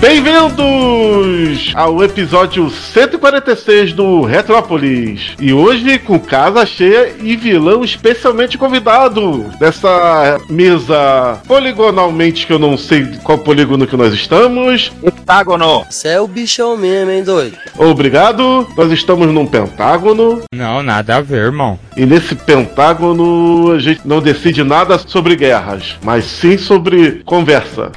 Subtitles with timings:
[0.00, 5.32] Bem-vindos ao episódio 146 do Retrópolis.
[5.38, 12.78] E hoje com casa cheia e vilão especialmente convidado dessa mesa poligonalmente que eu não
[12.78, 14.88] sei qual polígono que nós estamos.
[15.02, 15.84] Pentágono.
[15.90, 17.58] Você é o bichão mesmo, hein, doido?
[17.76, 18.66] Obrigado.
[18.76, 21.78] Nós estamos num pentágono Não, nada a ver, irmão.
[21.96, 27.92] e nesse pentágono a gente não decide nada sobre guerras, mas sim sobre conversa.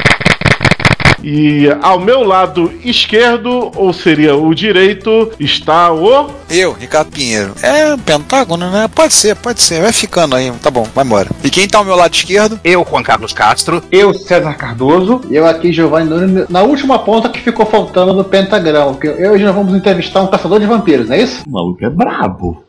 [1.23, 6.29] E ao meu lado esquerdo, ou seria o direito, está o.
[6.49, 7.53] Eu, Ricardo Pinheiro.
[7.63, 8.89] É um pentágono, né?
[8.93, 9.81] Pode ser, pode ser.
[9.81, 10.51] Vai ficando aí.
[10.61, 11.29] Tá bom, vai embora.
[11.43, 12.59] E quem tá ao meu lado esquerdo?
[12.63, 13.81] Eu, Juan Carlos Castro.
[13.91, 15.21] Eu, César Cardoso.
[15.29, 18.91] E eu aqui, Giovanni Nunes, na última ponta que ficou faltando no pentagrama.
[18.91, 21.43] Porque eu e hoje nós vamos entrevistar um caçador de vampiros, não é isso?
[21.47, 22.62] O maluco é brabo.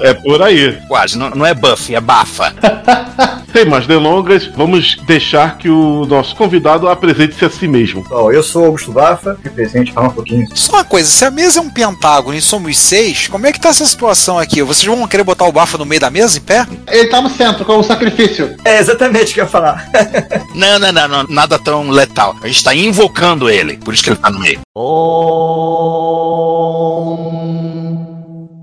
[0.00, 0.78] É por aí.
[0.88, 2.52] Quase, não, não é buff, é bafa.
[3.52, 8.04] Sem mais delongas, vamos deixar que o nosso convidado apresente-se a si mesmo.
[8.06, 10.46] Bom, eu sou Augusto Bafa, que presente falar um pouquinho.
[10.54, 13.60] Só uma coisa, se a mesa é um pentágono e somos seis, como é que
[13.60, 14.62] tá essa situação aqui?
[14.62, 16.66] Vocês vão querer botar o Bafa no meio da mesa, em pé?
[16.86, 18.54] Ele tá no centro, com o sacrifício.
[18.62, 19.88] É exatamente o que eu ia falar.
[20.54, 22.34] Não, não, não, não, nada tão letal.
[22.42, 24.60] A gente tá invocando ele, por isso que ele tá no meio.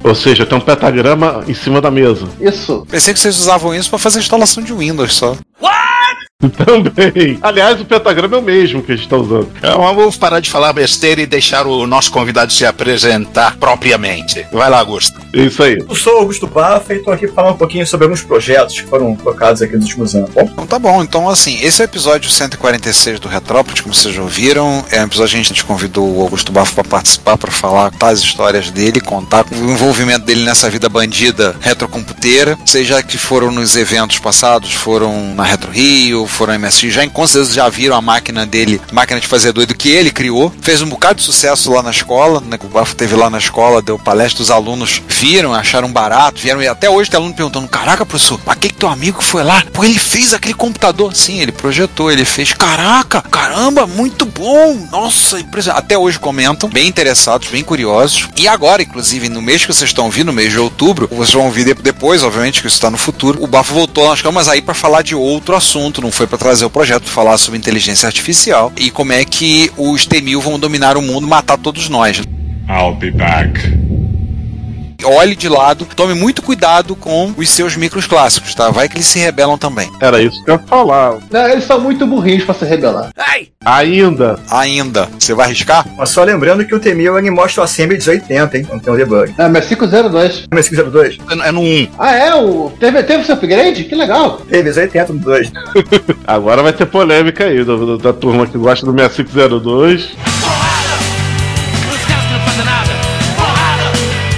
[0.03, 2.27] Ou seja, tem um pentagrama em cima da mesa.
[2.39, 2.85] Isso.
[2.89, 5.37] Pensei que vocês usavam isso pra fazer instalação de Windows só.
[6.65, 7.39] Também.
[7.41, 9.49] Aliás, o pentagrama é o mesmo que a gente está usando.
[9.57, 14.45] Então vamos parar de falar besteira e deixar o nosso convidado se apresentar propriamente.
[14.51, 15.22] Vai lá, Augusto.
[15.33, 15.83] Isso aí.
[15.89, 18.87] Eu sou Augusto Bafa e tô aqui pra falar um pouquinho sobre alguns projetos que
[18.87, 20.29] foram colocados aqui nos últimos anos.
[20.29, 24.13] Bom, Então tá bom, então assim, esse é o episódio 146 do Retrópolis, como vocês
[24.13, 24.85] já ouviram.
[24.91, 28.19] É um episódio que a gente convidou o Augusto Bafo para participar, para falar as
[28.19, 34.19] histórias dele, contar o envolvimento dele nessa vida bandida retrocomputeira, seja que foram nos eventos
[34.19, 38.45] passados, foram na Retro Rio, foram na MSX, já com certeza já viram a máquina
[38.45, 41.91] dele, máquina de fazer doido que ele criou, fez um bocado de sucesso lá na
[41.91, 45.22] escola, né, que o Bafo teve lá na escola, deu palestra, os alunos viram,
[45.53, 48.89] acharam barato, vieram, e até hoje tem aluno perguntando, caraca, professor, pra que que teu
[48.89, 49.63] amigo foi lá?
[49.71, 51.15] Pô, ele fez aquele computador.
[51.15, 55.79] Sim, ele projetou, ele fez, caraca, caramba, muito bom, nossa, impressionante.
[55.83, 58.27] Até hoje comentam, bem interessados, bem curiosos.
[58.37, 61.45] E agora, inclusive, no mês que vocês estão ouvindo, no mês de outubro, vocês vão
[61.45, 64.61] ouvir de- depois, obviamente, que isso está no futuro, o Bafo voltou nas camas aí
[64.61, 68.71] para falar de outro assunto, não foi para trazer o projeto, falar sobre inteligência artificial
[68.75, 72.21] e como é que os T-1000 vão dominar o mundo, matar todos nós.
[72.67, 73.59] I'll be back.
[75.03, 78.69] Olhe de lado, tome muito cuidado com os seus micros clássicos, tá?
[78.69, 79.91] Vai que eles se rebelam também.
[80.01, 81.17] Era isso que eu ia falar.
[81.29, 83.09] Não, eles são muito burrinhos pra se rebelar.
[83.65, 84.39] Ainda.
[84.49, 85.07] Ainda.
[85.17, 85.85] Você vai arriscar?
[85.97, 88.67] mas só lembrando que o T-1000 ele mostra o Assembly 280, hein?
[88.69, 89.33] Não tem um debug.
[89.37, 90.45] É, mas 502.
[90.53, 91.17] Mas 502?
[91.45, 91.87] É no 1.
[91.97, 92.35] Ah, é?
[92.35, 92.71] O...
[92.79, 93.83] Teve, teve seu upgrade?
[93.85, 94.37] Que legal.
[94.49, 95.51] Teve 280 no 2.
[96.27, 100.11] Agora vai ter polêmica aí do- da turma que gosta do 6502.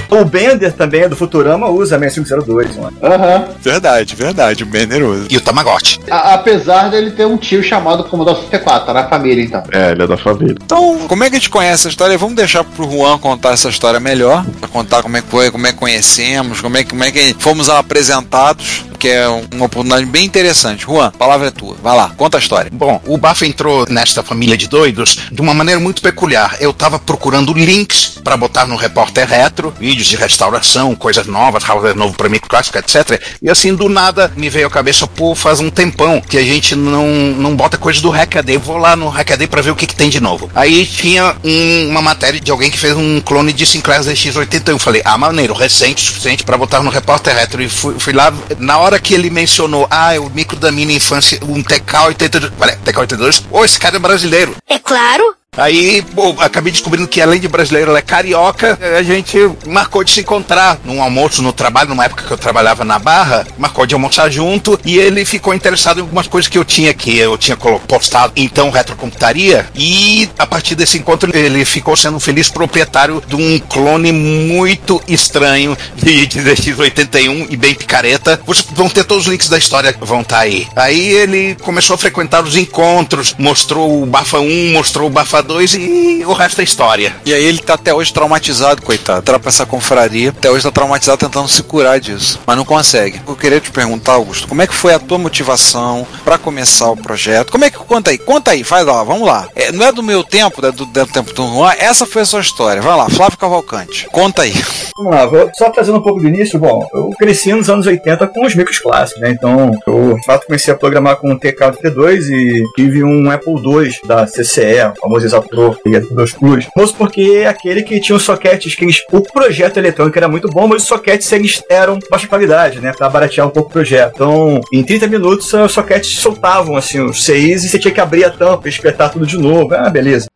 [0.10, 2.76] O Bender também é do Futurama, usa 6502.
[2.78, 2.98] Mano.
[3.02, 3.46] Aham.
[3.62, 5.28] Verdade, verdade, o Generoso.
[5.30, 6.00] E o Tamagotchi.
[6.10, 9.64] A- Apesar dele ter um tio chamado Commodore 64, tá na família então.
[9.72, 10.56] É, ele é da família.
[10.64, 12.18] Então, como é que a gente conhece essa história?
[12.18, 15.66] Vamos deixar pro Juan contar essa história melhor, pra contar como é que foi, como
[15.68, 20.06] é que conhecemos, como é que, como é que fomos apresentados, que é uma oportunidade
[20.06, 20.84] bem interessante.
[20.86, 21.76] Juan, a palavra é tua.
[21.82, 22.70] Vai lá, conta a história.
[22.74, 26.58] Bom, o Bafa entrou nesta família de doidos de uma maneira muito peculiar.
[26.60, 31.96] Eu tava procurando links para botar no Repórter Retro, vídeos de restauração, coisas novas, hardware
[31.96, 33.22] novo para microclássico, etc.
[33.42, 36.76] E assim, do nada, me veio a cabeça, pô, faz um tempão que a gente
[36.76, 37.08] não,
[37.38, 38.58] não bota coisas do Hackaday.
[38.58, 40.50] Vou lá no Hackaday para ver o que, que tem de novo.
[40.56, 44.80] Aí tinha um- uma matéria de alguém que fez um clone de Sinclair ZX81.
[44.80, 47.62] Falei, ah, maneiro, recente o suficiente para botar no Repórter Retro.
[47.62, 51.40] E fui, fui lá, na hora que ele mencionou, ah, o micro da minha infância,
[51.44, 52.52] um TK82.
[52.60, 54.56] Olha, TK82, ô, esse cara é brasileiro.
[54.68, 58.78] É claro, Aí, pô, acabei descobrindo que além de brasileiro, ela é carioca.
[58.98, 62.84] A gente marcou de se encontrar num almoço no trabalho, numa época que eu trabalhava
[62.84, 66.66] na Barra, marcou de almoçar junto e ele ficou interessado em algumas coisas que eu
[66.66, 72.18] tinha que eu tinha postado então retrocomputaria e a partir desse encontro ele ficou sendo
[72.18, 78.40] um feliz proprietário de um clone muito estranho de, de DX81 e bem picareta.
[78.46, 80.68] Vocês vão ter todos os links da história vão estar aí.
[80.76, 85.74] Aí ele começou a frequentar os encontros, mostrou o Bafa 1, mostrou o Bafa 2
[85.76, 87.16] e o resto é história.
[87.26, 89.20] E aí ele tá até hoje traumatizado, coitado.
[89.20, 93.22] Entra pra essa confraria, até hoje tá traumatizado tentando se curar disso, mas não consegue.
[93.28, 96.98] Eu queria te perguntar, Augusto, como é que foi a tua motivação pra começar o
[96.98, 97.52] projeto?
[97.52, 98.18] Como é que conta aí?
[98.18, 99.48] Conta aí, faz lá, vamos lá.
[99.56, 102.26] É, não é do meu tempo, é do, do tempo do Juan, essa foi a
[102.26, 102.82] sua história.
[102.82, 104.08] Vai lá, Flávio Cavalcante.
[104.12, 104.54] Conta aí.
[104.98, 106.58] Vamos lá, vou só trazendo um pouco do início.
[106.58, 109.30] Bom, eu cresci nos anos 80 com os micros clássicos, né?
[109.30, 113.92] Então, eu de fato comecei a programar com o TK-32 e tive um Apple II
[114.06, 116.92] da CCE, o famoso Exator e II Plus.
[116.92, 120.84] Porque aquele que tinha os sockets que eles, o projeto eletrônico era muito bom, mas
[120.84, 122.94] os sockets eles eram baixa qualidade, né?
[122.96, 124.14] Pra baratear um pouco o projeto.
[124.16, 128.26] Então, em 30 minutos, os sockets soltavam assim os CIs e você tinha que abrir
[128.26, 129.74] a tampa e espetar tudo de novo.
[129.74, 130.28] Ah, beleza.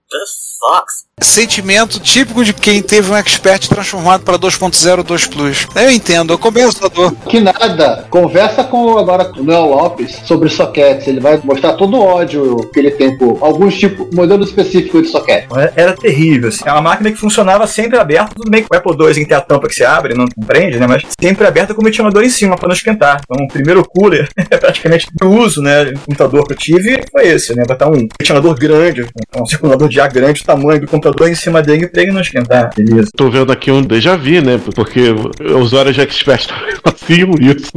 [1.21, 5.67] Sentimento típico de quem teve um expert transformado para 2.0 2 Plus.
[5.75, 7.13] Eu entendo, eu começo da dor.
[7.29, 8.07] Que nada.
[8.09, 11.07] Conversa com agora com o Léo Lopes sobre sockets.
[11.07, 15.09] Ele vai mostrar todo o ódio que ele tem por alguns tipos, modelo específico de
[15.09, 15.45] socket.
[15.51, 16.49] Era- Era terrível.
[16.49, 16.63] Assim.
[16.65, 18.33] É uma máquina que funcionava sempre aberta.
[18.35, 20.87] Tudo bem que o Apple II tem a tampa que se abre, não prende, né?
[20.87, 23.21] Mas sempre aberta com o ventilador em cima para não esquentar.
[23.29, 24.29] Então, o primeiro cooler,
[24.59, 25.85] praticamente, do uso, né?
[25.85, 27.63] de computador que eu tive foi esse, né?
[27.67, 29.05] Botar um ventilador grande,
[29.35, 32.21] um circulador de ar grande, o tamanho do computador em cima dele pra ele não
[32.21, 32.71] esquentar.
[32.75, 33.09] Beleza.
[33.15, 34.59] Tô vendo aqui um déjà vu, né?
[34.75, 35.13] Porque
[35.55, 36.49] usuários de Expert
[36.83, 37.71] faziam isso.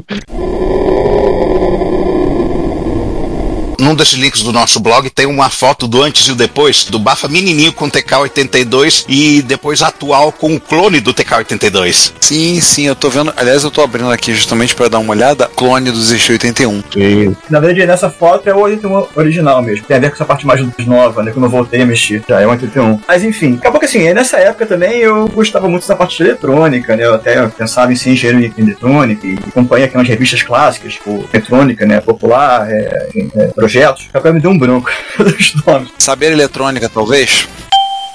[3.82, 7.00] Num desses links do nosso blog tem uma foto do antes e o depois do
[7.00, 12.12] Bafa menininho com o TK82 e depois atual com o clone do TK82.
[12.20, 13.34] Sim, sim, eu tô vendo.
[13.36, 15.50] Aliás, eu tô abrindo aqui justamente para dar uma olhada.
[15.56, 16.84] Clone do ZX81.
[16.92, 17.36] Sim.
[17.50, 19.84] Na verdade, nessa foto é o 81 original mesmo.
[19.84, 21.32] Tem a ver com essa parte mais nova, né?
[21.32, 22.22] Quando eu voltei a mexer.
[22.28, 23.00] Já é o 81.
[23.08, 26.94] Mas enfim, acabou que assim, nessa época também eu gostava muito dessa parte de eletrônica,
[26.94, 27.04] né?
[27.04, 31.84] Eu até pensava em ser engenheiro em eletrônica e acompanhei aquelas revistas clássicas, tipo Eletrônica,
[31.84, 32.00] né?
[32.00, 34.08] Popular, é, é, projetos.
[34.12, 35.90] Agora me deu um branco dos nomes.
[35.98, 37.48] Saber eletrônica, talvez?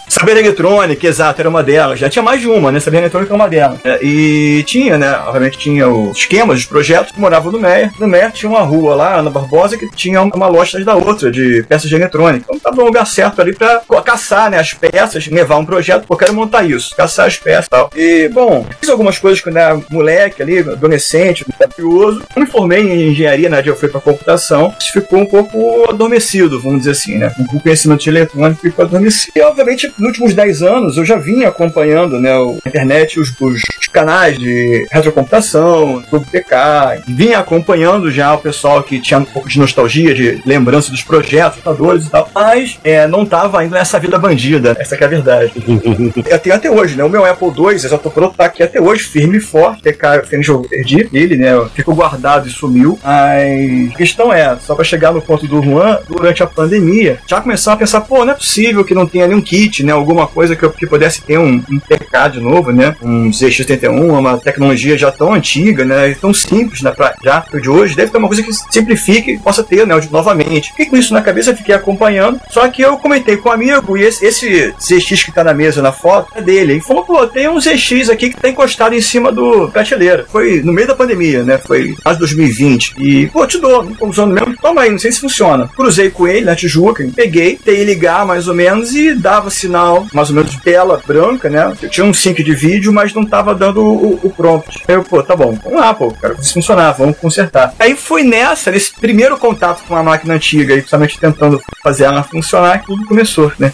[0.08, 2.00] Saber eletrônica, exato, era uma delas.
[2.00, 2.80] Já tinha mais de uma, né?
[2.80, 3.80] Saber eletrônica é uma delas.
[3.84, 5.12] É, e tinha, né?
[5.26, 7.92] Obviamente tinha os esquemas, os projetos que moravam no Meia.
[8.00, 11.64] No Meia tinha uma rua lá, na Barbosa, que tinha uma loja da outra, de
[11.68, 12.46] peças de eletrônica.
[12.48, 14.60] Então tava no lugar certo ali pra caçar, né?
[14.60, 17.90] As peças, levar um projeto, pô, eu quero montar isso, caçar as peças e tal.
[17.96, 21.46] E, bom, fiz algumas coisas quando era moleque ali, adolescente,
[21.76, 22.24] curioso.
[22.36, 23.62] Eu me formei em engenharia, né?
[23.64, 24.74] Eu fui pra computação.
[24.80, 27.32] Isso ficou um pouco adormecido, vamos dizer assim, né?
[27.54, 29.34] O conhecimento de eletrônica ficou adormecido.
[29.36, 33.62] E, obviamente, nos últimos 10 anos eu já vinha acompanhando né, na internet os, os
[33.92, 39.60] canais de retrocomputação, Clube PK, vinha acompanhando já o pessoal que tinha um pouco de
[39.60, 44.20] nostalgia, de lembrança dos projetos, computadores e tal, mas é, não tava ainda nessa vida
[44.20, 45.54] bandida, essa que é a verdade.
[46.30, 47.04] Eu tenho até hoje, né?
[47.04, 49.82] O meu Apple II, Exato Pro, tá aqui até hoje, firme e forte.
[50.28, 51.50] Feliz eu perdi ele, né?
[51.74, 53.00] Ficou guardado e sumiu.
[53.04, 57.42] Mas a questão é, só pra chegar no ponto do Juan, durante a pandemia, já
[57.42, 59.94] começaram a pensar, pô, não é possível que não tenha nenhum kit, né?
[59.94, 62.96] Alguma coisa que, que pudesse ter um, um TK de novo, né?
[63.02, 66.10] Um ZX71, uma tecnologia já tão antiga, né?
[66.10, 66.92] E tão simples, né?
[66.92, 69.96] Pra, já de hoje, deve ter uma coisa que simplifique e possa ter, né?
[70.12, 70.70] Novamente.
[70.72, 72.40] Fiquei com isso na cabeça, fiquei acompanhando.
[72.50, 75.82] Só que eu comentei com um amigo e esse, esse ZX que tá na mesa
[75.82, 76.74] na foto é dele.
[76.74, 80.26] Ele falou, pô, tem um ZX aqui que tá encostado em cima do prateleira.
[80.30, 81.58] Foi no meio da pandemia, né?
[81.58, 82.96] Foi quase 2020.
[82.98, 84.56] E, pô, te dou, não tô usando mesmo.
[84.62, 85.70] Toma aí, não sei se funciona.
[85.76, 89.77] Cruzei com ele na Tijuca, peguei, tentei ligar mais ou menos e dava sinal,
[90.14, 91.74] mais ou menos de tela branca, né?
[91.82, 94.84] Eu tinha um sync de vídeo, mas não tava dando o, o prompt.
[94.88, 97.74] Aí eu, pô, tá bom, vamos lá, pô, cara, se funcionar, vamos consertar.
[97.80, 102.24] Aí foi nessa, nesse primeiro contato com a máquina antiga e principalmente tentando fazer ela
[102.24, 103.72] funcionar, que tudo começou, né?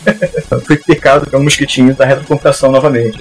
[0.66, 3.18] Fui picado pelo mosquitinho da retrocomputação novamente.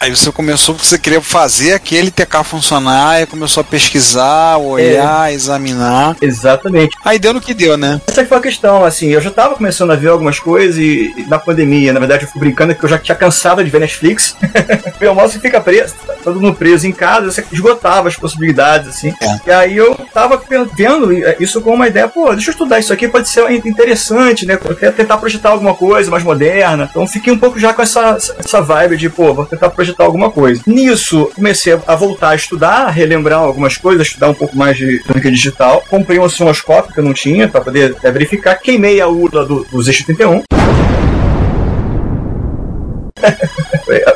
[0.00, 5.32] Aí você começou porque você queria fazer aquele TK funcionar, e começou a pesquisar, olhar,
[5.32, 6.16] examinar.
[6.20, 6.96] Exatamente.
[7.04, 8.00] Aí deu no que deu, né?
[8.06, 11.26] Essa foi a questão, assim, eu já tava começando a ver algumas coisas e, e
[11.28, 14.36] na pandemia, na verdade, eu fui brincando que eu já tinha cansado de ver Netflix.
[15.00, 19.12] Meu almoço fica preso, tá todo mundo preso em casa, você esgotava as possibilidades, assim.
[19.46, 20.40] E aí eu tava
[20.76, 24.58] vendo isso como uma ideia, pô, deixa eu estudar isso aqui, pode ser interessante, né?
[24.62, 26.88] Eu quero tentar projetar alguma coisa mais moderna.
[26.90, 30.30] Então fiquei um pouco já com essa, essa vibe de, pô, vou tentar projetar alguma
[30.30, 30.62] coisa.
[30.66, 34.84] Nisso, comecei a voltar a estudar, a relembrar algumas coisas, estudar um pouco mais de
[34.84, 35.82] eletrônica digital.
[35.88, 38.56] Comprei um osciloscópio que eu não tinha, para poder é, verificar.
[38.56, 40.42] Queimei a ULA do, do Z71.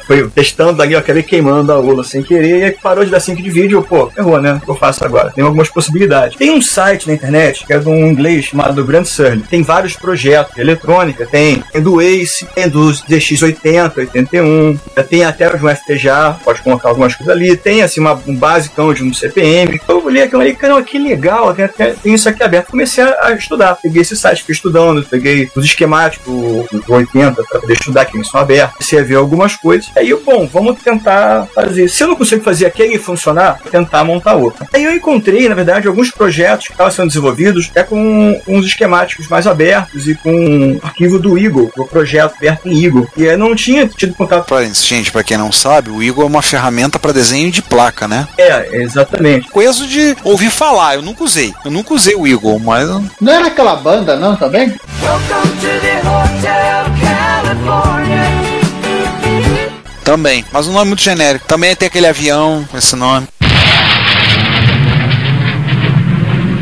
[0.06, 3.20] Foi, testando ali, eu acabei queimando a ULA sem querer, e aí parou de dar
[3.20, 4.54] sync de vídeo, pô, errou, né?
[4.54, 5.30] O que eu faço agora?
[5.30, 6.36] Tem algumas possibilidades.
[6.36, 9.42] Tem um site na internet, que é de um inglês chamado Grand Surly.
[9.42, 15.54] Tem vários projetos de eletrônica, tem, tem do Ace, tem dos DX80, 81, tem até
[15.54, 19.12] os um FTGA, pode colocar algumas coisas ali, tem assim uma, um basicão de um
[19.12, 19.80] CPM.
[19.88, 22.70] Eu olhei aquilo ali, cara, que legal, tem, tem, tem isso aqui aberto.
[22.70, 27.42] Comecei a, a estudar, peguei esse site, fiquei estudando, peguei os esquemáticos do, do 80
[27.44, 29.90] para poder estudar, que eles são abertos, comecei a ver algumas coisas.
[29.96, 31.88] Aí eu, bom, vamos tentar fazer.
[31.88, 34.66] Se eu não consigo fazer aquele funcionar, vou tentar montar outro.
[34.72, 39.28] Aí eu encontrei, na verdade, alguns projetos que estavam sendo desenvolvidos é com uns esquemáticos
[39.28, 43.08] mais abertos e com um arquivo do Eagle, o projeto aberto em Eagle.
[43.16, 44.46] E eu não tinha tido contato.
[44.46, 48.08] Pra, gente, pra quem não sabe, o Eagle é uma ferramenta para desenho de placa,
[48.08, 48.26] né?
[48.38, 49.48] É, exatamente.
[49.48, 51.52] Coisa de ouvir falar, eu nunca usei.
[51.64, 52.88] Eu nunca usei o Eagle, mas.
[53.20, 54.74] Não era aquela banda, não, também?
[55.02, 57.95] Welcome to the Hotel California.
[60.06, 60.44] Também.
[60.52, 61.48] Mas o nome é muito genérico.
[61.48, 63.26] Também tem aquele avião com esse nome.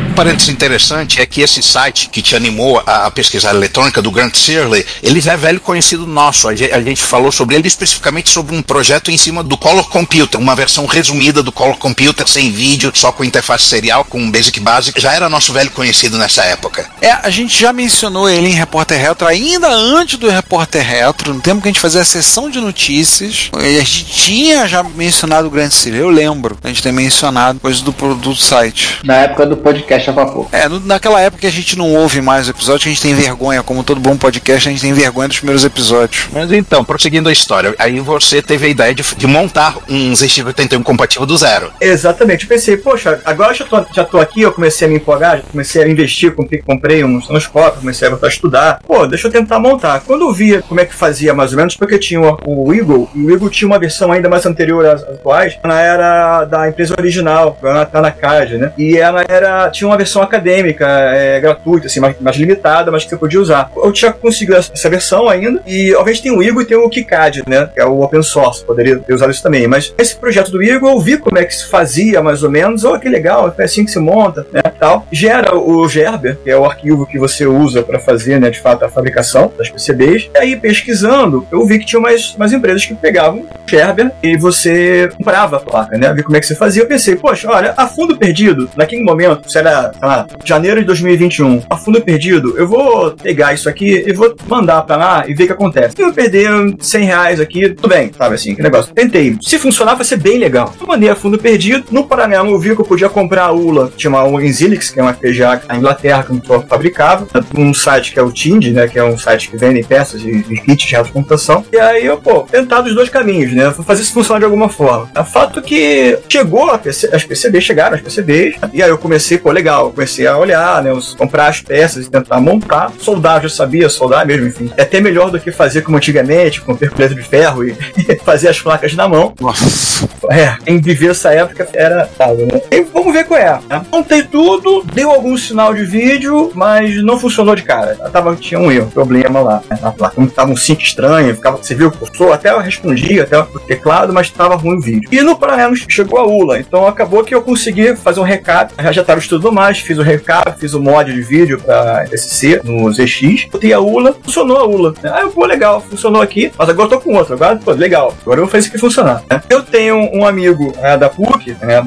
[0.01, 4.09] Um parênteses interessante é que esse site que te animou a, a pesquisar eletrônica do
[4.09, 6.47] Grant Searley, ele é velho conhecido nosso.
[6.47, 9.89] A gente, a gente falou sobre ele especificamente sobre um projeto em cima do Color
[9.89, 14.57] Computer, uma versão resumida do Color Computer sem vídeo, só com interface serial, com Basic
[14.59, 14.99] Basic.
[14.99, 16.89] Já era nosso velho conhecido nessa época.
[17.01, 21.41] É, a gente já mencionou ele em Repórter Retro ainda antes do Repórter Retro, no
[21.41, 23.49] tempo que a gente fazia a sessão de notícias.
[23.53, 26.57] A gente tinha já mencionado o Grant Searley, eu lembro.
[26.63, 28.99] A gente tem mencionado coisas do, do site.
[29.03, 30.47] Na época do podcast a vapor.
[30.51, 33.13] É, no, naquela época que a gente não ouve mais o episódio, a gente tem
[33.13, 36.27] vergonha, como todo bom podcast, a gente tem vergonha dos primeiros episódios.
[36.31, 40.83] Mas então, prosseguindo a história, aí você teve a ideia de, de montar um ZX81
[40.83, 41.71] compatível do zero.
[41.79, 42.43] Exatamente.
[42.43, 45.43] Eu pensei, poxa, agora já tô, já tô aqui, eu comecei a me empolgar, já
[45.43, 48.79] comecei a investir, comprei, comprei um osciloscópio, comecei a voltar a estudar.
[48.85, 50.01] Pô, deixa eu tentar montar.
[50.01, 53.09] Quando eu via como é que fazia mais ou menos, porque tinha o, o Eagle,
[53.13, 56.95] e o Eagle tinha uma versão ainda mais anterior às atuais, ela era da empresa
[56.97, 58.73] original, ela tá na CAD, né?
[58.77, 63.09] E ela era, tinha uma versão acadêmica, é, gratuita, assim, mais, mais limitada, mas que
[63.09, 63.71] você podia usar.
[63.75, 67.43] Eu tinha conseguido essa versão ainda, e obviamente tem o Eagle e tem o KiCad,
[67.47, 67.69] né?
[67.73, 69.67] Que é o open source, poderia ter usado isso também.
[69.67, 72.83] Mas esse projeto do Eagle, eu vi como é que se fazia mais ou menos,
[72.83, 74.61] oh, que legal, é assim que se monta, né?
[74.79, 75.05] Tal.
[75.11, 78.83] Gera o Gerber, que é o arquivo que você usa para fazer, né, de fato,
[78.83, 80.29] a fabricação das PCBs.
[80.33, 85.09] E aí, pesquisando, eu vi que tinha umas, umas empresas que pegavam Gerber e você
[85.15, 86.13] comprava a placa, né?
[86.13, 86.83] Ver como é que você fazia.
[86.83, 91.77] Eu pensei, poxa, olha, a fundo perdido, naquele momento, será, lá, janeiro de 2021, a
[91.77, 95.47] fundo perdido, eu vou pegar isso aqui e vou mandar pra lá e ver o
[95.47, 95.95] que acontece.
[95.97, 96.49] Eu perder
[96.79, 98.93] 100 reais aqui, tudo bem, sabe assim, que negócio.
[98.93, 99.37] Tentei.
[99.41, 100.73] Se funcionar, vai ser bem legal.
[100.79, 101.85] Eu mandei a fundo perdido.
[101.91, 105.03] No Paralelo, eu vi que eu podia comprar a ULA, tinha uma Enzilix, que é
[105.03, 107.27] uma FPGA na Inglaterra, que eu fabricava,
[107.57, 110.29] um site que é o Tind, né, que é um site que vende peças e,
[110.49, 111.65] e kits de computação.
[111.71, 115.09] E aí eu, pô, tentar dos dois caminhos, né, fazer isso funcionar de alguma forma.
[115.17, 119.37] O fato que chegou a PC, as PCBs, chegaram as PCBs, e aí eu comecei,
[119.37, 122.91] pô, legal, comecei a olhar, né, os, comprar as peças e tentar montar.
[122.99, 124.71] Soldar, eu já sabia soldar mesmo, enfim.
[124.75, 127.75] É até melhor do que fazer como antigamente, com perculeto de ferro e
[128.23, 129.33] fazer as placas na mão.
[129.39, 130.07] Nossa.
[130.29, 132.09] É, quem viveu essa época era.
[132.17, 132.61] Sabe, né?
[132.71, 133.59] E vamos ver qual é.
[133.69, 133.85] Né?
[133.91, 137.95] Montei tudo, deu algum sinal de vídeo, mas não funcionou de cara.
[138.11, 139.63] Tava, tinha um erro, problema lá.
[139.69, 139.79] Né?
[139.81, 140.25] Na placa.
[140.27, 144.13] Tava um sync estranho, ficava, você viu o cursor, até eu respondi, até o teclado,
[144.13, 145.09] mas tava ruim o vídeo.
[145.11, 148.73] E no paralelo chegou a ULA, então acabou que eu consegui fazer um recap.
[148.81, 152.61] Já já estava estudando mais, fiz o recap, fiz o mod de vídeo pra SC
[152.63, 154.93] no ZX, botei a ULA, funcionou a ULA.
[155.03, 157.33] Ah, eu, legal, funcionou aqui, mas agora eu tô com outro.
[157.33, 159.23] Agora, pô, legal, agora eu vou fazer isso aqui funcionar.
[159.29, 159.41] né?
[159.49, 161.83] Eu tenho um amigo é, da PUC, né,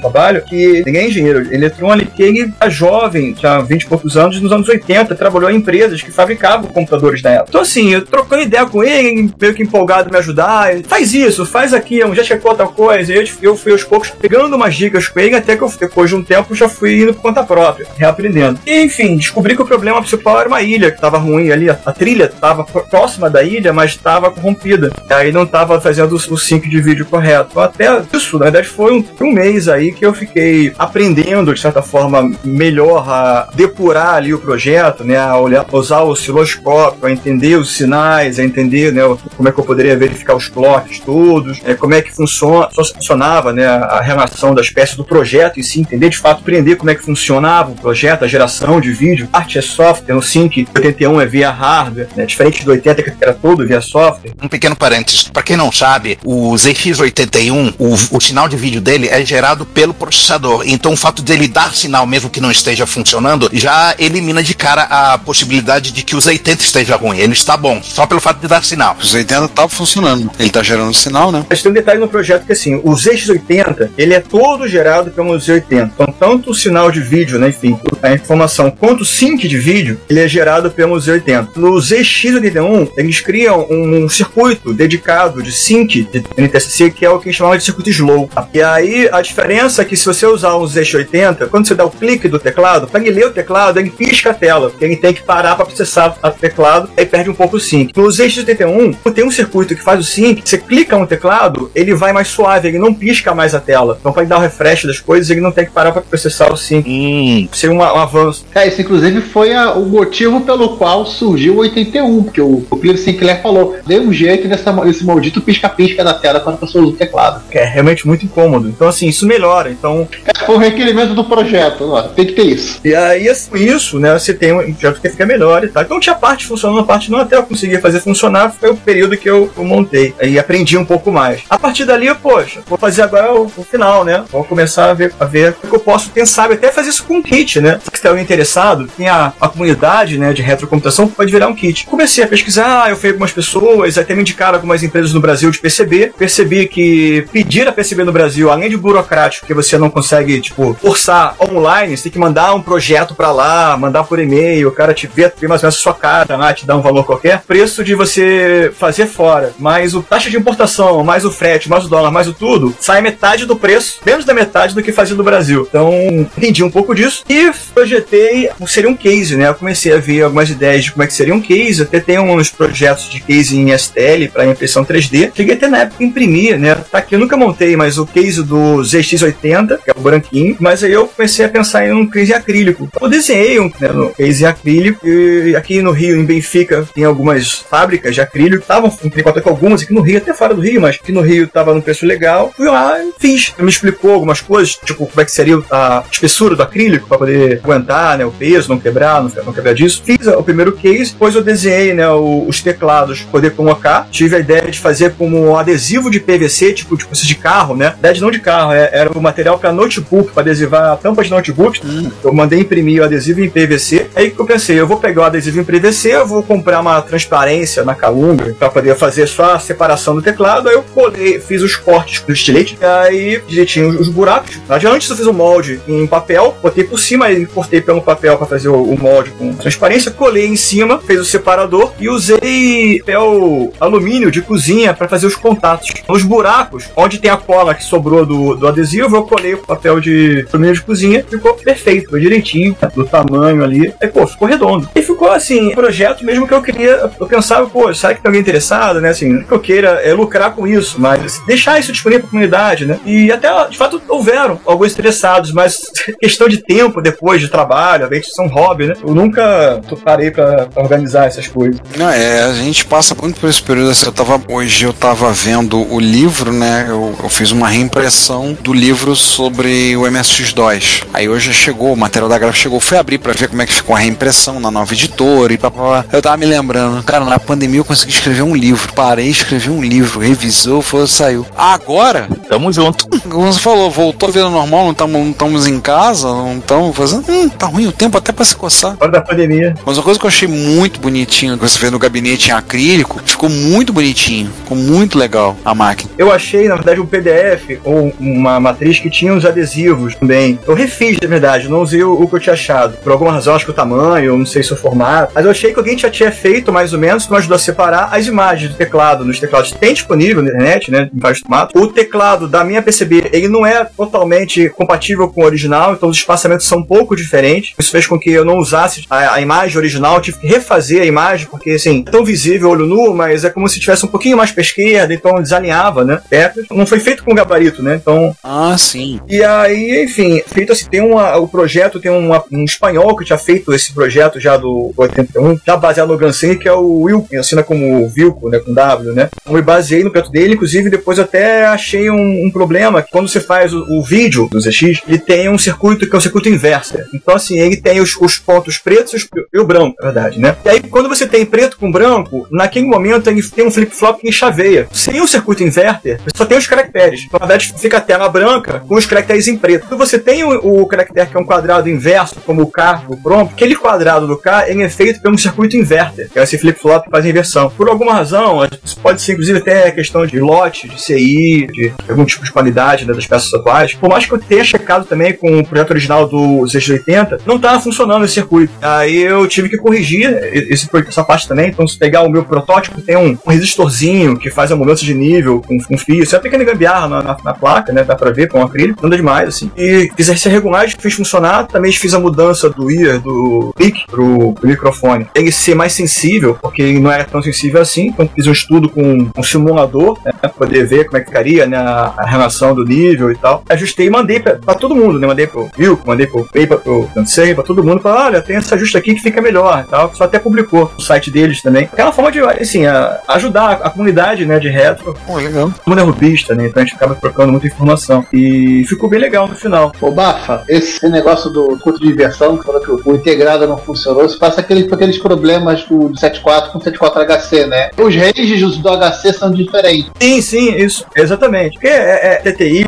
[0.00, 4.52] trabalho, que ele é engenheiro eletrônico, ele é jovem, tinha 20 e poucos anos, nos
[4.52, 7.50] anos 80, trabalhou em empresas que fabricavam computadores na época.
[7.50, 11.12] Então, assim, eu trocando ideia com ele, meio que empolgado em me ajudar, ele, faz
[11.12, 13.12] isso, faz aquilo, já checou tal coisa.
[13.12, 16.16] Eu, eu fui aos poucos pegando umas dicas com ele, até que eu, depois de
[16.16, 18.60] um tempo, já fui indo por conta própria, reaprendendo.
[18.66, 21.74] E, enfim, descobri que o problema principal era uma ilha que estava ruim ali, a,
[21.74, 24.92] trilha estava próxima da ilha, mas estava corrompida.
[25.08, 27.60] Aí não estava fazendo o, sync de vídeo correto.
[27.60, 31.82] Até isso, na verdade, foi um, um mês aí que eu fiquei aprendendo, de certa
[31.82, 35.18] forma, melhor a depurar ali o projeto, né?
[35.18, 39.02] A olhar, usar o osciloscópio, a entender os sinais, a entender né,
[39.36, 43.52] como é que eu poderia verificar os clocks todos, é, como é que funciona, funcionava
[43.52, 46.89] né, a relação das peças do projeto e se entender de fato, aprender como é
[46.90, 49.28] como é que funcionava o projeto, a geração de vídeo.
[49.32, 52.26] Arte é software, no Sync 81 é via hardware, né?
[52.26, 54.32] diferente do 80 que era todo via software.
[54.42, 55.24] Um pequeno parênteses.
[55.24, 59.94] Para quem não sabe, o ZX81, o, o sinal de vídeo dele é gerado pelo
[59.94, 60.62] processador.
[60.66, 64.82] Então o fato dele dar sinal, mesmo que não esteja funcionando, já elimina de cara
[64.84, 67.18] a possibilidade de que o Z80 esteja ruim.
[67.18, 68.96] Ele está bom, só pelo fato de dar sinal.
[68.98, 70.30] O Z80 tá funcionando.
[70.38, 71.44] Ele tá gerando sinal, né?
[71.48, 75.30] Mas tem um detalhe no projeto que assim, o ZX80, ele é todo gerado pelo
[75.34, 75.90] Z80.
[75.94, 80.00] Então, tanto o sinal de vídeo, né, enfim, a informação, quanto o sync de vídeo,
[80.08, 81.48] ele é gerado pelo Z80.
[81.56, 87.32] No ZX81, eles criam um, circuito dedicado de sync de NTSC, que é o que
[87.32, 88.30] chamam de circuito slow.
[88.54, 91.90] E aí, a diferença é que se você usar um ZX80, quando você dá o
[91.90, 95.12] clique do teclado, para ele ler o teclado, ele pisca a tela, porque ele tem
[95.12, 97.92] que parar para processar o teclado, aí perde um pouco o sync.
[97.96, 102.12] No ZX81, tem um circuito que faz o sync, você clica no teclado, ele vai
[102.12, 103.98] mais suave, ele não pisca mais a tela.
[104.00, 106.56] Então, para dar o refresh das coisas, ele não tem que parar para processar o
[106.56, 106.69] sync.
[106.78, 107.48] Hum.
[107.52, 108.44] Seria um, avanço.
[108.54, 112.76] É, isso inclusive foi a- o motivo pelo qual surgiu o 81, porque o, o
[112.76, 116.84] Clive Sinclair falou: dê um jeito nessa, nesse maldito pisca-pisca da tela quando a pessoa
[116.84, 117.42] usa o teclado.
[117.50, 118.68] Que é realmente muito incômodo.
[118.68, 119.70] Então, assim, isso melhora.
[119.70, 122.80] Então, É, foi um requerimento do projeto, ó, tem que ter isso.
[122.84, 125.82] E aí, assim, isso, né, você tem um já que fica melhor e tal.
[125.82, 129.16] Então tinha parte funcionando, a parte não, até eu conseguir fazer funcionar, foi o período
[129.16, 130.14] que eu, eu montei.
[130.20, 131.42] Aí aprendi um pouco mais.
[131.48, 134.24] A partir dali, eu, poxa, vou fazer agora o, o final, né?
[134.30, 137.04] Vou começar a ver, a ver o que eu posso, quem sabe, até fazer isso
[137.04, 137.80] com um kit, né?
[137.92, 141.86] Se tem alguém interessado, tem a, a comunidade, né, de retrocomputação, pode virar um kit.
[141.86, 145.58] Comecei a pesquisar, eu fui algumas pessoas, até me indicaram algumas empresas no Brasil de
[145.58, 146.12] PCB.
[146.16, 150.76] Percebi que pedir a PCB no Brasil, além de burocrático, que você não consegue, tipo,
[150.80, 154.92] forçar online, você tem que mandar um projeto pra lá, mandar por e-mail, o cara
[154.92, 157.42] te vê, vê mais ou menos a sua cara, te dá um valor qualquer.
[157.46, 161.88] Preço de você fazer fora, mais o taxa de importação, mais o frete, mais o
[161.88, 165.24] dólar, mais o tudo, sai metade do preço, menos da metade do que fazia no
[165.24, 165.66] Brasil.
[165.68, 169.48] Então, entendi um pouco disso e projetei, seria um case, né?
[169.48, 172.18] Eu comecei a ver algumas ideias de como é que seria um case, até tem
[172.18, 175.30] uns projetos de case em STL para impressão 3D.
[175.34, 176.74] Cheguei até na época imprimir, né?
[176.74, 180.82] Tá aqui, eu nunca montei, mas o case do ZX80, que é o branquinho, mas
[180.82, 182.88] aí eu comecei a pensar em um case acrílico.
[183.00, 187.52] Eu desenhei um né, no case acrílico e aqui no Rio, em Benfica, tem algumas
[187.52, 190.80] fábricas de acrílico, estavam em contato com algumas aqui no Rio, até fora do Rio,
[190.80, 192.52] mas aqui no Rio tava num preço legal.
[192.56, 193.52] Fui lá e fiz.
[193.56, 197.18] Ele me explicou algumas coisas, tipo como é que seria a espessura do acrílico para
[197.18, 200.02] poder aguentar, né, o peso, não quebrar, não, não quebrar disso.
[200.04, 204.08] Fiz o primeiro case, depois eu desenhei, né, os teclados pra poder colocar.
[204.10, 207.90] Tive a ideia de fazer como um adesivo de PVC, tipo, tipo de carro, né?
[207.90, 211.30] Verdade, não de carro, é- era o material para notebook, para adesivar a tampa de
[211.30, 211.80] notebook.
[212.24, 214.06] Eu mandei imprimir o adesivo em PVC.
[214.14, 217.00] Aí que eu pensei, eu vou pegar o adesivo em PVC, eu vou comprar uma
[217.02, 220.68] transparência na calunga para poder fazer só a separação do teclado.
[220.68, 224.58] Aí eu colei, fiz os cortes do estilete, e aí direitinho os buracos.
[224.68, 226.29] Antes eu fiz o molde em papel,
[226.62, 230.56] botei por cima e cortei pelo papel para fazer o, molde com transparência, colei em
[230.56, 235.90] cima, fez o separador e usei papel alumínio de cozinha para fazer os contatos.
[236.08, 240.00] Nos buracos, onde tem a cola que sobrou do, do adesivo, eu colei o papel
[240.00, 243.92] de alumínio de cozinha, ficou perfeito, ficou direitinho, do tamanho ali.
[244.00, 244.88] Aí, pô, ficou redondo.
[244.94, 248.40] E ficou assim, projeto mesmo que eu queria, eu pensava, pô, será que tem alguém
[248.40, 249.10] interessado, né?
[249.10, 252.98] Assim, que eu queira é, lucrar com isso, mas deixar isso disponível pra comunidade, né?
[253.04, 255.80] E até, de fato, houveram alguns interessados, mas
[256.20, 258.94] questão de tempo depois de trabalho, às vezes um hobby, né?
[259.02, 261.80] Eu nunca parei pra, pra organizar essas coisas.
[261.96, 263.90] Não, é, a gente passa muito por esse período.
[263.90, 266.86] assim, Eu tava, hoje eu tava vendo o livro, né?
[266.88, 271.04] Eu, eu fiz uma reimpressão do livro sobre o MSX2.
[271.12, 273.72] Aí hoje chegou, o material da gráfica chegou, fui abrir pra ver como é que
[273.72, 276.04] ficou a reimpressão na nova editora e papapá.
[276.12, 278.92] Eu tava me lembrando, cara, na pandemia eu consegui escrever um livro.
[278.92, 281.46] Parei, escrevi um livro, revisou, foi, saiu.
[281.56, 283.06] Agora, Tamo junto.
[283.28, 286.96] como você falou, voltou a vida normal, não estamos não estamos em casa, não estamos
[286.96, 287.24] fazendo.
[287.28, 288.96] Hum, tá ruim o tempo até pra se coçar.
[288.96, 289.74] Fora da pandemia.
[289.84, 293.20] Mas uma coisa que eu achei muito bonitinho, que você vê no gabinete em acrílico,
[293.24, 296.10] ficou muito bonitinho, ficou muito legal a máquina.
[296.16, 300.58] Eu achei, na verdade, um PDF ou uma matriz que tinha os adesivos também.
[300.66, 302.96] Eu refiz, na verdade, não usei o, o que eu tinha achado.
[302.98, 305.32] Por alguma razão, acho que o tamanho, não sei se o formato.
[305.34, 307.58] Mas eu achei que alguém já tinha feito, mais ou menos, que me ajudou a
[307.58, 309.24] separar as imagens do teclado.
[309.24, 311.10] Nos teclados tem disponível na internet, né?
[311.14, 311.80] Em vários formatos.
[311.80, 316.16] O teclado da minha PCB, ele não é totalmente compatível com o original, então os
[316.16, 317.30] espaçamentos são um pouco diferentes.
[317.30, 317.74] diferente.
[317.78, 321.06] Isso fez com que eu não usasse a, a imagem original, tive que refazer a
[321.06, 324.36] imagem, porque assim, é tão visível olho nu, mas é como se tivesse um pouquinho
[324.36, 326.20] mais pra esquerda, então desalinhava, né?
[326.28, 326.62] Perto.
[326.70, 327.96] Não foi feito com gabarito, né?
[327.96, 328.34] Então.
[328.42, 329.20] Ah, sim.
[329.28, 333.38] E aí, enfim, feito assim, tem uma, o projeto, tem uma, um espanhol que tinha
[333.38, 337.62] feito esse projeto já do 81, já baseado no Gansen, que é o que assina
[337.62, 338.58] como Vilco, né?
[338.58, 339.28] Com W, né?
[339.46, 343.28] Eu me baseei no projeto dele, inclusive depois até achei um, um problema, que quando
[343.28, 346.48] você faz o, o vídeo do ZX, ele tem um circuito que é o circuito
[346.48, 346.98] inverso.
[347.14, 350.38] Então, assim, ele tem os, os pontos pretos e, os, e o branco, na verdade,
[350.38, 350.56] né?
[350.64, 354.30] E aí, quando você tem preto com branco, naquele momento ele tem um flip-flop que
[354.30, 354.88] chaveia.
[354.92, 357.24] Sem o circuito inverter, só tem os caracteres.
[357.26, 359.86] Então, na verdade, fica a tela branca com os caracteres em preto.
[359.86, 363.16] Quando você tem o, o caractere que é um quadrado inverso, como o K, o
[363.16, 367.04] prompt, aquele quadrado do K ele é feito um circuito inverter, que é esse flip-flop
[367.04, 367.70] que faz inversão.
[367.70, 372.24] Por alguma razão, isso pode ser inclusive até questão de lote, de CI, de algum
[372.24, 373.94] tipo de qualidade né, das peças atuais.
[373.94, 378.24] Por mais que eu tenha checado também com projeto original do Z80, não estava funcionando
[378.24, 378.72] esse circuito.
[378.82, 381.68] Aí eu tive que corrigir esse, essa parte também.
[381.68, 385.14] Então, se pegar o meu protótipo, tem um, um resistorzinho que faz a mudança de
[385.14, 386.22] nível com, com fio.
[386.22, 388.02] Isso é uma pequena gambiarra na, na, na, placa, né?
[388.02, 389.08] Dá pra ver com acrílico.
[389.08, 389.70] Dá demais, assim.
[389.76, 391.66] E fiz essa regulagem, fiz funcionar.
[391.66, 395.26] Também fiz a mudança do ear, do pick pro, microfone.
[395.34, 398.08] Ele ser mais sensível, porque não era tão sensível assim.
[398.08, 400.32] Então, fiz um estudo com um simulador, né?
[400.40, 401.76] Pra poder ver como é que ficaria, né?
[401.76, 403.62] A relação do nível e tal.
[403.68, 405.26] Ajustei e mandei pra, pra todo mundo, né?
[405.26, 408.00] Mandei pro Vilco, mandei pro Paper, pro Dansei, pra todo mundo.
[408.00, 410.14] Falei, olha, tem esse ajuste aqui que fica melhor e tal.
[410.14, 411.86] Só até publicou no site deles também.
[411.86, 414.58] Que é uma forma de, assim, a, ajudar a comunidade, né?
[414.58, 415.16] De retro.
[415.26, 415.70] Pô, legal.
[415.70, 416.66] Todo mundo é rubista, né?
[416.66, 418.24] Então a gente acaba trocando muita informação.
[418.32, 419.92] E ficou bem legal no final.
[420.00, 423.78] Ô, Bafa, esse negócio do curto de inversão, que falou que o, o integrado não
[423.78, 427.90] funcionou, isso passa aquele, aqueles problemas do, do 74 com o 74HC, né?
[427.96, 430.10] Os ranges do HC são diferentes.
[430.20, 431.04] Sim, sim, isso.
[431.16, 431.74] Exatamente.
[431.74, 432.84] Porque é, é TTY,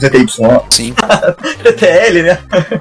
[0.00, 0.26] ZTY.
[0.70, 0.94] Sim.
[1.62, 2.38] TTL, né?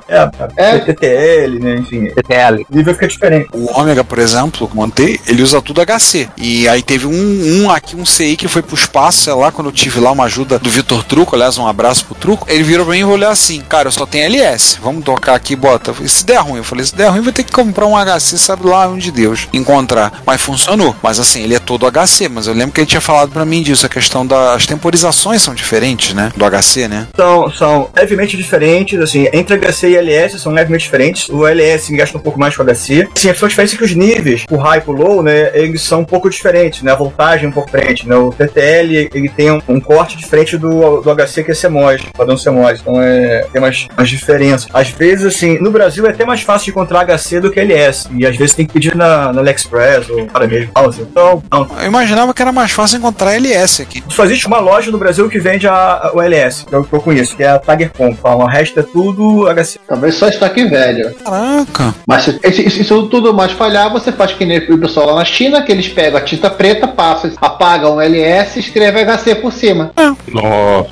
[0.08, 0.79] É, É.
[0.79, 1.75] TTL, né?
[1.77, 2.08] Enfim.
[2.08, 2.65] TTL.
[2.69, 3.49] O nível fica diferente.
[3.53, 6.29] O Ômega, por exemplo, que eu montei, ele usa tudo HC.
[6.38, 9.67] E aí teve um, um aqui, um CI que foi pro espaço, sei lá, quando
[9.67, 12.45] eu tive lá uma ajuda do Vitor Truco, aliás, um abraço pro Truco.
[12.49, 14.77] Ele virou pra mim e olhou assim: Cara, eu só tenho LS.
[14.82, 15.91] Vamos tocar aqui, bota.
[15.91, 17.95] Eu falei, se der ruim, eu falei, se der ruim, vai ter que comprar um
[17.95, 20.21] HC, sabe lá onde Deus encontrar.
[20.25, 20.95] Mas funcionou.
[21.01, 23.62] Mas assim, ele é todo HC, mas eu lembro que ele tinha falado pra mim
[23.62, 26.32] disso, a questão das temporizações são diferentes, né?
[26.36, 27.08] Do HC, né?
[27.15, 31.30] São, são levemente diferentes, assim, entre HC e LS são levemente diferentes.
[31.30, 33.08] O LS gasta um pouco mais que o HC.
[33.15, 35.82] Sim, a só diferença é que os níveis, o high e o low, né, eles
[35.82, 36.91] são um pouco diferentes, né?
[36.91, 38.15] A voltagem é um pouco diferente, né?
[38.15, 42.36] O TTL, ele tem um, um corte diferente do, do HC que é CMOS, padrão
[42.38, 42.80] CMOS.
[42.82, 44.67] Então é, tem umas, umas diferenças.
[44.74, 48.08] Às vezes, assim, no Brasil é até mais fácil de encontrar HC do que LS.
[48.15, 50.72] E às vezes tem que pedir na, na AliExpress ou para mesmo.
[51.00, 51.67] Então, não.
[51.80, 54.04] Eu imaginava que era mais fácil encontrar LS aqui.
[54.10, 57.01] Só existe uma loja no Brasil que vende a, a- o LS, que é o
[57.01, 58.35] que eu conheço, que é a Tiger.com.
[58.35, 59.79] O resto é tudo HC.
[59.88, 61.13] Talvez só estoque velho.
[61.15, 61.95] Caraca.
[62.07, 65.25] Mas se se isso tudo mais falhar, você faz que nem o pessoal lá na
[65.25, 69.51] China, que eles pegam a tinta preta, passam, apagam o LS e escrevem HC por
[69.51, 69.91] cima.
[70.31, 70.89] Nossa.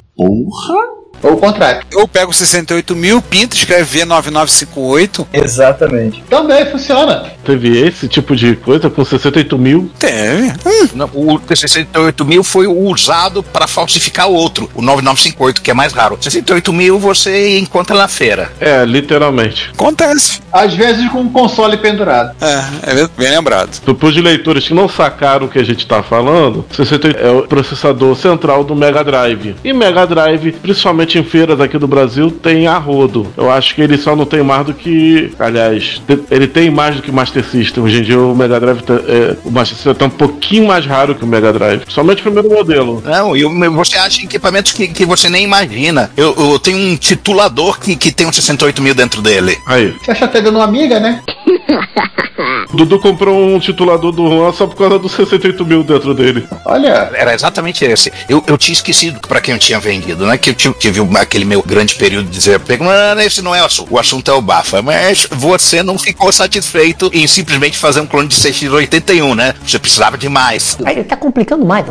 [1.24, 1.82] Ou o contrário.
[1.92, 5.28] Eu pego 68 mil, pinto, escreve V9958.
[5.34, 6.24] Exatamente.
[6.30, 7.26] Também funciona.
[7.44, 9.90] Teve esse tipo de coisa com 68 mil.
[9.98, 10.54] Teve.
[10.94, 15.94] Não, O T68 mil foi usado para falsificar o outro, o 9958, que é mais
[15.94, 16.18] raro.
[16.20, 18.52] 68 mil você encontra na feira.
[18.60, 19.70] É, literalmente.
[19.74, 20.42] Acontece.
[20.52, 22.36] Às vezes com um console pendurado.
[22.42, 23.80] É, é bem- bem lembrado.
[23.86, 27.44] Depois de leitores que não sacaram o que a gente tá falando, 68 é o
[27.48, 29.56] processador central do Mega Drive.
[29.64, 33.28] E Mega Drive, principalmente em feiras aqui do Brasil, tem a rodo.
[33.38, 35.32] Eu acho que ele só não tem mais do que.
[35.38, 37.84] Aliás, ele tem mais do que Master System.
[37.84, 40.86] Hoje em dia o Mega Drive tá, é, o Master System tá um pouquinho mais
[40.86, 41.84] raro que o Mega Drive.
[41.88, 43.04] Somente o primeiro modelo.
[43.06, 46.10] Não, e você acha equipamentos que, que você nem imagina.
[46.18, 49.58] Eu, eu tenho um titulador que, que tem um 68 mil dentro dele.
[49.66, 49.94] Aí.
[50.04, 51.22] Você acha até dando uma amiga, né?
[52.74, 56.48] Dudu comprou um titulador do Juan só por causa dos 68 mil dentro dele.
[56.66, 58.12] Olha, Era exatamente esse.
[58.30, 60.38] Eu, eu tinha esquecido para quem eu tinha vendido, né?
[60.38, 62.84] Que eu tive, tive um- aquele meu grande período de dizer, "Pega,
[63.16, 63.94] não, esse não é o assunto.
[63.94, 64.82] O assunto é o Bafa.
[64.82, 69.54] Mas você não ficou satisfeito em simplesmente fazer um clone de CX81, né?
[69.66, 70.78] Você precisava de mais.
[70.86, 71.86] Aí ele tá complicando mais.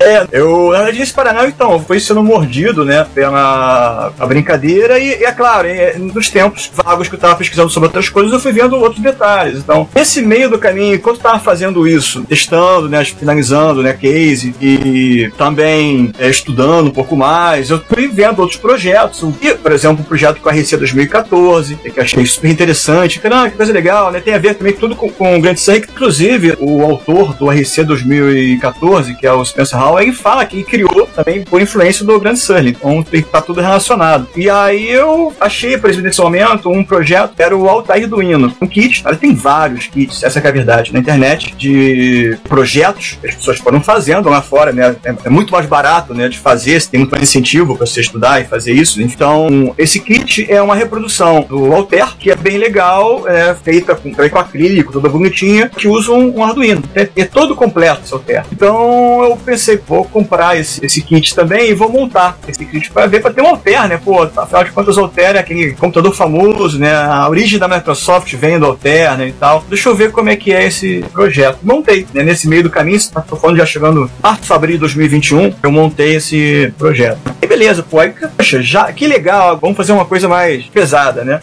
[0.00, 5.20] É, eu, na verdade, esse Paraná, então, foi sendo mordido, né, pela a brincadeira e,
[5.20, 8.40] e, é claro, é, nos tempos vagos que eu tava pesquisando sobre outras coisas, eu
[8.40, 9.58] fui vendo outros detalhes.
[9.58, 14.54] Então, nesse meio do caminho, enquanto eu tava fazendo isso, testando, né, finalizando, né, case
[14.60, 19.22] e também é, estudando um pouco mais, eu fui vendo outros projetos.
[19.40, 23.20] E, por exemplo, um projeto com a RC 2014, que eu achei super interessante.
[23.20, 25.58] Falei, ah, que coisa legal, né, tem a ver também tudo com, com o Grant
[25.58, 30.44] Sun, que inclusive o autor do RC 2014, que é o Spencer Hall, ele fala
[30.44, 32.70] que ele criou também por influência do Grant Sully.
[32.70, 34.28] Então tá tudo relacionado.
[34.36, 38.22] E aí eu achei, por exemplo, nesse momento, um projeto que era o Altair do
[38.22, 38.54] Hino.
[38.60, 43.28] Um kit, cara, tem vários kits, essa é a verdade, na internet, de projetos que
[43.28, 44.96] as pessoas foram fazendo lá fora, né?
[45.04, 48.40] É, é muito mais barato, né, de fazer, tem muito mais incentivo para você estudar
[48.42, 49.02] e fazer isso.
[49.02, 54.12] Então, esse kit é uma reprodução do Altair, que é bem legal, é feita com,
[54.12, 56.82] com acrílico, toda bonitinha, que usa um, um Arduino.
[56.94, 58.44] É, é todo completo esse Altair.
[58.52, 63.06] Então, eu pensei, vou comprar esse, esse kit também e vou montar esse kit para
[63.06, 64.00] ver, para ter um Altair, né?
[64.02, 66.94] Pô, afinal de contas, o Altair é aquele computador famoso, né?
[66.94, 69.64] A origem da Microsoft vem do Altair, né, e tal.
[69.68, 71.58] Deixa eu ver como é que é esse projeto.
[71.62, 72.22] Montei, né?
[72.22, 76.72] Nesse meio do caminho, tô falando já chegando março, abril de 2021, eu montei esse
[76.78, 77.18] projeto.
[77.40, 81.40] E beleza, pô, aí, poxa, já, que legal, vamos fazer uma coisa mais pesada, né?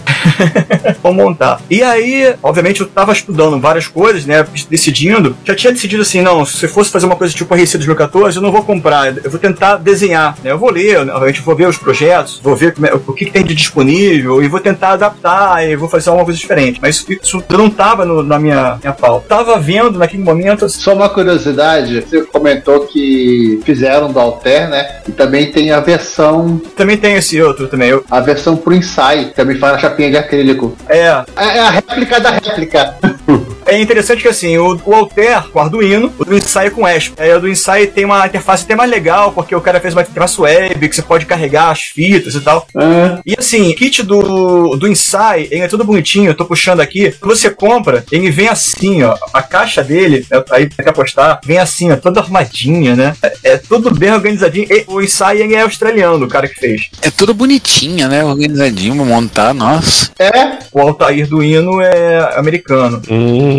[1.01, 1.61] vamos montar.
[1.69, 4.45] E aí, obviamente, eu tava estudando várias coisas, né?
[4.69, 8.37] Decidindo, já tinha decidido assim, não, se fosse fazer uma coisa tipo a RC 2014,
[8.37, 10.51] eu não vou comprar, eu vou tentar desenhar, né?
[10.51, 13.43] Eu vou ler, obviamente, vou ver os projetos, vou ver é, o que, que, tem
[13.43, 16.79] de disponível e vou tentar adaptar e vou fazer alguma coisa diferente.
[16.81, 19.27] Mas isso, isso não tava no, na minha, minha pauta.
[19.27, 20.65] Tava vendo naquele momento.
[20.65, 25.01] Assim, Só uma curiosidade, você comentou que fizeram do Alter, né?
[25.07, 26.61] E também tem a versão.
[26.79, 27.89] Também tem esse outro também.
[27.89, 28.05] Eu...
[28.09, 30.77] A versão pro Insight, também faz a chapinha de acrílico.
[30.87, 31.07] É.
[31.35, 32.95] É a réplica da réplica.
[33.69, 37.13] É interessante que assim, o, o Alter com Arduino, o do Insight com ESP.
[37.21, 40.01] Aí o do Insight tem uma interface até mais legal, porque o cara fez uma
[40.01, 42.67] interface web, que você pode carregar as fitas e tal.
[42.75, 43.19] É.
[43.25, 47.13] E assim, o kit do, do Insight, ele é tudo bonitinho, eu tô puxando aqui.
[47.21, 49.15] Você compra, ele vem assim, ó.
[49.31, 53.15] A caixa dele, né, aí quer apostar, vem assim, ó, toda armadinha, né?
[53.21, 54.67] É, é tudo bem organizadinho.
[54.69, 56.89] E o Insight ele é australiano, o cara que fez.
[57.03, 58.25] É tudo bonitinho, né?
[58.25, 60.11] Organizadinho pra montar, nossa.
[60.17, 60.57] É.
[60.71, 63.01] O Altair do Hino é americano.
[63.09, 63.58] Hum.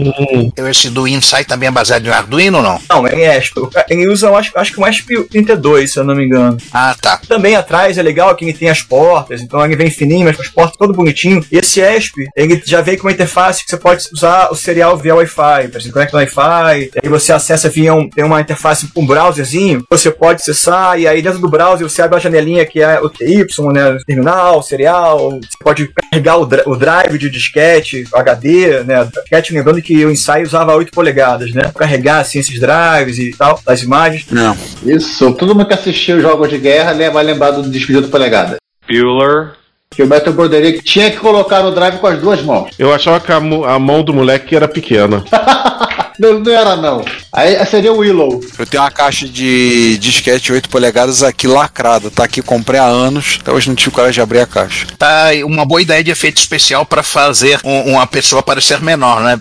[0.56, 2.80] Esse do Insight também é baseado em Arduino ou não?
[2.88, 3.60] Não, é ESP.
[3.88, 6.56] Ele usa, acho, acho que um ESP 32, se eu não me engano.
[6.72, 7.20] Ah, tá.
[7.28, 10.42] Também atrás é legal que ele tem as portas, então ele vem fininho, mas com
[10.42, 11.44] as portas todo bonitinho.
[11.50, 14.96] E esse ESP, ele já vem com uma interface que você pode usar o serial
[14.96, 15.68] via Wi-Fi.
[15.68, 19.06] Por exemplo, conecta no Wi-Fi, aí você acessa via um, tem uma interface com um
[19.06, 23.00] browserzinho, você pode acessar, e aí dentro do browser você abre uma janelinha que é
[23.00, 23.98] o TY, né?
[24.06, 29.04] Terminal, serial, você pode carregar o drive de disquete, HD, né?
[29.04, 31.70] Disquete, lembrando que o ensaio usava 8 polegadas, né?
[31.76, 34.26] Carregar assim esses drives e tal, as imagens.
[34.30, 34.56] Não.
[34.84, 35.32] Isso.
[35.34, 38.56] Todo mundo que assistiu jogos de guerra né, vai lembrar do disco de 8 polegadas.
[38.88, 39.52] Bueller.
[39.92, 42.70] Que o Metal Broderick tinha que colocar no drive com as duas mãos.
[42.78, 45.24] Eu achava que a, a mão do moleque era pequena.
[46.20, 47.02] Não, não era não.
[47.32, 48.40] Aí seria o Willow.
[48.58, 53.38] Eu tenho uma caixa de disquete 8 polegadas aqui lacrada, tá aqui, comprei há anos,
[53.40, 54.86] até hoje não tive coragem de abrir a caixa.
[54.98, 59.38] Tá uma boa ideia de efeito especial pra fazer um- uma pessoa parecer menor, né?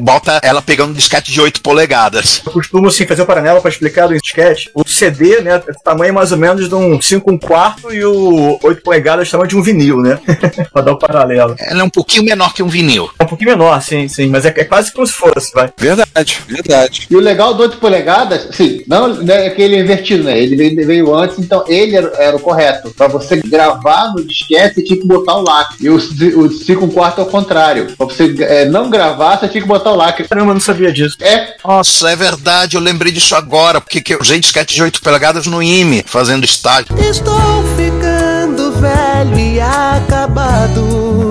[0.00, 2.40] Bota ela pegando um disquete de 8 polegadas.
[2.46, 4.70] Eu costumo assim, fazer o paranela para explicar do disquete.
[4.74, 8.58] O CD, né, é tamanho mais ou menos de um 5 um quarto e o
[8.62, 10.18] 8 polegadas tamanho de um vinil, né?
[10.72, 11.54] pra dar o paralelo.
[11.58, 13.10] Ela é um pouquinho menor que um vinil.
[13.18, 15.70] É um pouquinho menor, sim, sim, mas é, é quase como se fosse, vai.
[15.76, 16.05] Verdade,
[16.48, 17.06] verdade.
[17.10, 20.38] E o legal do 8 polegadas, sim, não é que ele é invertido, né?
[20.38, 22.90] Ele veio, veio antes, então ele era, era o correto.
[22.90, 25.76] Pra você gravar no disquete, você tinha que botar o lacre.
[25.80, 27.94] E o, o 5 quarto é o contrário.
[27.96, 30.26] Pra você é, não gravar, você tinha que botar o lacre.
[30.28, 31.16] Caramba, eu não sabia disso.
[31.20, 35.00] É, Nossa, é verdade, eu lembrei disso agora, porque que eu usei disquete de 8
[35.00, 36.94] polegadas no IME, fazendo estágio.
[36.98, 41.25] Estou ficando velho e acabado.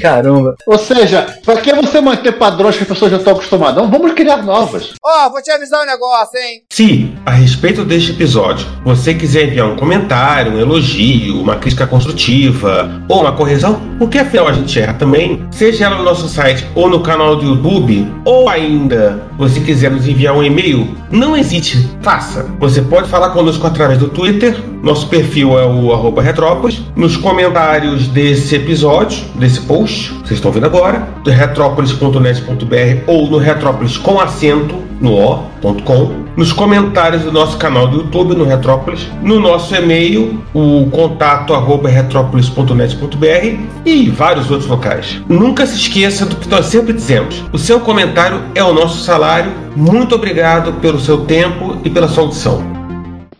[0.00, 0.56] Caramba.
[0.66, 3.76] ou seja, pra que você manter padrões que as pessoas já estão acostumadas?
[3.82, 4.94] Não, vamos criar novas.
[5.02, 6.62] Ó, vou te avisar um negócio, hein?
[6.70, 12.90] Se, a respeito deste episódio, você quiser enviar um comentário, um elogio, uma crítica construtiva
[13.08, 16.88] ou uma correção, porque afinal a gente erra também, seja ela no nosso site ou
[16.88, 22.44] no canal do YouTube, ou ainda você quiser nos enviar um e-mail, não hesite, faça.
[22.58, 28.08] Você pode falar conosco através do Twitter, nosso perfil é o arroba Retrópolis, nos comentários
[28.08, 35.12] desse episódio, desse post, vocês estão vendo agora, retrópolis.net.br ou no Retrópolis com acento no
[35.12, 41.54] o.com, nos comentários do nosso canal do YouTube no Retrópolis, no nosso e-mail, o contato
[41.54, 45.20] arroba retrópolis.net.br e vários outros locais.
[45.28, 49.52] Nunca se esqueça do que nós sempre dizemos: o seu comentário é o nosso salário.
[49.74, 52.64] Muito obrigado pelo seu tempo e pela sua audição.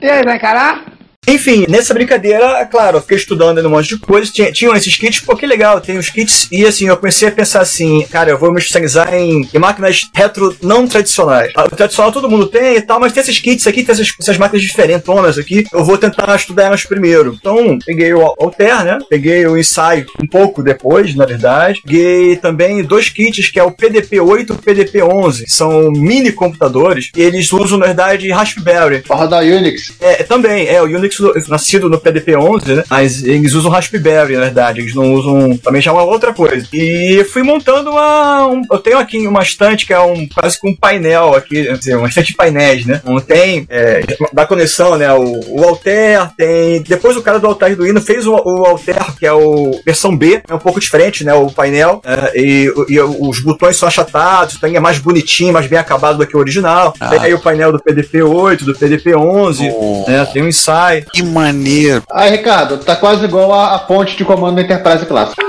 [0.00, 0.84] E aí, vai encarar?
[1.26, 4.96] Enfim, nessa brincadeira, é claro, eu fiquei estudando um monte de coisas, tinha, tinham esses
[4.96, 8.30] kits, pô, que legal, tem os kits, e assim, eu comecei a pensar assim, cara,
[8.30, 11.52] eu vou me especializar em, em máquinas retro não tradicionais.
[11.56, 14.12] Ah, O tradicional todo mundo tem e tal, mas tem esses kits aqui, tem essas,
[14.20, 17.36] essas máquinas diferentonas aqui, eu vou tentar estudar elas primeiro.
[17.38, 22.84] Então, peguei o Alter, né, peguei o Insight um pouco depois, na verdade, peguei também
[22.84, 27.78] dois kits, que é o PDP-8 e o PDP-11, são mini computadores, e eles usam,
[27.78, 29.02] na verdade, Raspberry.
[29.02, 29.92] Pra rodar Unix.
[30.00, 31.15] É, também, é, o Unix
[31.48, 32.84] nascido no PDP-11, né?
[32.88, 34.80] Mas eles usam Raspberry, na verdade.
[34.80, 35.56] Eles não usam.
[35.58, 36.66] Também já é uma outra coisa.
[36.72, 38.46] E fui montando uma.
[38.46, 41.96] um- eu tenho aqui uma estante que é um quase que um painel aqui, dizer,
[41.96, 43.00] uma estante de painéis, né?
[43.04, 43.66] Não tem.
[43.68, 44.02] É,
[44.32, 45.12] da conexão, né?
[45.12, 46.82] O, o Alter tem.
[46.82, 50.16] Depois o cara do Alter do Hino fez o, o Alter, que é o versão
[50.16, 51.34] B, é um pouco diferente, né?
[51.34, 52.00] O painel.
[52.04, 56.26] é, e, e os botões são achatados, então é mais bonitinho, mais bem acabado do
[56.26, 56.94] que o original.
[57.00, 57.08] Ah.
[57.10, 60.04] Tem aí o painel do PDP-8, do PDP-11, Oh.
[60.08, 60.26] né?
[60.32, 61.05] Tem o Insight.
[61.12, 62.02] Que maneiro.
[62.10, 65.42] Aí, Ricardo, tá quase igual a, a ponte de comando da Enterprise Clássica.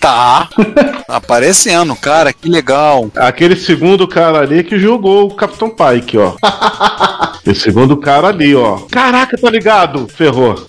[0.00, 0.48] Tá.
[1.06, 3.10] Aparecendo, cara, que legal.
[3.14, 6.34] Aquele segundo cara ali que jogou o Capitão Pike, ó.
[7.46, 8.78] Esse segundo cara ali, ó.
[8.90, 10.08] Caraca, tá ligado?
[10.08, 10.66] Ferrou.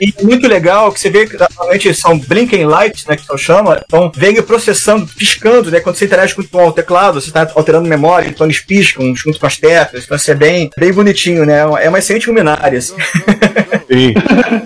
[0.00, 3.80] E muito legal que você vê que normalmente são blinking lights, né, que se chama,
[3.84, 8.28] então vem processando, piscando, né, quando você interage com o teclado, você está alterando memória,
[8.28, 11.88] então eles piscam junto com as teclas, então isso é bem, bem bonitinho, né, é
[11.88, 12.94] uma excelente luminária, assim.
[13.90, 14.14] Sim.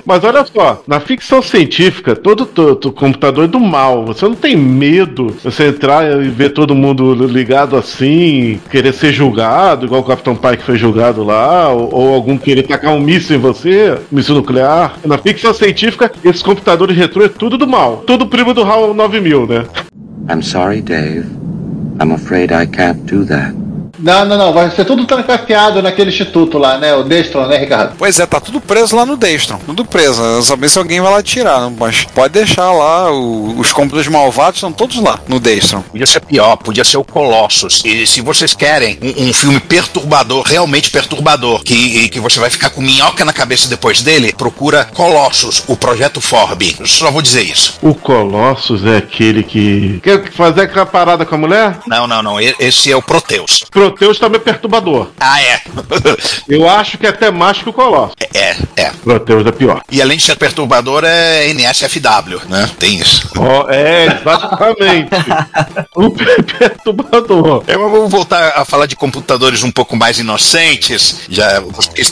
[0.04, 4.04] Mas olha só, na ficção científica, todo, todo computador é do mal.
[4.06, 9.86] Você não tem medo você entrar e ver todo mundo ligado assim, querer ser julgado,
[9.86, 13.40] igual o Capitão Pike foi julgado lá, ou, ou algum querer tacar um míssil em
[13.40, 14.98] você, míssil nuclear.
[15.04, 17.98] Na ficção científica, esses computadores retrô é tudo do mal.
[18.06, 19.66] Tudo primo do HAL 9000, né?
[20.28, 21.26] I'm sorry, Dave.
[22.00, 23.54] I'm afraid I can't do that.
[24.02, 24.52] Não, não, não.
[24.52, 26.94] Vai ser tudo trancafiado naquele instituto lá, né?
[26.94, 27.94] O Destron, né, Ricardo?
[27.96, 29.58] Pois é, tá tudo preso lá no Destron.
[29.64, 30.22] Tudo preso.
[30.22, 33.10] Eu sabia se alguém vai lá tirar, não, mas pode deixar lá.
[33.12, 35.82] o- os computadores malvados estão todos lá no Destron.
[35.82, 37.82] Podia ser pior, podia ser o Colossus.
[37.84, 42.70] E se vocês querem um, um filme perturbador, realmente perturbador, que, que você vai ficar
[42.70, 46.76] com minhoca na cabeça depois dele, procura Colossus, o projeto Forb.
[46.84, 47.74] Só vou dizer isso.
[47.82, 50.00] O Colossus é aquele que.
[50.02, 51.78] Quer fazer aquela parada com a mulher?
[51.86, 52.40] Não, não, não.
[52.40, 53.64] Esse é o Proteus.
[53.70, 55.08] Proteus também é perturbador.
[55.20, 55.60] Ah, é.
[56.48, 58.14] Eu acho que é até mais que o Colossus.
[58.34, 58.90] É, é.
[59.02, 59.82] Proteus é pior.
[59.90, 62.70] E além de ser perturbador, é NSFW, né?
[62.78, 63.28] Tem isso.
[63.36, 65.10] Ó, é, exatamente.
[65.94, 67.64] o perturbador.
[67.66, 71.22] Eu vou voltar a falar de computadores um pouco mais inocentes.
[71.28, 71.62] Já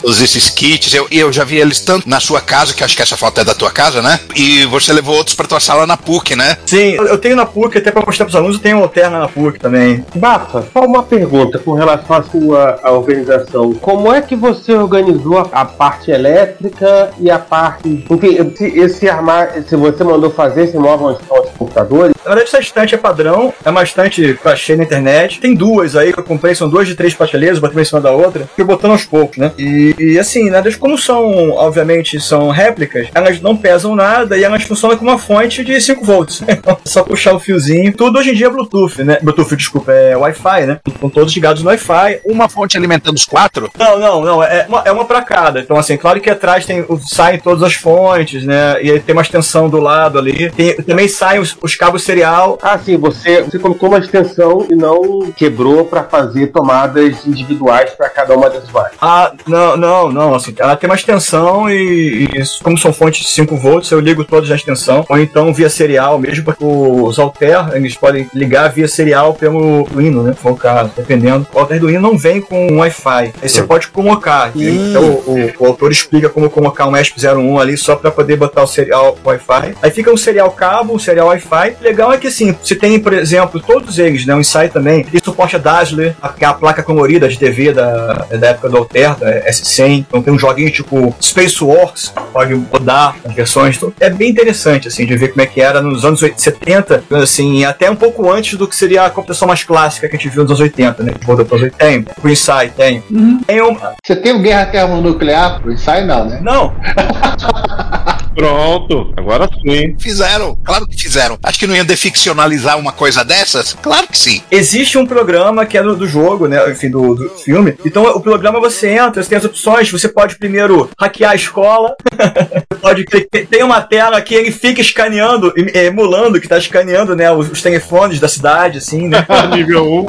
[0.01, 0.93] todos esses kits.
[0.93, 3.41] Eu, e eu já vi eles tanto na sua casa, que acho que essa foto
[3.41, 4.19] é da tua casa, né?
[4.35, 6.57] E você levou outros pra tua sala na PUC, né?
[6.65, 9.27] Sim, eu tenho na PUC, até pra mostrar pros alunos, eu tenho um Alterna na
[9.27, 10.05] PUC também.
[10.15, 13.73] Bafa, só uma pergunta com relação à sua à organização.
[13.75, 18.05] Como é que você organizou a, a parte elétrica e a parte.
[18.09, 22.29] Enfim, se, esse armário, se você mandou fazer esse móvel onde estão os computadores, Na
[22.29, 25.39] verdade, essa estante é padrão, é uma estante que eu achei na internet.
[25.39, 28.01] Tem duas aí que eu comprei, são duas de três prateleiras, botei uma em cima
[28.01, 29.51] da outra, fui botando aos poucos, né?
[29.57, 34.63] E, e assim, né, como são, obviamente, são réplicas, elas não pesam nada e elas
[34.63, 36.43] funcionam como uma fonte de 5 volts.
[36.61, 37.93] Então, é só puxar o fiozinho.
[37.93, 39.17] Tudo hoje em dia é Bluetooth, né?
[39.21, 40.79] Bluetooth, desculpa, é Wi-Fi, né?
[40.85, 42.19] Estão todos ligados no Wi-Fi.
[42.25, 43.69] Uma fonte alimentando os quatro?
[43.77, 44.43] Não, não, não.
[44.43, 45.59] É uma, é uma pra cada.
[45.59, 48.81] Então, assim, claro que atrás tem, saem todas as fontes, né?
[48.81, 50.49] E aí tem uma extensão do lado ali.
[50.51, 52.57] Tem- também saem os, os cabos serial.
[52.61, 58.09] ah, sim, você, você colocou uma extensão e não quebrou para fazer tomadas individuais para
[58.09, 58.93] cada uma das várias.
[59.01, 60.35] Ah, não, não, não.
[60.35, 64.23] Assim, ela tem uma extensão e, e como são fontes de 5 volts, eu ligo
[64.23, 65.05] todos na extensão.
[65.09, 70.23] Ou então via serial mesmo, porque os Alter, eles podem ligar via serial pelo Arduino,
[70.23, 70.33] né?
[70.33, 71.40] For o caso, dependendo.
[71.53, 73.33] O Alter Arduino não vem com Wi-Fi.
[73.41, 74.51] Aí você pode colocar.
[74.55, 78.63] Então o, o- o autor explica como colocar um ESP01 ali só para poder botar
[78.63, 79.75] o serial Wi-Fi.
[79.81, 81.75] Aí fica um serial cabo, um serial Wi-Fi.
[81.81, 84.35] Legal é que assim, você tem, por exemplo, todos eles, né?
[84.35, 87.71] O Insight também, e suporte a Dazzler, a- que é a placa colorida de TV
[87.73, 90.05] da, da época do Alter, da S100.
[90.07, 93.77] Então tem um joguinho tipo Spaceworks, pode rodar as versões.
[93.77, 97.03] Então, é bem interessante, assim, de ver como é que era nos anos 80, 70,
[97.11, 100.29] assim, até um pouco antes do que seria a computação mais clássica que a gente
[100.29, 101.13] viu nos anos 80, né?
[101.35, 101.77] Para os 80.
[101.77, 103.01] Tem, o Insight tem.
[103.45, 105.61] Tem um, Você tem o Guerra Termonuclear?
[105.65, 106.39] O ensaio não, né?
[106.41, 106.73] não,
[108.35, 109.95] Pronto, agora sim.
[109.99, 111.37] Fizeram, claro que fizeram.
[111.43, 113.73] Acho que não ia deficcionalizar uma coisa dessas?
[113.81, 114.41] Claro que sim.
[114.49, 116.71] Existe um programa que é do, do jogo, né?
[116.71, 117.75] Enfim, do, do filme.
[117.85, 119.91] Então, o programa você entra, você tem as opções.
[119.91, 121.95] Você pode primeiro hackear a escola.
[122.71, 127.15] Você pode tem- tem uma tela que ele fica escaneando, em- emulando que tá escaneando,
[127.15, 127.31] né?
[127.31, 129.25] Os, os telefones da cidade, assim, né?
[129.53, 130.05] Nível 1.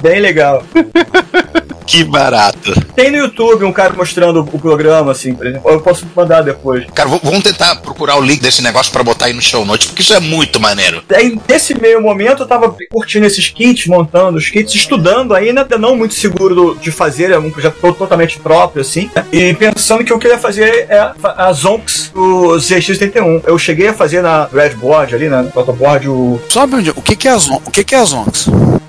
[0.00, 0.64] Bem legal.
[1.86, 2.72] Que barato.
[2.94, 5.70] Tem no YouTube um cara mostrando o programa, assim, por exemplo.
[5.70, 6.86] Eu posso mandar depois.
[6.94, 10.02] Cara, vamos tentar procurar o link desse negócio pra botar aí no show notes, porque
[10.02, 11.02] isso é muito maneiro.
[11.14, 15.94] Aí, nesse meio momento, eu tava curtindo esses kits, montando os kits, estudando ainda, não
[15.96, 19.24] muito seguro do- de fazer, é um projeto to- totalmente próprio, assim, né?
[19.32, 23.42] e pensando que o que eu ia fazer é a Zonks do ZX81.
[23.46, 26.40] Eu cheguei a fazer na Redboard ali, na Autoboard, o.
[26.48, 28.46] Só pra onde- o que, que é a o que, que é a Zonx?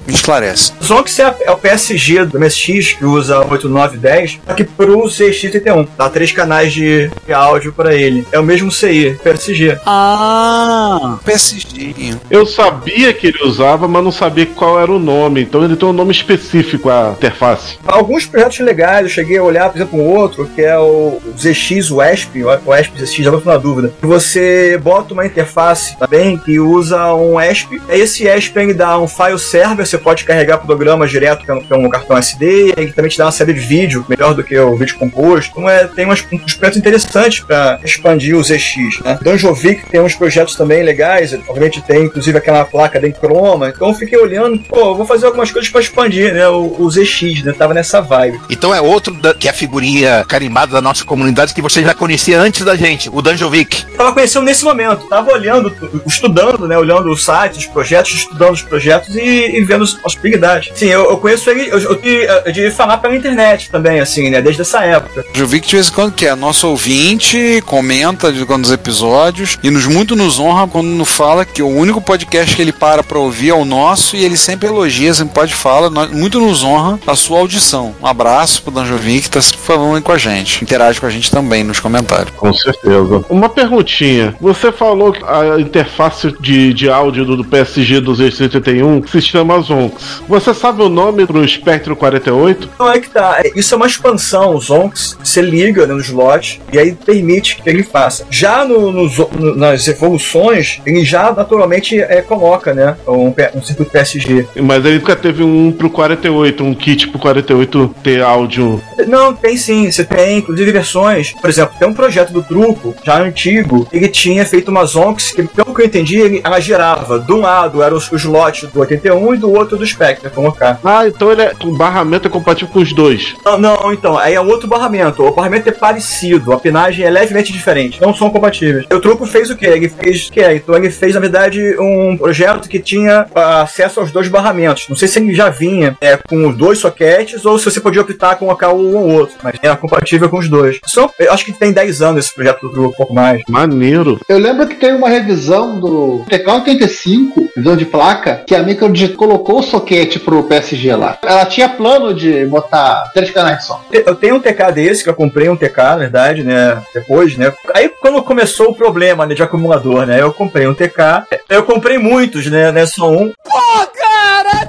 [0.08, 0.72] Me esclarece.
[0.84, 5.88] Zonks é, é o PSG do MSX que usa 8910, só que pro ZX81.
[5.98, 8.26] Dá três canais de, de áudio pra ele.
[8.32, 9.80] É o mesmo CI, PSG.
[9.86, 12.18] Ah, PSG.
[12.30, 15.42] Eu sabia que ele usava, mas não sabia qual era o nome.
[15.42, 17.78] Então ele tem um nome específico, a interface.
[17.86, 21.92] Alguns projetos legais, eu cheguei a olhar, por exemplo, um outro, que é o ZX
[21.92, 23.94] WESP, o WESP ZX, já tô na dúvida.
[24.00, 29.00] Que você bota uma interface também que usa um ESP, aí esse ESP ele dá
[29.00, 33.18] um file server, você pode carregar programas direto pelo, pelo cartão SD, e também te
[33.18, 35.52] dá uma série de vídeo, melhor do que o vídeo composto.
[35.52, 39.18] Então é, tem umas, uns projetos interessantes para expandir o ZX, né?
[39.22, 43.94] Danjovic tem uns projetos também legais, obviamente tem inclusive aquela placa da Chroma, então eu
[43.94, 47.54] fiquei olhando, pô, eu vou fazer algumas coisas para expandir, né, o, o ZX, né,
[47.58, 48.40] tava nessa vibe.
[48.50, 51.94] Então é outro da- que é a figurinha carimbada da nossa comunidade que você já
[51.94, 53.86] conhecia antes da gente, o Danjovic.
[53.98, 58.54] tava conhecendo nesse momento, tava olhando, tu- estudando, né, olhando os sites, os projetos, estudando
[58.54, 59.20] os projetos e,
[59.58, 60.72] e vendo as possibilidades.
[60.76, 64.62] Sim, eu, eu conheço ele, eu, eu, de, falar pela internet também, assim, né, desde
[64.62, 65.26] essa época.
[65.36, 68.72] Eu vi que de vez em quando que é nosso ouvinte, comenta de quando os
[68.72, 72.72] episódios e nos muito nos honra quando nos fala que o único podcast que ele
[72.72, 76.64] para pra ouvir é o nosso e ele sempre elogia, sempre pode falar, muito nos
[76.64, 77.96] honra a sua audição.
[78.02, 80.64] Um abraço pro Danjovic que tá sempre falando aí com a gente.
[80.64, 82.32] Interage com a gente também nos comentários.
[82.36, 83.26] Com certeza.
[83.30, 84.36] Uma perguntinha.
[84.40, 89.60] Você falou que a interface de, de áudio do, do PSG do Z71 se chama
[89.62, 90.22] Zonx.
[90.28, 92.55] Você sabe o nome pro Spectrum 48?
[92.62, 96.00] Então é que tá, é- isso é uma expansão, o Zonks, você liga né, no
[96.02, 98.26] slot e aí permite que ele faça.
[98.30, 99.06] Já no, no
[99.40, 104.48] no- nas evoluções, ele já naturalmente é, coloca, né, um, um circuito PSG.
[104.62, 108.82] Mas ele nunca teve um pro 48, um kit pro 48 ter áudio.
[109.08, 109.92] Não, tem sim.
[109.92, 111.32] Você tem, inclusive, versões.
[111.34, 115.44] Por exemplo, tem um projeto do Truco, já antigo, ele tinha feito uma Zonx que,
[115.44, 117.20] pelo que eu entendi, ele- ela girava.
[117.20, 120.80] De um lado era o, o slot do 81 e do outro do Spectre, colocar.
[120.84, 123.36] Ah, então ele é, o barramento é compatível com os dois.
[123.44, 125.24] Não, não, então, aí é outro barramento.
[125.24, 128.86] O barramento é parecido, a pinagem é levemente diferente, não são compatíveis.
[128.92, 129.66] O Truco fez o quê?
[129.66, 130.46] Ele fez o quê?
[130.54, 134.88] Então ele fez, na verdade, um projeto que tinha ah, acesso aos dois barramentos.
[134.88, 138.02] Não sei se ele já vinha é, com os dois soquetes ou se você podia
[138.02, 140.80] optar a colocar um ou outro, mas era compatível com os dois.
[140.86, 143.42] São, eu acho que tem 10 anos esse projeto do Truco, um pouco mais.
[143.50, 144.20] Maneiro.
[144.30, 149.60] Eu lembro que teve uma revisão do TK85, revisão de placa, que a Microdigit colocou
[149.60, 151.18] o soquete pro PSG lá.
[151.24, 153.82] Ela tinha plano de botar três canais só.
[153.92, 156.82] Eu tenho um TK desse, que eu comprei um TK, na verdade, né?
[156.94, 157.54] Depois, né?
[157.74, 160.22] Aí quando começou o problema né, de acumulador, né?
[160.22, 161.26] Eu comprei um TK.
[161.50, 162.72] Eu comprei muitos, né?
[162.72, 163.32] Não é só um.
[163.44, 164.66] Pô, cara,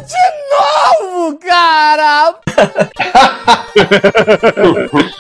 [1.35, 2.35] cara!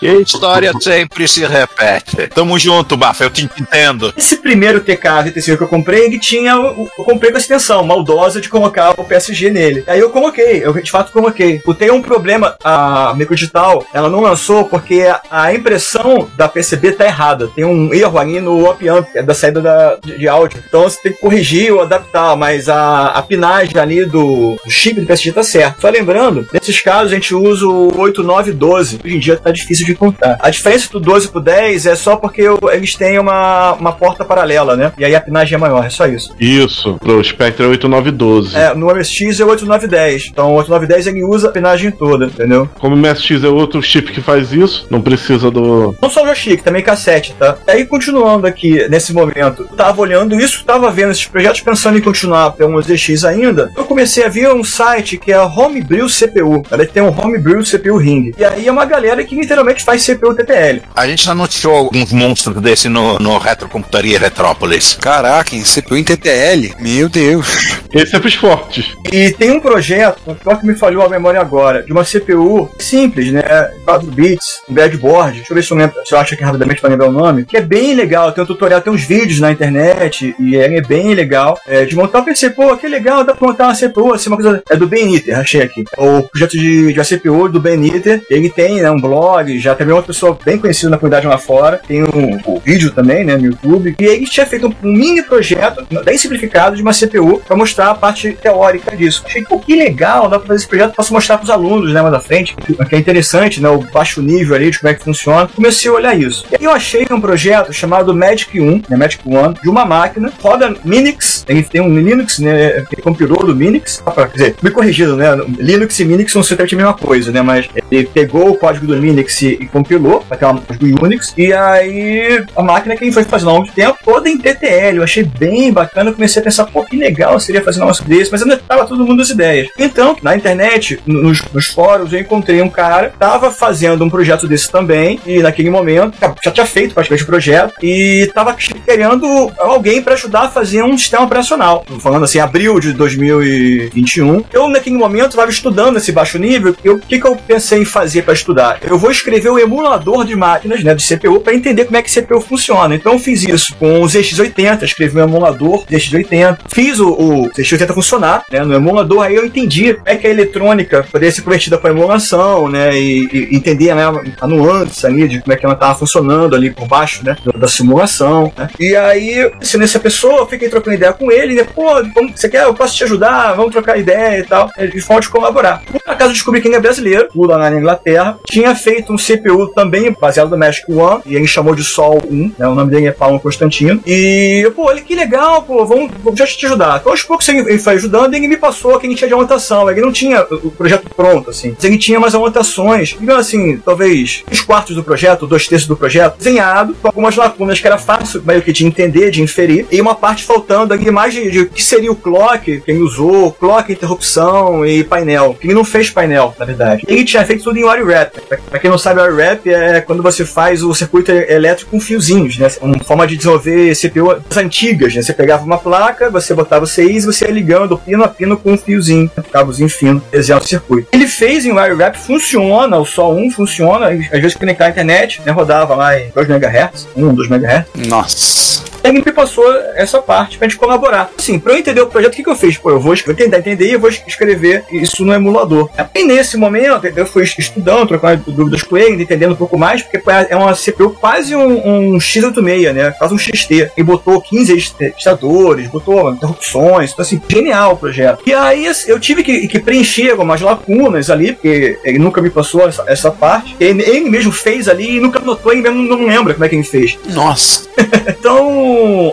[0.03, 2.27] História sempre se repete.
[2.29, 4.13] Tamo junto, Bafa, eu te entendo.
[4.17, 6.53] Esse primeiro TK 85 que eu comprei, ele tinha.
[6.53, 9.85] Eu comprei com essa intenção maldosa de colocar o PSG nele.
[9.87, 11.61] Aí eu coloquei, eu de fato coloquei.
[11.67, 16.93] O tem um problema, a Microdigital, ela não lançou porque a- a impressão da PCB
[16.93, 17.49] tá errada.
[17.55, 20.63] Tem um erro ali no op-amp, que é da saída da- de, de áudio.
[20.67, 25.01] Então você tem que corrigir ou adaptar, mas a, a pinagem ali do, do chip
[25.01, 25.81] do PSG tá certo.
[25.81, 29.01] Só lembrando, nesses casos a gente usa o 8912.
[29.05, 30.38] Hoje em dia tá difícil de encontrar.
[30.40, 32.42] A diferença do 12 pro 10 é só porque
[32.72, 34.92] eles têm uma, uma porta paralela, né?
[34.99, 36.34] E aí a pinagem é maior, é só isso.
[36.38, 38.57] Isso, pro Spectrum 8912.
[38.57, 40.28] É, no MSX é o 8910.
[40.30, 42.68] Então o 8910 ele usa a pinagem toda, entendeu?
[42.78, 45.94] Como o MSX é outro chip que faz isso, não precisa do.
[46.01, 47.57] Não só o joystick, também cassete, tá?
[47.66, 52.03] Aí continuando aqui, nesse momento, eu tava olhando isso, tava vendo esses projetos, pensando em
[52.03, 55.44] continuar pelo ZX ainda, eu comecei a ver um site que é a
[55.87, 56.62] Homebrew CPU.
[56.70, 58.32] Ela tem um Homebrew CPU Ring.
[58.37, 60.82] E aí é uma galera que literalmente faz CPU TTL.
[60.95, 64.99] A gente já noticiou alguns monstros desse no, no Retrocomputaria Retrópolis.
[65.01, 66.74] Caraca, em CPU em TTL?
[66.80, 67.78] Meu Deus.
[67.93, 68.95] Esse é pros fortes.
[69.12, 73.32] E tem um projeto, pior que me falhou a memória agora, de uma CPU simples,
[73.32, 73.43] né?
[73.84, 75.37] 4 bits, um breadboard.
[75.37, 77.45] Deixa eu ver se eu lembro, se eu acho que rapidamente vai lembrar o nome.
[77.45, 81.14] Que é bem legal, tem um tutorial, tem uns vídeos na internet, e é bem
[81.14, 81.59] legal.
[81.66, 84.37] É, de montar o PC, pô, que legal, dá pra montar uma CPU, assim, uma
[84.37, 84.62] coisa.
[84.68, 85.62] É do Beniter, achei
[85.97, 88.23] É O projeto de, de CPU do Ben Nitter.
[88.31, 91.81] Ele tem né, um blog, já também uma pessoa bem conhecida na comunidade lá fora.
[91.87, 93.95] Tem um, um vídeo também, né, no YouTube.
[93.99, 97.91] E ele tinha feito um, um mini projeto, bem simplificado, de uma CPU para mostrar
[97.91, 99.23] a parte teórica disso.
[99.27, 102.14] Achei, pô, que legal, dá pra fazer esse projeto, posso mostrar pros alunos, né, mais
[102.14, 105.49] à frente, que é interessante, né, o baixo nível ali, de como é que funciona.
[105.55, 106.47] Comecei a olhar isso.
[106.51, 110.33] E aí eu achei um projeto chamado Magic 1, né, Magic One, de uma máquina,
[110.41, 115.17] roda Minix, ele tem um Linux, né, que compilou do Minix, quer dizer, me corrigido,
[115.17, 115.27] né,
[115.59, 119.43] Linux e Minix são a mesma coisa, né, mas ele pegou o código do Linux
[119.43, 123.67] e, compilou, uma do Unix, e aí a máquina que ele foi fazer ao longo
[123.67, 127.39] de tempo, toda em TTL, eu achei bem bacana, comecei a pensar, pô, que legal
[127.41, 129.69] seria fazer um negócio desse, mas ainda estava todo mundo das ideias.
[129.79, 134.71] Então, na internet, nos, nos fóruns, eu encontrei um cara, tava fazendo um projeto desse
[134.71, 140.15] também, e naquele momento, já tinha feito praticamente o projeto, e tava querendo alguém para
[140.15, 141.85] ajudar a fazer um sistema operacional.
[142.01, 144.45] Falando assim, abril de 2021.
[144.53, 148.22] Eu, naquele momento, estava estudando esse baixo nível, o que, que eu pensei em fazer
[148.22, 148.78] para estudar?
[148.82, 152.11] Eu vou escrever o emulador de máquinas, né, de CPU, para entender como é que
[152.11, 152.94] CPU funciona.
[152.94, 157.94] Então, eu fiz isso com o ZX80, escrevi um emulador ZX80, fiz o, o ZX80
[157.94, 161.78] funcionar, né, no emulador, aí eu entendi como é que a eletrônica poderia ser convertida
[161.78, 164.03] para emulação, né, e, e entender né,
[164.40, 167.68] a nuance ali de como é que ela estava funcionando ali por baixo, né, da
[167.68, 168.68] simulação, né.
[168.78, 172.03] E aí, ensinei essa pessoa, eu fiquei trocando ideia com ele, e pô,
[172.34, 175.82] você quer, eu posso te ajudar, vamos trocar ideia e tal, de forma de colaborar.
[175.84, 180.14] Por acaso descobri que ele é brasileiro, lá na Inglaterra, tinha feito um CPU também
[180.18, 183.12] baseado no Magic One, e ele chamou de Sol 1, né, o nome dele é
[183.12, 186.99] Paulo Constantino, e, pô, ele, que legal, pô, vamos, já te ajudar.
[187.01, 189.91] Então, aos poucos ele foi ajudando, e ele me passou que ele tinha de anotação,
[189.91, 194.61] ele não tinha o projeto pronto, assim, ele tinha mais anotações, digamos assim, talvez três
[194.61, 198.62] quartos do projeto, dois terços do projeto, desenhado, com algumas lacunas que era fácil meio
[198.62, 202.11] que de entender, de inferir, e uma parte faltando ali mais de, de que seria
[202.11, 205.26] o clock, quem usou, clock, interrupção e painel.
[205.62, 207.05] Ele não fez painel, na verdade.
[207.07, 208.41] Ele tinha feito tudo em wire wrap.
[208.70, 212.59] Pra quem não sabe, wire wrap é quando você faz o circuito elétrico com fiozinhos,
[212.59, 212.68] né?
[212.81, 215.22] Uma forma de desenvolver CPU antigas, né?
[215.22, 218.57] Você pegava uma placa, você botava o CIs e você ia ligando pino a pino
[218.57, 221.09] com um fiozinho, um cabozinho fino, desenhar o circuito.
[221.12, 225.41] Ele fez em wire wrap, funciona, o Sol 1 funciona, às vezes conectar a internet,
[225.45, 225.53] né?
[225.53, 227.87] Rodava lá em 2 MHz, 1, 2 MHz.
[228.09, 228.86] Nossa.
[229.09, 231.31] Ele me passou essa parte pra gente colaborar.
[231.39, 232.77] Assim, pra eu entender o projeto, o que, que eu fiz?
[232.79, 235.91] Pô, eu vou tentar entender e eu vou escrever isso no emulador.
[236.15, 240.21] E nesse momento, eu fui estudando, trocando dúvidas com ele, entendendo um pouco mais, porque
[240.49, 243.11] é uma CPU quase um, um X86, né?
[243.13, 243.91] Quase um XT.
[243.97, 248.43] E botou 15 registradores, botou interrupções, então assim, genial o projeto.
[248.47, 252.89] E aí eu tive que, que preencher algumas lacunas ali, porque ele nunca me passou
[252.89, 253.77] essa, essa parte.
[253.79, 256.75] Ele, ele, mesmo fez ali e nunca notou, ele mesmo não lembra como é que
[256.75, 257.19] ele fez.
[257.29, 257.87] Nossa.
[258.29, 258.67] então,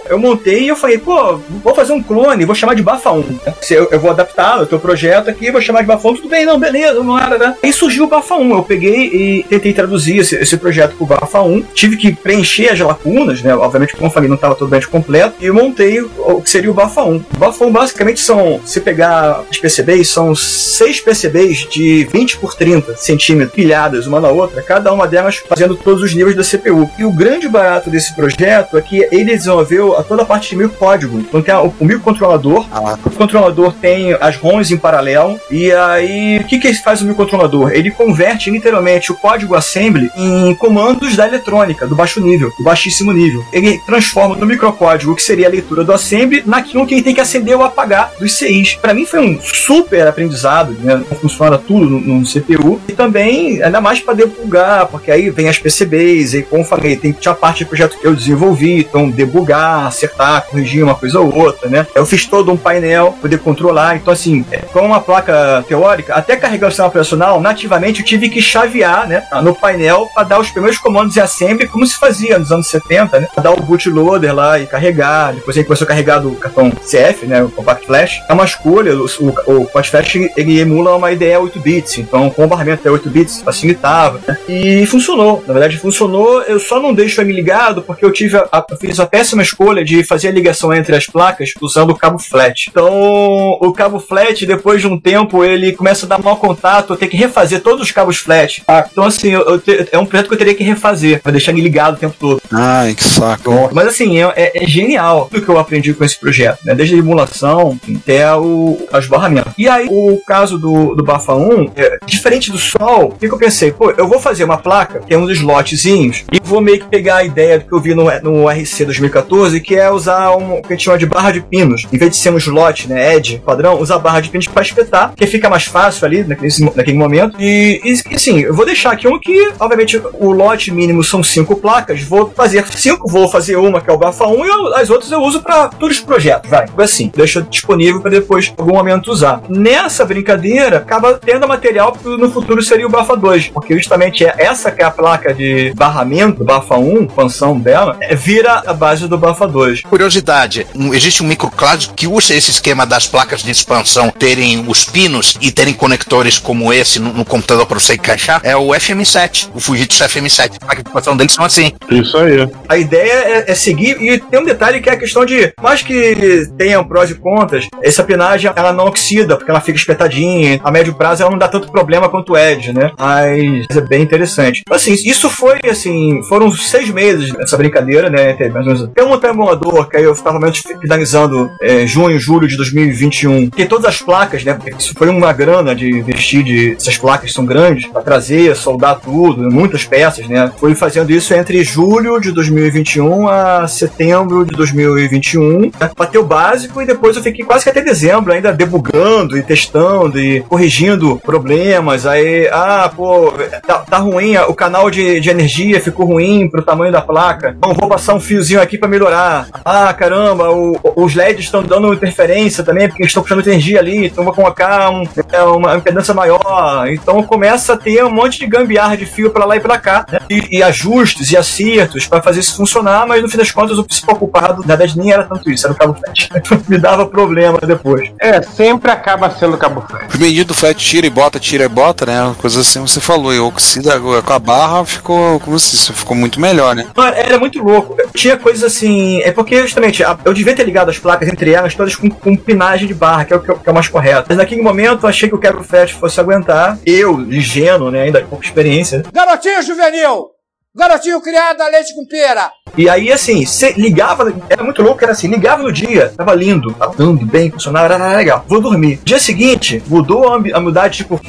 [0.07, 3.39] eu montei e eu falei, pô, vou fazer um clone, vou chamar de Bafa 1.
[3.69, 6.45] Eu, eu vou adaptar o teu projeto aqui, vou chamar de Bafa 1, tudo bem,
[6.45, 7.55] não, beleza, não era, né?
[7.63, 8.51] Aí surgiu o Bafa 1.
[8.51, 11.61] Eu peguei e tentei traduzir esse, esse projeto pro Bafa 1.
[11.73, 13.55] Tive que preencher as lacunas, né?
[13.55, 15.35] Obviamente, como eu falei, não estava totalmente completo.
[15.39, 17.15] E montei o que seria o Bafa 1.
[17.15, 22.55] O Bafa 1 basicamente são, se pegar os PCBs, são seis PCBs de 20 por
[22.55, 26.89] 30 centímetros pilhadas uma na outra, cada uma delas fazendo todos os níveis da CPU.
[26.97, 30.55] E o grande barato desse projeto é que ele desenvolveu a toda a parte de
[30.57, 31.19] microcódigo.
[31.19, 36.39] Então tem o, o microcontrolador, Ah, o controlador tem as ROMs em paralelo, e aí
[36.39, 37.71] o que, que faz o microcontrolador?
[37.71, 43.11] Ele converte literalmente o código assembly em comandos da eletrônica, do baixo nível, do baixíssimo
[43.11, 43.43] nível.
[43.51, 47.21] Ele transforma no microcódigo, que seria a leitura do assembly, naquilo que ele tem que
[47.21, 48.75] acender ou apagar dos CIs.
[48.75, 51.01] Para mim foi um super aprendizado, né?
[51.21, 55.59] Funciona tudo no, no CPU, e também, ainda mais para debugar, porque aí vem as
[55.59, 59.09] PCBs, e como eu falei, tem, tinha a parte do projeto que eu desenvolvi, então
[59.33, 61.87] debugar, acertar, corrigir uma coisa ou outra, né?
[61.95, 66.35] Eu fiz todo um painel, poder controlar, então assim, é, com uma placa teórica, até
[66.35, 70.51] carregar o sistema operacional, nativamente eu tive que chavear, né, no painel para dar os
[70.51, 73.27] primeiros comandos de assembly, como se fazia nos anos 70, né?
[73.33, 77.25] Pra dar o bootloader lá e carregar, depois ele começou a carregar do cartão CF,
[77.25, 78.21] né, o Compact Flash.
[78.29, 82.29] É uma escolha, o, o, o Compact Flash ele emula uma IDE 8 bits, então
[82.29, 84.37] com o barramento até 8 bits facilitava, né?
[84.47, 88.47] E funcionou, na verdade funcionou, eu só não deixo ele ligado porque eu tive a,
[88.51, 92.19] a, fiz a péssima escolha de fazer a ligação entre as placas usando o cabo
[92.19, 92.65] flat.
[92.69, 96.97] Então, o cabo flat, depois de um tempo, ele começa a dar mau contato, eu
[96.97, 98.61] tenho que refazer todos os cabos flat.
[98.67, 101.53] Ah, então, assim, eu, te, é um projeto que eu teria que refazer, pra deixar
[101.53, 102.41] ele ligado o tempo todo.
[102.51, 103.69] Ai, que saco.
[103.71, 106.75] Mas, assim, é, é, é genial o que eu aprendi com esse projeto, né?
[106.75, 109.53] Desde a emulação até o, as barramentos.
[109.57, 113.33] E aí, o caso do, do Bafa 1, é, diferente do Sol, o que, que
[113.33, 113.71] eu pensei?
[113.71, 117.23] Pô, eu vou fazer uma placa, tem uns slotzinhos, e vou meio que pegar a
[117.23, 120.61] ideia do que eu vi no, no RC 2014 2014, que é usar um, o
[120.61, 121.85] que a gente chama de barra de pinos.
[121.91, 125.13] Em vez de ser um slot, né, edge, padrão, usar barra de pinos para espetar,
[125.15, 127.35] que fica mais fácil ali naquele, naquele momento.
[127.39, 131.55] E, e, assim, eu vou deixar aqui um que, obviamente, o lote mínimo são cinco
[131.55, 134.89] placas, vou fazer cinco, vou fazer uma que é o Bafa 1 e eu- as
[134.89, 136.65] outras eu uso para todos os projetos, vai.
[136.77, 139.41] Assim, deixa disponível para depois, em algum momento, usar.
[139.49, 144.33] Nessa brincadeira, acaba tendo material que no futuro seria o Bafa 2, porque justamente é
[144.37, 149.02] essa que é a placa de barramento Bafa 1, expansão dela, é, vira a base
[149.07, 149.81] do Bafa 2.
[149.83, 154.85] Curiosidade, um- existe um microclássico que usa esse esquema das placas de expansão terem os
[154.85, 158.41] pinos e terem conectores como esse no, no computador para você encaixar?
[158.43, 160.57] É o FM7, o Fujitsu FM7.
[160.67, 161.71] A expansão deles são assim.
[161.89, 162.47] Isso aí.
[162.67, 163.13] A ideia
[163.47, 166.83] é, é seguir, e tem um detalhe que é a questão de, mais que tenham
[166.83, 171.21] prós e contras, essa pinagem ela não oxida, porque ela fica espetadinha, a médio prazo
[171.21, 172.91] ela não dá tanto problema quanto o Edge, né?
[172.97, 174.63] Mas é bem interessante.
[174.69, 178.31] Assim, isso foi, assim, foram seis meses nessa brincadeira, né?
[178.31, 178.89] Entre, mais ou menos.
[178.93, 183.49] Tem um emulador que aí eu menos finalizando é, junho, julho de 2021.
[183.49, 184.53] Tem todas as placas, né?
[184.53, 188.99] Porque Isso foi uma grana de investir de essas placas são grandes, pra trazer, soldar
[188.99, 190.51] tudo, muitas peças, né?
[190.57, 195.91] Fui fazendo isso entre julho de 2021 a setembro de 2021, né?
[195.95, 199.43] pra ter o básico, e depois eu fiquei quase que até dezembro ainda debugando e
[199.43, 202.05] testando e corrigindo problemas.
[202.05, 203.33] Aí, ah, pô,
[203.65, 207.55] tá, tá ruim, o canal de, de energia ficou ruim pro tamanho da placa.
[207.57, 209.47] Então vou passar um fiozinho aqui pra melhorar.
[209.63, 214.23] Ah, caramba, o- os LEDs estão dando interferência também, porque estão puxando energia ali, então
[214.25, 216.85] vou colocar um- é, uma impedância maior.
[216.89, 220.05] Então começa a ter um monte de gambiarra de fio pra lá e pra cá,
[220.11, 220.19] né?
[220.29, 223.83] e, e ajustes e acertos pra fazer isso funcionar, mas no fim das contas o
[223.83, 226.29] principal culpado, na verdade, nem era tanto isso, era o cabo flash.
[226.67, 228.11] Me dava problema depois.
[228.19, 230.13] É, sempre acaba sendo cabo flash.
[230.13, 232.21] O medida do flat tira e bota, tira e bota, né?
[232.21, 233.33] Uma coisa assim você falou.
[233.33, 236.85] E oxida com a barra ficou, como se ficou muito melhor, né?
[236.95, 237.95] Mano, Era muito louco.
[238.15, 239.21] Tinha coisas assim.
[239.21, 242.87] É porque, justamente, eu devia ter ligado as placas entre elas todas com, com pinagem
[242.87, 244.25] de barra, que é o que, é o- que é o mais correto.
[244.29, 246.77] Mas naquele momento eu achei que o quebra flash fosse aguentar.
[246.85, 248.03] Eu, ingênuo, né?
[248.03, 249.03] Ainda com pouca experiência.
[249.13, 250.27] Garotinho juvenil!
[250.75, 252.49] Garotinho criado a leite com pera!
[252.75, 256.73] E aí, assim, você ligava, era muito louco, era assim, ligava no dia, tava lindo,
[256.73, 258.43] tava dando bem, funcionava, era legal.
[258.47, 258.99] Vou dormir.
[259.03, 261.21] Dia seguinte, mudou a, a umidade, tipo.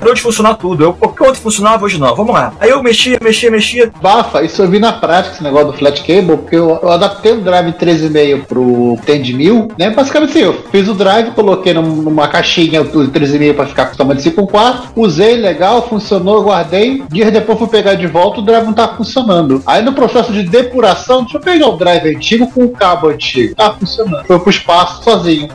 [0.00, 0.84] Parou de funcionar tudo.
[0.84, 2.14] Eu, porque ontem funcionava, hoje não.
[2.14, 2.52] Vamos lá.
[2.60, 3.92] Aí eu mexia, mexia, mexia.
[4.02, 7.32] Bafa, isso eu vi na prática, esse negócio do flat cable, porque eu, eu adaptei
[7.32, 8.64] o drive 13,5 pro
[9.06, 9.90] TEND1000, né?
[9.90, 13.94] Basicamente assim, eu fiz o drive, coloquei num- numa caixinha o 13,5 pra ficar com
[13.94, 17.02] o tamanho de 5.4, usei legal, funcionou, guardei.
[17.10, 19.62] Dias depois fui pegar de volta, o drive não tava funcionando.
[19.66, 23.54] Aí no processo de depuração, deixa eu pegar o drive antigo com o cabo antigo.
[23.54, 24.26] Tá funcionando.
[24.26, 25.48] Foi pro espaço sozinho,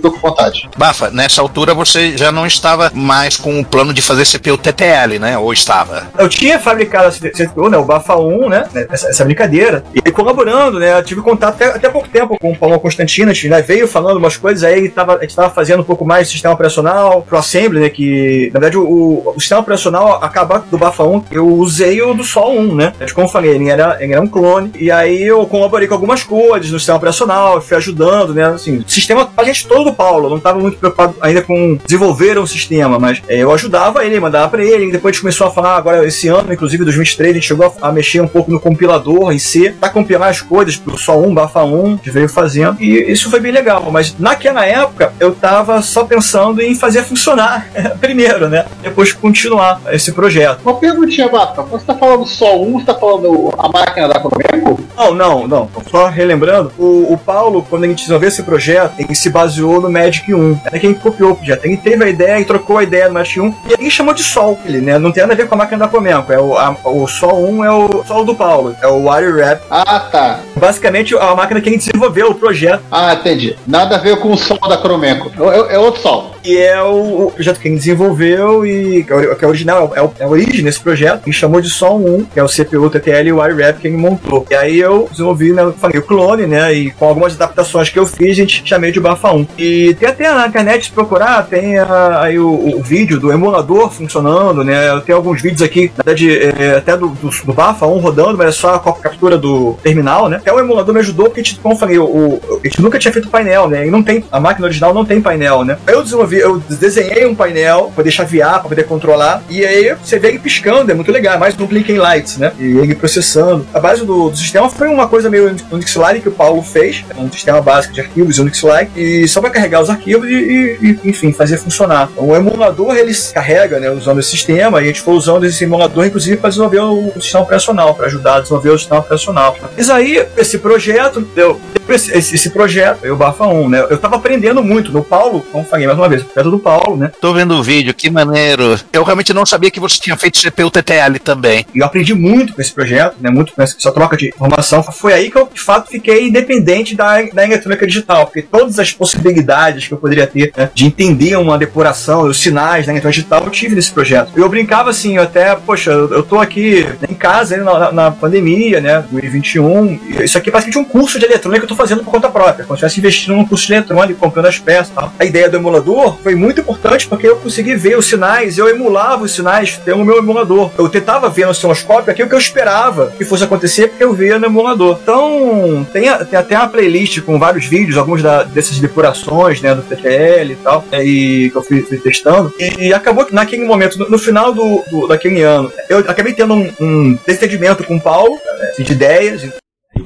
[0.00, 0.68] tô com vontade.
[0.76, 5.18] Bafa, nessa altura você já não estava mais com o plano de fazer CPU TTL,
[5.18, 5.36] né?
[5.38, 6.08] Ou estava?
[6.18, 10.78] Eu tinha fabricado esse CPU, né, o Bafa 1, né, essa, essa brincadeira, e colaborando,
[10.78, 13.88] né, eu tive contato até, até pouco tempo com o Paulo Constantino, a né, veio
[13.88, 16.54] falando umas coisas, aí ele tava, a gente tava fazendo um pouco mais de sistema
[16.54, 21.24] operacional, pro Assembly, né, que, na verdade, o, o sistema operacional, acabar do Bafa 1,
[21.30, 24.22] eu usei o do Sol 1, né, Mas, como eu falei, ele era, ele era
[24.22, 28.46] um clone, e aí eu colaborei com algumas coisas no sistema operacional, fui ajudando, né,
[28.46, 32.38] assim, o sistema, a gente todo do Paulo, não tava muito preocupado ainda com desenvolver
[32.38, 35.46] um sistema, mas é, eu ajudava ele, mandava pra ele, e depois a gente começou
[35.46, 38.50] a falar, agora esse ano, inclusive 2023, a gente chegou a, a mexer um pouco
[38.50, 42.10] no compilador em C, pra compilar as coisas pro Sol 1, Bafa 1, a gente
[42.10, 46.74] veio fazendo, e isso foi bem legal, mas naquela época eu tava só pensando em
[46.74, 47.66] fazer funcionar
[48.00, 50.60] primeiro, né, depois continuar esse projeto.
[50.64, 51.62] Uma perguntinha, Bafa.
[51.62, 54.80] Você tá falando só um, você tá falando a máquina da Comeco?
[54.96, 55.70] Não, não, não.
[55.90, 59.90] Só relembrando, o, o Paulo, quando a gente desenvolveu esse projeto, ele se baseou no
[59.90, 60.60] Magic 1.
[60.72, 61.64] É quem copiou o projeto.
[61.64, 64.22] Ele teve a ideia e trocou a ideia do Magic 1 e ele chamou de
[64.22, 64.58] Sol.
[64.64, 64.98] Ele, né?
[64.98, 66.32] Não tem nada a ver com a máquina da Comenco.
[66.32, 68.74] É o, a- o Sol 1 é o Sol do Paulo.
[68.80, 69.62] É o Wire Wrap.
[69.70, 70.40] Ah, tá.
[70.56, 72.82] Basicamente, a máquina que ele desenvolveu o projeto.
[72.90, 73.56] Ah, entendi.
[73.66, 75.30] Nada a ver com o sol da Cromeco.
[75.52, 76.34] É, é- é outro sol.
[76.44, 80.12] E é o, o projeto que ele desenvolveu e que é, é original, é, o-
[80.18, 81.22] é a origem desse projeto.
[81.26, 83.88] Ele chamou de Sol 1, que é o CPU, TTL e o Wire Wrap que
[83.88, 84.46] ele montou.
[84.50, 88.06] E aí eu desenvolvi, né, falei, o clone, né, e com algumas adaptações que eu
[88.06, 89.46] fiz, a gente chamei de Bafa 1.
[89.58, 93.90] E tem até na internet, se procurar, tem a- aí o, o vídeo do emulador
[93.90, 97.86] funcionando, né, eu tenho alguns vídeos aqui, na verdade, é, até do, do, do Bafa
[97.86, 101.26] 1 rodando, mas é só a captura do terminal, né, até o emulador me ajudou,
[101.26, 103.84] porque, gente, como eu falei, o, o- a gente nunca tinha feito painel, né?
[103.86, 105.76] E não tem, a máquina original não tem painel, né?
[105.88, 110.20] Eu desenvolvi, eu desenhei um painel pra poder chavear, pra poder controlar, e aí você
[110.20, 112.52] vê ele piscando, é muito legal, é mais um blinking lights, né?
[112.60, 113.66] E ele processando.
[113.74, 117.30] A base do, do sistema foi uma coisa meio Unix-like que o Paulo fez, um
[117.30, 121.56] sistema básico de arquivos Unix-like, e só pra carregar os arquivos e, e- enfim, fazer
[121.58, 122.08] funcionar.
[122.16, 126.06] O emulador, ele carrega, né, usando esse sistema, e a gente foi usando esse emulador,
[126.06, 129.56] inclusive, para desenvolver o, o sistema operacional, para ajudar a desenvolver o sistema operacional.
[129.76, 134.16] Mas aí, esse projeto, eu, esse, esse, esse projeto, eu Bafa 1, né, eu tava
[134.16, 137.32] aprendendo muito no Paulo, como falei mais uma vez, o projeto do Paulo, né, Tô
[137.32, 138.78] vendo o vídeo, que maneiro.
[138.92, 141.64] Eu realmente não sabia que você tinha feito CPU TTL também.
[141.74, 143.30] E eu aprendi muito com esse projeto, né?
[143.30, 144.82] Muito com essa troca de informação.
[144.82, 148.92] Foi aí que eu, de fato, fiquei independente da, da eletrônica digital, porque todas as
[148.92, 153.42] possibilidades que eu poderia ter né, de entender uma depuração, os sinais da eletrônica digital,
[153.44, 154.32] eu tive nesse projeto.
[154.36, 157.92] Eu brincava assim, eu até, poxa, eu, eu tô aqui em casa, né, na, na-
[157.92, 159.98] na pandemia, né, 2021.
[160.20, 162.28] e Isso aqui é basicamente um curso de eletrônica que eu tô fazendo por conta
[162.28, 165.12] própria, como se estivesse investindo num curso de eletrônica, comprando as peças e tal.
[165.18, 169.22] A ideia do emulador foi muito importante porque eu consegui ver os sinais, eu emulava
[169.22, 170.72] os sinais pelo meu emulador.
[170.76, 174.36] Eu tentava ver no osciloscópio aquilo que eu esperava que fosse acontecer porque eu via
[174.38, 174.98] no emulador.
[175.00, 179.74] Então, tem, a- tem até uma playlist com vários vídeos, alguns da- dessas depurações, né,
[179.76, 182.52] do TTL e tal, é, e que eu fui, fui testando.
[182.58, 186.52] E, acabou que naquele momento, no, no final do, do- daquele ano, eu acabei tendo
[186.54, 189.52] um, um desentendimento com o Paulo, né, de ideias, E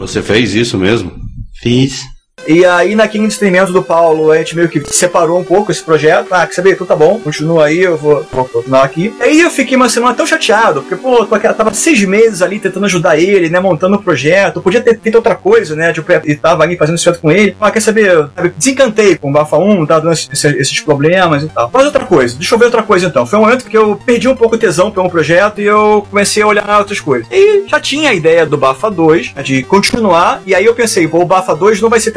[0.00, 1.12] você fez isso mesmo?
[1.52, 2.06] Fiz.
[2.46, 6.28] E aí, naquele experimento do Paulo, a gente meio que separou um pouco esse projeto.
[6.30, 6.72] Ah, quer saber?
[6.72, 9.14] Então tá bom, continua aí, eu vou, vou continuar aqui.
[9.20, 12.86] Aí eu fiquei uma semana tão chateado, porque, pô, eu tava seis meses ali tentando
[12.86, 14.56] ajudar ele, né, montando o projeto.
[14.56, 17.56] Eu podia ter feito outra coisa, né, tipo, e tava ali fazendo projeto com ele.
[17.60, 18.28] Ah, quer saber?
[18.34, 21.70] Sabe, desencantei com o Bafa 1, tava dando esses, esses problemas e tal.
[21.70, 23.26] Faz outra coisa, deixa eu ver outra coisa então.
[23.26, 26.42] Foi um momento que eu perdi um pouco o tesão pelo projeto e eu comecei
[26.42, 27.26] a olhar outras coisas.
[27.30, 31.06] E já tinha a ideia do Bafa 2, né, de continuar, e aí eu pensei,
[31.06, 32.10] pô, o Bafa 2 não vai ser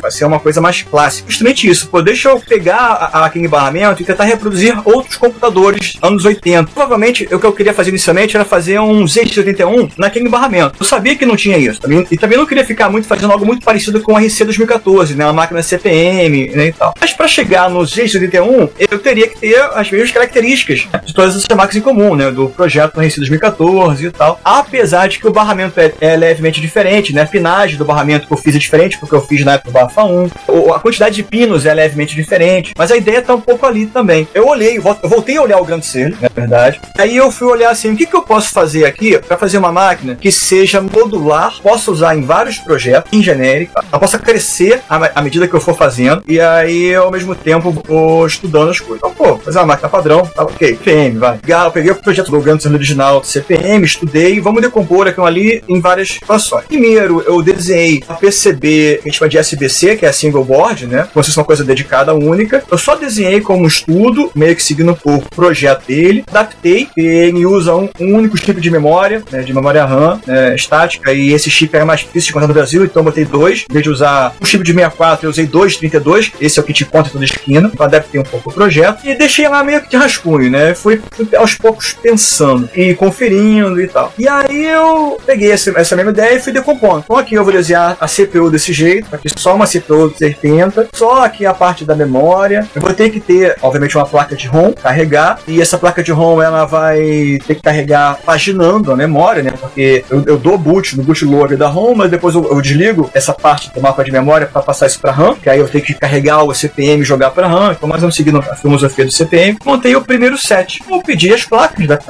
[0.00, 1.28] Vai ser uma coisa mais clássica.
[1.30, 6.24] Justamente isso, pô, deixa eu pegar a- aquele barramento e tentar reproduzir outros computadores anos
[6.24, 6.70] 80.
[6.72, 10.74] Provavelmente, o que eu queria fazer inicialmente era fazer um Z81 naquele barramento.
[10.80, 13.44] Eu sabia que não tinha isso, também- e também não queria ficar muito fazendo algo
[13.46, 16.94] muito parecido com o RC 2014, né, uma máquina CPM, né, e tal.
[17.00, 21.46] Mas para chegar no Z81, eu teria que ter as mesmas características de todas essas
[21.56, 24.40] máquinas em comum, né, do projeto do RC 2014 e tal.
[24.44, 28.32] Apesar de que o barramento é, é levemente diferente, né, a pinagem do barramento que
[28.32, 30.30] eu fiz é diferente porque eu fiz na do Bafa 1.
[30.48, 33.86] O- A quantidade de pinos é levemente diferente, mas a ideia tá um pouco ali
[33.86, 34.26] também.
[34.34, 36.80] Eu olhei, eu voltei a olhar o grande ser, na verdade.
[36.98, 39.72] Aí eu fui olhar assim, o que, que eu posso fazer aqui para fazer uma
[39.72, 44.98] máquina que seja modular, possa usar em vários projetos, em genérica, ela possa crescer à,
[44.98, 48.78] me- à medida que eu for fazendo, e aí ao mesmo tempo vou estudando as
[48.80, 48.98] coisas.
[48.98, 51.38] Então, pô, fazer uma máquina padrão, tá ok, CPM, vai.
[51.42, 55.62] Legal, eu peguei o projeto do grande ser original CPM, estudei, vamos decompor aquilo ali
[55.68, 56.64] em várias situações.
[56.66, 60.44] Primeiro, eu desenhei a PCB, que a gente chama de SBC, que é a single
[60.44, 61.08] board, né?
[61.12, 62.62] Como se fosse uma coisa dedicada única.
[62.70, 66.24] Eu só desenhei como estudo, meio que seguindo o projeto dele.
[66.28, 71.12] Adaptei, ele usa um, um único chip de memória, né, de memória RAM né, estática,
[71.12, 73.64] e esse chip era mais difícil de encontrar no Brasil, então eu botei dois.
[73.68, 76.32] Em vez de usar um chip de 64, eu usei dois de 32.
[76.40, 77.70] Esse é o que te conta toda esquina.
[77.72, 79.04] Então adaptei um pouco o projeto.
[79.04, 80.74] E deixei lá meio que de rascunho, né?
[80.74, 84.12] Fui, fui aos poucos pensando e conferindo e tal.
[84.18, 87.02] E aí eu peguei essa, essa mesma ideia e fui decompondo.
[87.04, 91.24] Então aqui eu vou desenhar a CPU desse jeito, aqui só uma CPU 70, só
[91.24, 92.68] aqui a parte da memória.
[92.74, 96.12] Eu vou ter que ter, obviamente, uma placa de ROM, carregar, e essa placa de
[96.12, 99.52] ROM ela vai ter que carregar paginando a memória, né?
[99.58, 103.32] Porque eu, eu dou boot no bootloader da ROM, mas depois eu, eu desligo essa
[103.32, 105.94] parte do mapa de memória para passar isso para RAM, que aí eu tenho que
[105.94, 107.72] carregar o CPM e jogar para RAM.
[107.72, 110.80] Então, mais ou menos seguindo a filosofia do CPM, montei o primeiro set.
[110.88, 112.00] Eu pedi as placas da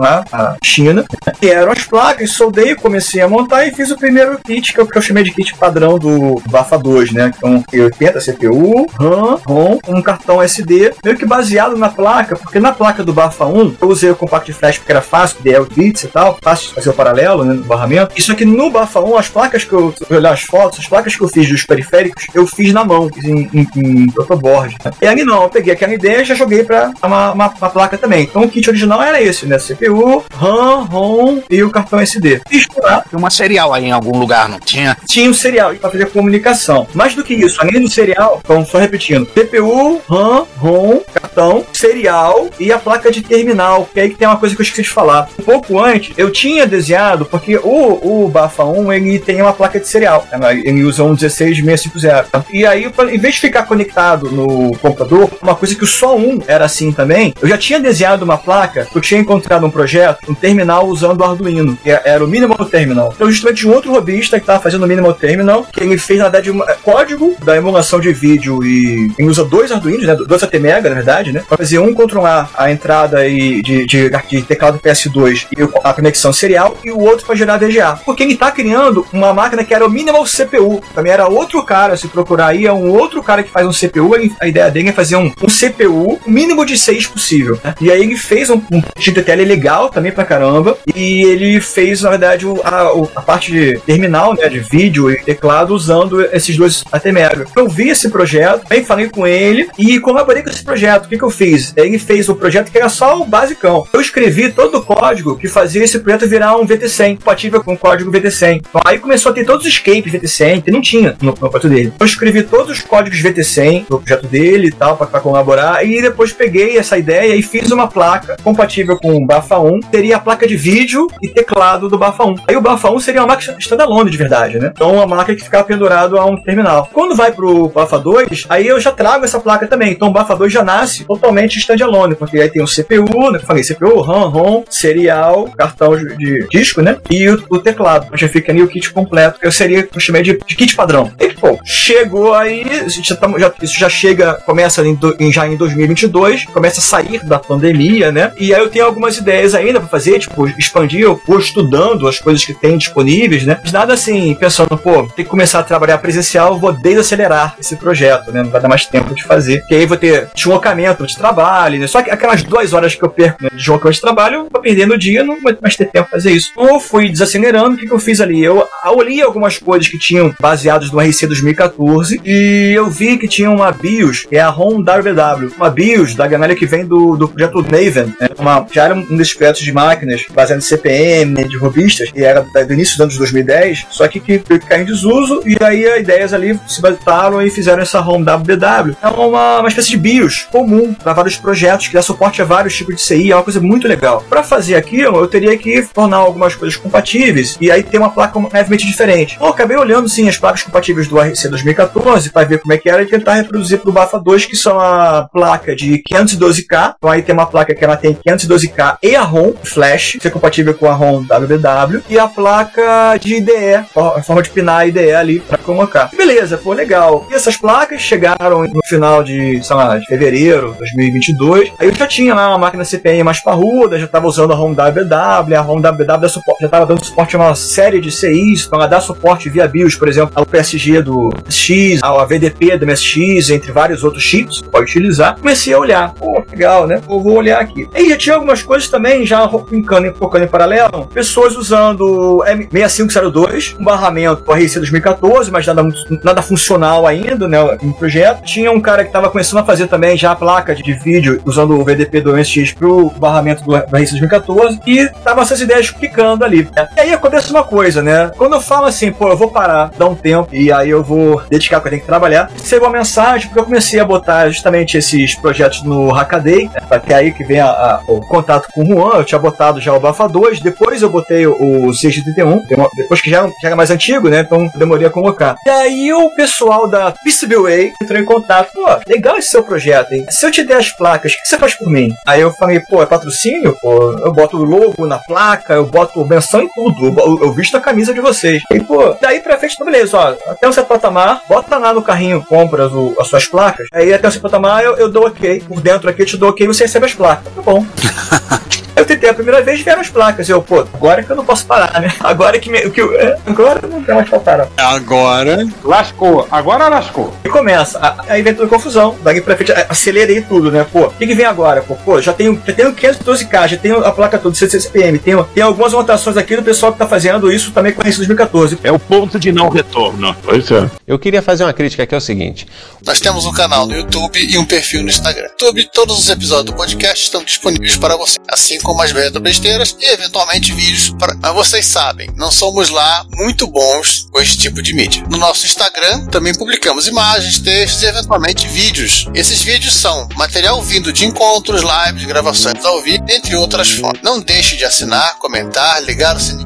[0.65, 1.05] China,
[1.39, 4.87] que eram as placas, soldei, comecei a montar e fiz o primeiro kit, que eu,
[4.87, 7.33] que eu chamei de kit padrão do Bafa 2, né?
[7.37, 12.73] Então, 80 CPU, RAM, ROM, um cartão SD, meio que baseado na placa, porque na
[12.73, 16.09] placa do Bafa 1 eu usei o Compact Flash porque era fácil, DL bits e
[16.09, 18.13] tal, fácil de fazer o paralelo, né, no barramento.
[18.17, 21.17] Isso aqui no Bafa 1, as placas que eu, eu olhar as fotos, as placas
[21.17, 24.77] que eu fiz dos periféricos, eu fiz na mão, fiz em, em, em protoboard.
[24.85, 24.91] Né?
[25.03, 27.97] E ali não, eu peguei aquela ideia e já joguei pra uma, uma, uma placa
[27.97, 28.25] também.
[28.25, 29.59] Então o kit original era esse, né?
[29.59, 32.41] CPU, RAM, ROM e o cartão SD.
[32.79, 33.05] Lá.
[33.09, 34.97] Tem uma serial aí em algum lugar, não tinha?
[35.07, 36.87] Tinha um serial para fazer comunicação.
[37.01, 42.51] Mais do que isso, além do serial, então só repetindo, CPU, RAM, ROM, cartão, serial
[42.61, 44.83] e a placa de terminal, que é aí que tem uma coisa que eu esqueci
[44.83, 45.27] de falar.
[45.39, 49.81] Um pouco antes, eu tinha desenhado, porque o, o Bafa 1, ele tem uma placa
[49.81, 50.61] de serial, né?
[50.63, 52.25] ele usa um 16650.
[52.31, 52.45] tá?
[52.53, 56.43] E aí, em vez de ficar conectado no computador, uma coisa que o só um
[56.47, 60.35] era assim também, eu já tinha desenhado uma placa, eu tinha encontrado um projeto, um
[60.35, 63.11] terminal usando o Arduino, que era o Minimal Terminal.
[63.17, 66.29] Então, justamente um outro robista que estava fazendo o Minimal Terminal, que ele fez, na
[66.29, 70.89] verdade, um código da emulação de vídeo e ele usa dois Arduinos, né, dois ATmega,
[70.89, 75.47] na verdade, né, para fazer um controlar a entrada e de, de, de teclado PS2
[75.57, 78.01] e a conexão serial e o outro para gerar VGA.
[78.05, 80.81] Porque ele está criando uma máquina que era o Minimal CPU.
[80.95, 84.15] Também era outro cara, se procurar aí, é um outro cara que faz um CPU.
[84.15, 87.59] ele- a ideia dele é fazer um, um CPU mínimo de 6 possível.
[87.63, 87.75] né?
[87.81, 90.77] E aí ele fez um, um TTL legal também pra caramba.
[90.95, 95.17] E ele fez, na verdade, o- a, a parte de terminal, né, de vídeo e
[95.23, 97.47] teclado usando esses dois ATmega.
[97.57, 101.07] Eu vi esse projeto, bem falei com ele e colaborei com esse projeto.
[101.07, 101.73] O que, que eu fiz?
[101.77, 103.87] Ele fez o projeto que era só o basicão.
[103.93, 107.79] Eu escrevi todo o código que fazia esse projeto virar um VT100, compatível com o
[107.79, 108.63] código VT100.
[108.69, 111.69] Então, aí começou a ter todos os escapes VT100, que não tinha no, no projeto
[111.69, 111.93] dele.
[111.99, 116.33] Eu escrevi todos os códigos VT100 do projeto dele e tal, para colaborar, e depois
[116.33, 120.47] peguei essa ideia e fiz uma placa compatível com o Bafa 1, teria a placa
[120.47, 122.35] de vídeo e teclado do Bafa 1.
[122.49, 124.71] Aí o Bafa 1 seria uma máquina standalone de verdade, né?
[124.75, 126.70] Então uma máquina que ficava pendurado a um terminal.
[126.93, 129.93] Quando vai pro Bafa 2, aí eu já trago essa placa também.
[129.93, 133.39] Então o Bafa 2 já nasce totalmente standalone, porque aí tem o CPU, né?
[133.43, 136.97] eu falei, CPU, RAM, ROM, serial, cartão de, disco, né?
[137.11, 138.07] E o, o teclado.
[138.17, 141.11] Já fica ali o kit completo, que eu seria, eu chamei de, de kit padrão.
[141.19, 142.65] E, pô, chegou aí,
[143.03, 147.39] já já- isso já chega, começa em, em- já em 2022, começa a sair da
[147.39, 148.33] pandemia, né?
[148.39, 152.19] E aí eu tenho algumas ideias ainda pra fazer, tipo, expandir, eu vou estudando as
[152.19, 153.59] coisas que tem disponíveis, né?
[153.63, 157.77] Mas nada assim, pensando, pô, tem que começar a trabalhar presencial, eu vou desacelerar esse
[157.77, 158.43] projeto, né?
[158.43, 159.61] Não vai dar mais tempo de fazer.
[159.61, 161.87] Porque aí vou ter deslocamento de trabalho, né?
[161.87, 164.95] Só que aquelas duas horas que eu perco né, de deslocamento de trabalho, vou perdendo
[164.95, 166.51] o dia, não vai mais ter tempo pra fazer isso.
[166.53, 168.43] Então eu fui desacelerando, o que, que eu fiz ali?
[168.43, 168.67] Eu,
[169.03, 173.73] li algumas coisas que tinham baseados no RC 2014 e eu vi que tinha uma
[173.73, 175.53] BIOS, que é a ROM WW.
[175.57, 178.29] Uma BIOS da galera que vem do, do projeto Naven, né?
[178.39, 182.43] Uma, já era um desses projetos de máquinas baseado em CPM, de robistas, que era
[182.43, 186.33] do início dos anos 2010, só que que caiu em desuso e aí as ideias
[186.33, 188.97] ali se basearam e fizeram essa ROM WW.
[189.03, 192.77] É uma, uma espécie de BIOS comum para vários projetos que dá suporte a vários
[192.77, 194.25] tipos de CI, é uma coisa muito legal.
[194.29, 198.39] Para fazer aquilo, eu teria que tornar algumas coisas compatíveis e aí ter uma placa
[198.53, 199.37] levemente diferente.
[199.41, 202.89] Eu acabei olhando sim as placas compatíveis do RC 2014 para ver como é que
[202.89, 206.95] era e tentar reproduzir para o Bafa 2, que são a placa de 512K.
[206.99, 210.31] Então aí tem uma placa que ela tem 512K e a ROM Flash, que é
[210.31, 213.85] compatível com a ROM WW, e a placa de IDE,
[214.25, 216.11] forma de pinar IDE ali para colocar.
[216.17, 217.27] Beleza, pô, legal.
[217.31, 221.73] E essas placas chegaram no final de, sei lá, de fevereiro de 2022.
[221.79, 224.73] Aí eu já tinha lá uma máquina CPM mais parruda, já estava usando a ROM
[224.75, 228.89] WW, a dá suporte, já estava dando suporte a uma série de CIs, então ela
[228.89, 233.73] dá suporte via BIOS, por exemplo, ao PSG do X, ao VDP do MSX, entre
[233.73, 235.37] vários outros chips, pode utilizar.
[235.39, 236.97] Comecei a olhar, pô, legal, né?
[237.09, 237.89] Eu vou olhar aqui.
[237.95, 243.85] Aí já tinha algumas coisas também, já brincando, focando em paralelo, pessoas usando M6502, um
[243.85, 248.43] barramento com RC 2014, mas nada, muito- nada funcional ainda, né, no projeto.
[248.43, 251.41] Tinha um cara que estava começando a fazer também já a placa de, de vídeo
[251.45, 256.45] usando o VDP do MSX pro barramento do, RC 2014 e tava essas ideias picando
[256.45, 256.69] ali.
[256.77, 256.89] né?
[256.97, 258.31] E aí acontece uma coisa, né?
[258.37, 261.43] Quando eu falo assim, pô, eu vou parar, dar um tempo e aí eu vou
[261.49, 264.97] dedicar porque eu tenho que trabalhar, recebo uma mensagem porque eu comecei a botar justamente
[264.97, 267.01] esses projetos no Hackaday, né?
[267.01, 269.81] que é aí que vem a- a- o contato com o Juan, eu tinha botado
[269.81, 272.63] já o Bafa 2, depois eu botei o, o 631,
[272.97, 274.41] depois que já, já era mais antigo, né?
[274.41, 275.57] Então demorei a colocar.
[275.67, 280.27] E aí o pessoal da PCBWay entrou em contato, pô, legal esse seu projeto, hein?
[280.31, 282.11] Se eu te der as placas, o que você faz por mim?
[282.27, 283.77] Aí eu falei, pô, é patrocínio?
[283.81, 287.77] Pô, eu boto o logo na placa, eu boto menção em tudo, eu, eu visto
[287.77, 288.63] a camisa de vocês.
[288.71, 292.03] E, pô, daí pra frente, tá beleza, ó, até um certo patamar, bota lá no
[292.03, 295.63] carrinho, compras o- as suas placas, aí até um certo patamar eu, eu dou ok,
[295.67, 297.53] por dentro aqui eu te dou ok e você recebe as placas.
[297.55, 297.85] Tá bom.
[299.01, 300.47] Eu tentei a primeira vez vieram as placas.
[300.47, 302.13] Eu, pô, agora que eu não posso parar, né?
[302.21, 304.69] Agora que, me, que eu, é, agora não tem mais pra parar.
[304.77, 305.67] Agora.
[305.83, 307.35] Lascou, agora lascou.
[307.45, 307.99] E começa.
[307.99, 309.17] A- Aí vem toda a confusão.
[309.23, 310.85] Daqui pra frente, a- acelerei tudo, né?
[310.93, 311.81] Pô, o que, que vem agora?
[311.81, 315.19] Pô, pô, já tenho, já tenho 512K, já tenho a placa toda, CCCPM.
[315.19, 318.79] Tenho, tem algumas anotações aqui do pessoal que tá fazendo isso também com isso 2014.
[318.85, 320.37] É o ponto de não retorno.
[320.43, 320.91] Pois é.
[321.07, 322.67] Eu queria fazer uma crítica que é o seguinte:
[323.07, 325.49] Nós temos um canal no YouTube e um perfil no Instagram.
[325.49, 329.95] YouTube, todos os episódios do podcast estão disponíveis para você, assim como as retro besteiras
[330.01, 331.37] e eventualmente vídeos para.
[331.41, 335.23] Mas vocês sabem, não somos lá muito bons com esse tipo de mídia.
[335.29, 339.29] No nosso Instagram também publicamos imagens, textos e eventualmente vídeos.
[339.35, 344.23] Esses vídeos são material vindo de encontros, lives, gravações ao vivo, entre outras formas.
[344.23, 346.61] Não deixe de assinar, comentar, ligar os sininhos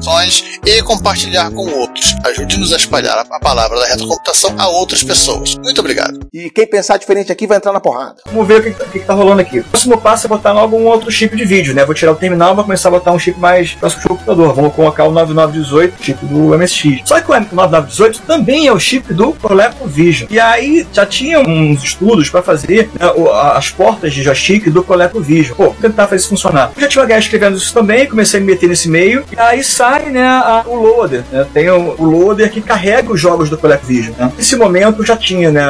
[0.65, 2.15] e compartilhar com outros.
[2.25, 5.55] Ajude-nos a espalhar a palavra da retrocomputação a outras pessoas.
[5.55, 6.19] Muito obrigado.
[6.33, 8.17] E quem pensar diferente aqui vai entrar na porrada.
[8.27, 9.59] Vamos ver o que, que, que tá rolando aqui.
[9.59, 11.83] O próximo passo é botar logo um outro chip de vídeo, né?
[11.85, 14.53] Vou tirar o terminal vou começar a botar um chip mais próximo do computador.
[14.53, 17.01] Vamos colocar o 9918, chip do MSX.
[17.05, 20.27] Só que o 9918 também é o chip do ColecoVision.
[20.29, 23.05] E aí já tinha uns estudos para fazer né,
[23.53, 25.55] as portas de joystick do ColecoVision.
[25.55, 26.71] Pô, tentar fazer isso funcionar.
[26.77, 29.23] Já tinha uma guerra escrevendo isso também, comecei a me meter nesse meio.
[29.31, 31.23] E aí sai né, a, o loader.
[31.31, 31.45] Né?
[31.53, 34.13] Tem o, o, loader que carrega os jogos do ColecoVision.
[34.17, 34.31] Né?
[34.37, 35.65] Nesse momento já tinha né,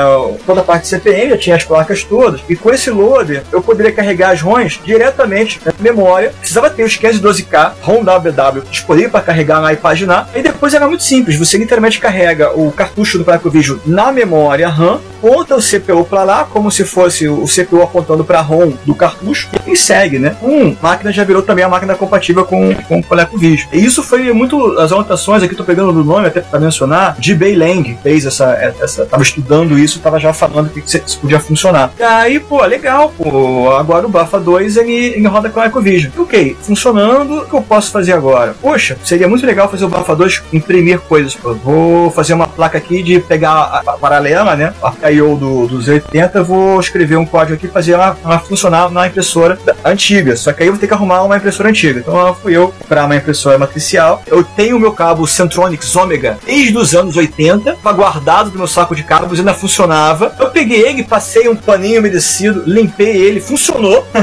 [0.45, 2.41] toda a parte de CPM, já tinha as placas todas.
[2.47, 6.24] E com esse loader eu poderia carregar as ROMs diretamente na memória.
[6.29, 10.29] Precisava ter os 512K ROM WW disponível para carregar lá e paginar.
[10.35, 11.37] E depois era muito simples.
[11.37, 16.43] Você literalmente carrega o cartucho do ColecoVision na memória RAM, aponta o CPU para lá,
[16.43, 20.35] como se fosse o CPU apontando para a ROM do cartucho, e segue, né?
[20.41, 23.69] Um, máquina já virou também a máquina compatível com, com o ColecoVision.
[23.73, 27.33] E isso foi muito as anotações aqui, tô pegando do nome até para mencionar, de
[27.33, 29.05] Bei Lang fez essa, essa.
[29.05, 31.91] tava estudando isso, tava já falando que isso podia funcionar.
[31.97, 36.11] E aí, pô, legal, pô, agora o Bafa 2 ele, ele roda com o ColecoVision.
[36.17, 38.55] Ok, funcionando, o que eu posso fazer agora?
[38.61, 41.35] Poxa, seria muito legal fazer o Bafa 2 imprimir coisas.
[41.35, 41.53] Pô.
[41.53, 44.73] Vou fazer uma placa aqui de pegar a, a paralela, né?
[44.81, 45.35] A I.O.
[45.35, 49.57] Do, dos 80, vou escrever um código aqui e fazer ela, ela funcionar na impressora
[49.83, 50.35] antiga.
[50.35, 51.99] Só que aí eu vou ter que arrumar uma impressora antiga.
[51.99, 54.23] Então fui eu para uma impressora matricial.
[54.27, 58.67] Eu tenho o meu cabo Centronics Omega desde os anos 80, estava guardado no meu
[58.67, 60.33] saco de cabos, ainda funcionava.
[60.39, 64.05] Eu peguei ele, passei um paninho umedecido, limpei ele, funcionou.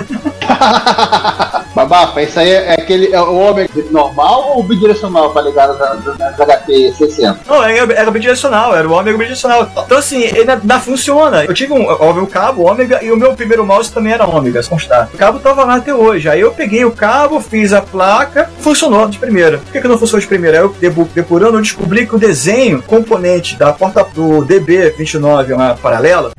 [1.85, 6.93] Babafa, isso aí é aquele é o Omega normal ou bidirecional para ligar nas HP
[6.97, 7.41] 60?
[7.47, 9.69] Não, era, era bidirecional, era o Omega bidirecional.
[9.85, 11.45] Então assim, ele ainda funciona.
[11.45, 15.09] Eu tive um, óbvio, cabo Ômega e o meu primeiro mouse também era Ômega, constar.
[15.13, 16.29] O cabo tava lá até hoje.
[16.29, 19.59] Aí eu peguei o cabo, fiz a placa, funcionou de primeira.
[19.59, 20.59] Por que, que não funcionou de primeira?
[20.59, 20.75] Aí eu
[21.15, 26.31] depurando, eu descobri que o desenho, componente da porta do DB29, uma paralela,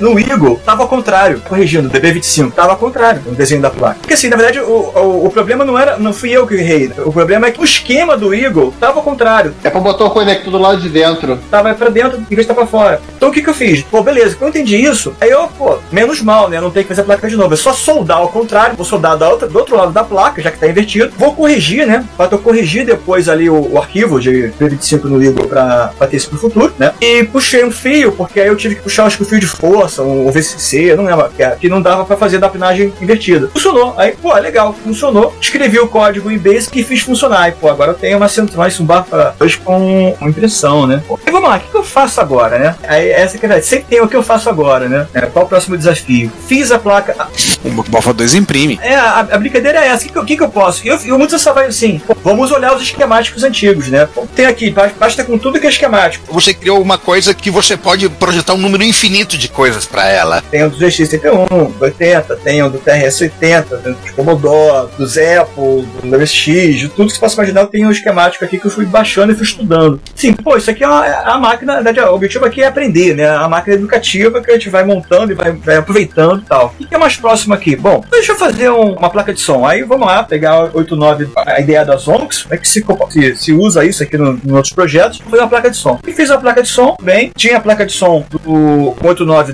[0.00, 4.00] no Eagle, tava ao contrário, corrigindo, DB25, tava ao contrário no desenho da placa.
[4.00, 6.92] Porque assim, na verdade, o, o, o, problema não era, não fui eu que errei.
[6.98, 9.54] O problema é que o esquema do Eagle tava ao contrário.
[9.62, 11.38] É pra botar o conector do lado de dentro.
[11.48, 13.00] Tava pra dentro em vez de estar pra fora.
[13.16, 13.84] Então o que que eu fiz?
[13.84, 16.60] Pô, beleza, quando eu entendi isso, aí eu, pô, menos mal, né?
[16.60, 17.54] Não tem que fazer a placa de novo.
[17.54, 20.50] É só soldar ao contrário, vou soldar da outra, do outro lado da placa, já
[20.50, 21.12] que tá invertido.
[21.16, 22.04] Vou corrigir, né?
[22.16, 26.16] Pra eu corrigir depois ali o, o arquivo de DB25 no Eagle pra, pra ter
[26.16, 26.92] isso pro futuro, né?
[27.00, 29.46] E puxei um fio, porque aí eu tive que puxar acho que o fio de
[29.46, 31.30] força, o VCC, eu não lembro,
[31.60, 33.48] que não dava para fazer da pinagem invertida.
[33.48, 33.94] Funcionou.
[33.96, 35.34] Aí, pô, legal, funcionou.
[35.40, 37.48] Escrevi o código em Basic e fiz funcionar.
[37.48, 41.02] E, pô, agora eu tenho uma central um barra com, com impressão, né?
[41.26, 42.76] E vamos lá, o que, eu faço agora, né?
[42.84, 43.66] Aí, essa que é verdade.
[43.66, 45.06] Sempre tem o que eu faço agora, né?
[45.12, 46.30] É, qual o próximo desafio?
[46.46, 47.28] Fiz a placa.
[47.64, 48.78] O Bafa 2 imprime.
[48.82, 50.06] É, a, a, brincadeira é essa.
[50.06, 50.86] O que, que, que, eu posso?
[50.86, 54.06] Eu, eu muito vai assim, pô, vamos olhar os esquemáticos antigos, né?
[54.06, 56.32] Pô, tem aqui, basta com tudo que é esquemático.
[56.32, 60.42] Você criou uma coisa que você pode projetar um número infinito de coisas para ela.
[60.50, 66.18] Tem o do GX81, do 80, tem o do TRS-80, do Commodore, dos Apple, do
[66.18, 69.32] MSX, de tudo que você possa imaginar, tenho um esquemático aqui que eu fui baixando
[69.32, 70.00] e fui estudando.
[70.14, 73.28] Sim, pô, isso aqui é uma, a máquina, o objetivo aqui é aprender, né?
[73.28, 76.74] A máquina educativa que a gente vai montando e vai, vai aproveitando e tal.
[76.78, 77.76] O que é mais próximo aqui?
[77.76, 79.66] Bom, deixa eu fazer um, uma placa de som.
[79.66, 83.84] Aí vamos lá, pegar 89, a ideia das Onix, é que se, se, se usa
[83.84, 85.98] isso aqui no, em outros projetos, fazer uma placa de som.
[86.06, 89.44] E fiz a placa de som, bem, tinha a placa de som do 8910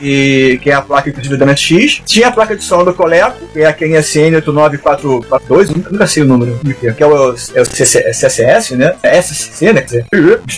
[0.00, 2.02] e que é a placa inclusive da MSX.
[2.04, 6.26] Tinha a placa de som do Coleco, que é a QNSN 89442, nunca sei o
[6.26, 8.94] número, que é o, é o CSS, né?
[9.02, 9.80] É SCC, né?
[9.80, 10.06] Quer dizer,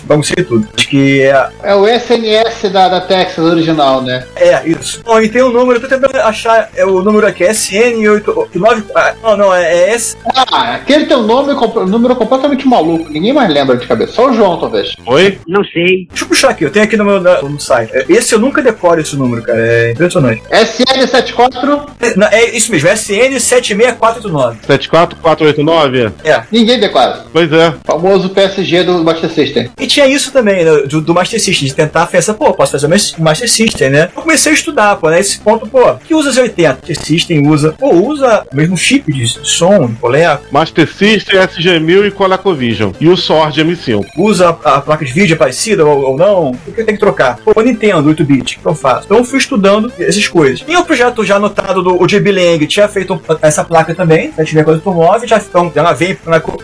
[0.07, 0.67] vamos ser tudo.
[0.77, 1.49] Acho que é.
[1.63, 4.25] É o SNS da, da Texas original, né?
[4.37, 5.03] É, isso.
[5.05, 8.85] Bom, e tem um número, eu tô tentando achar é o número aqui, SN89.
[8.95, 10.17] Ah, não, não, é, é S.
[10.35, 14.31] Ah, aquele tem um nome, um número completamente maluco, ninguém mais lembra de cabeça, só
[14.31, 14.95] o João, talvez.
[15.07, 15.39] Oi?
[15.47, 16.07] Não sei.
[16.09, 17.93] Deixa eu puxar aqui, eu tenho aqui no meu no site.
[18.09, 19.59] Esse eu nunca decoro esse número, cara.
[19.61, 20.43] É impressionante.
[20.51, 21.89] SN74?
[22.01, 24.57] É, é isso mesmo, SN76489.
[24.67, 26.13] 74489?
[26.25, 26.43] É.
[26.51, 27.25] Ninguém decora.
[27.33, 27.75] Pois é.
[27.85, 29.71] Famoso PSG do Master System.
[29.79, 32.87] E tinha isso também, né, do, do Master System, de tentar pensar, pô, posso fazer
[32.87, 34.11] o Master System, né?
[34.15, 36.83] Eu comecei a estudar, pô, nesse né, ponto, pô, que usa Z80?
[36.83, 40.45] Master System usa, pô, usa o mesmo chip de som, de coleco.
[40.51, 42.93] Master System, SG1000 e ColecoVision.
[43.01, 44.05] E o Sword M5.
[44.17, 46.51] Usa a, a placa de vídeo parecida ou, ou não?
[46.51, 47.39] O que tem que trocar?
[47.39, 48.59] Pô, Nintendo 8-bit.
[48.61, 49.07] Então faço?
[49.07, 50.61] Então eu fui estudando essas coisas.
[50.61, 55.39] Tinha o projeto já anotado do JB Lang, tinha feito essa placa também, 764, já
[55.39, 56.17] então ela vem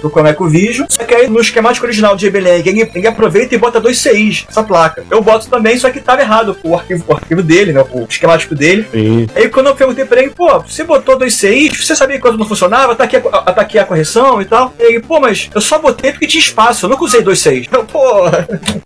[0.03, 3.59] do ColecoVision, só que aí no esquemático original do JB Lang, ele, ele aproveita e
[3.59, 5.05] bota dois CIs essa placa.
[5.11, 8.55] Eu boto também, só que tava errado o arquivo, o arquivo dele, né, o esquemático
[8.55, 8.87] dele.
[8.91, 9.27] Sim.
[9.35, 12.39] Aí quando eu perguntei pra ele, pô, você botou dois CIs, você sabia que quando
[12.39, 14.73] não funcionava, tá aqui, a, tá aqui a correção e tal.
[14.79, 17.69] E ele, pô, mas eu só botei porque tinha espaço, eu nunca usei dois CIs.
[17.79, 18.27] Eu, pô,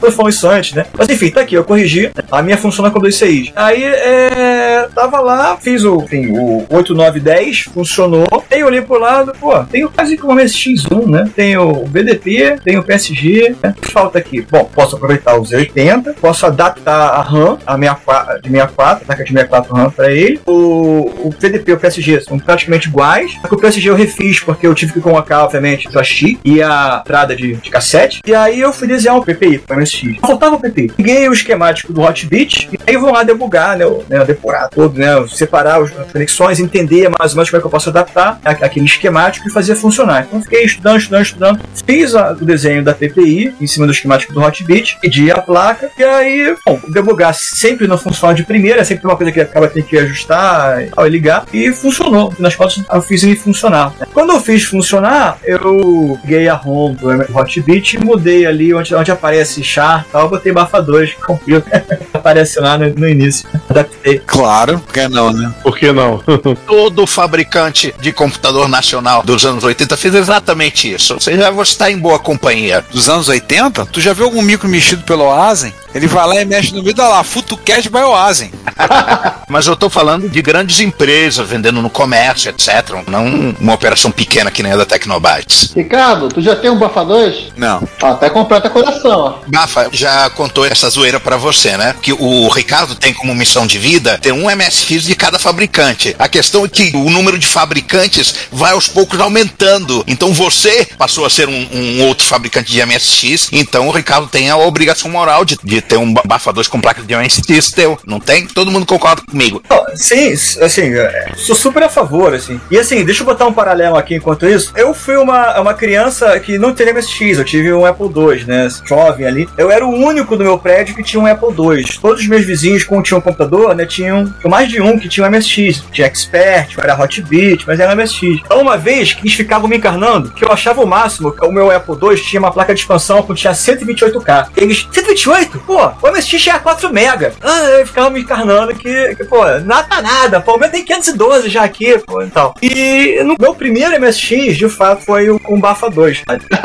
[0.02, 0.84] eu falando isso antes, né?
[0.96, 3.52] Mas enfim, tá aqui, eu corrigi, a minha funciona com dois CIs.
[3.54, 8.26] Aí, é, tava lá, fiz o, enfim, o 8910, funcionou.
[8.50, 11.30] Aí eu olhei pro lado, pô, tem quase como MSX1, né?
[11.34, 13.74] Tem o BDP, tem o PSG, né?
[13.76, 14.44] O que falta aqui?
[14.50, 19.30] Bom, posso aproveitar o Z80, posso adaptar a RAM a 64, de 64, placa de
[19.30, 20.40] 64 RAM pra ele.
[20.46, 24.40] O, o PDP e o PSG são praticamente iguais, só que o PSG eu refiz
[24.40, 28.20] porque eu tive que colocar, obviamente, o chip e a entrada de, de cassete.
[28.26, 30.18] E aí eu fui desenhar um PPI para MSX.
[30.20, 30.92] Faltava o PPI.
[30.96, 33.86] Peguei o esquemático do Hotbit e aí vou lá debugar, né?
[33.86, 35.26] O, né, depurar todo, né?
[35.28, 39.48] Separar as conexões, entender mais ou menos como é que eu posso adaptar aquele esquemático
[39.48, 40.26] e fazer funcionar.
[40.26, 41.60] Então fiquei estudando, estudando, estudando.
[41.86, 45.90] Fiz a, o desenho da PPI em cima do esquemático do Hotbit, pedi a placa
[45.98, 49.68] e aí, bom, debugar sempre não funciona de primeira, é sempre uma coisa que acaba
[49.68, 51.46] tendo que ajustar e, tal, ligar.
[51.52, 52.32] E funcionou.
[52.38, 53.92] Nas fotos eu fiz ele funcionar.
[54.12, 59.10] Quando eu fiz funcionar, eu peguei a ROM do Hotbit e mudei ali onde, onde
[59.10, 61.62] aparece char tal, botei bafadores que
[62.12, 63.48] aparece lá no, no início.
[63.68, 64.20] Adaptei.
[64.26, 65.52] Claro, por que não, né?
[65.62, 66.22] Por que não?
[66.66, 71.14] Todo fabricante de computador nacional dos anos 80 fez exatamente isso.
[71.14, 72.84] Você já está em boa companhia.
[72.90, 73.86] Dos anos 80?
[73.86, 75.72] Tu já viu algum micro mexido pelo Oasen?
[75.94, 78.50] Ele vai lá e mexe no vídeo, olha lá, FutuCast by Oasen.
[79.48, 83.02] Mas eu tô falando de grandes empresas vendendo no comércio, etc.
[83.06, 85.72] Não uma operação pequena que nem a da Tecnobytes.
[85.76, 87.52] Ricardo, tu já tem um Bafa 2?
[87.56, 87.86] Não.
[88.00, 89.34] Ó, até completa coração, ó.
[89.46, 91.94] Bafa já contou essa zoeira para você, né?
[92.00, 96.14] Que o Ricardo tem como missão de vida ter um MSX de cada fabricante.
[96.18, 100.04] A questão é que o número de fabricantes vai aos poucos aumentando.
[100.06, 104.50] Então você passou a ser um, um outro fabricante de MSX, então o Ricardo tem
[104.50, 107.98] a obrigação moral de, de ter um Bafa 2 com placa de MSX teu.
[108.06, 108.46] Não tem?
[108.46, 109.62] Todo mundo concorda comigo.
[109.94, 110.92] Sim, assim,
[111.36, 112.60] sou super a favor, assim.
[112.70, 114.72] E assim, deixa eu botar um paralelo aqui enquanto isso.
[114.74, 118.68] Eu fui uma, uma criança que não teve MSX, eu tive um Apple II, né?
[118.84, 119.48] Jovem ali.
[119.58, 121.84] Eu era o único do meu prédio que tinha um Apple II.
[122.00, 125.26] Todos os meus vizinhos, quando tinham um computador, né, tinham mais de um que tinha
[125.26, 125.84] um MSX.
[125.92, 128.40] Tinha Expert, era Hotbit, mas era MSX.
[128.44, 131.52] Então, uma vez que eles ficavam me encarnando, que eu achava o máximo, que o
[131.52, 134.48] meu Apple II tinha uma placa de expansão que tinha 128K.
[134.56, 135.58] Eles, 128?
[135.60, 137.32] Pô, o MSX tinha 4 mega.
[137.42, 140.40] Ah, eu ficava me encarnando que, que pô, nada, nada.
[140.40, 142.54] Pô, o meu tem 512 já aqui, pô, e tal.
[142.62, 146.22] E no meu primeiro MSX, de fato, foi o com Bafa 2.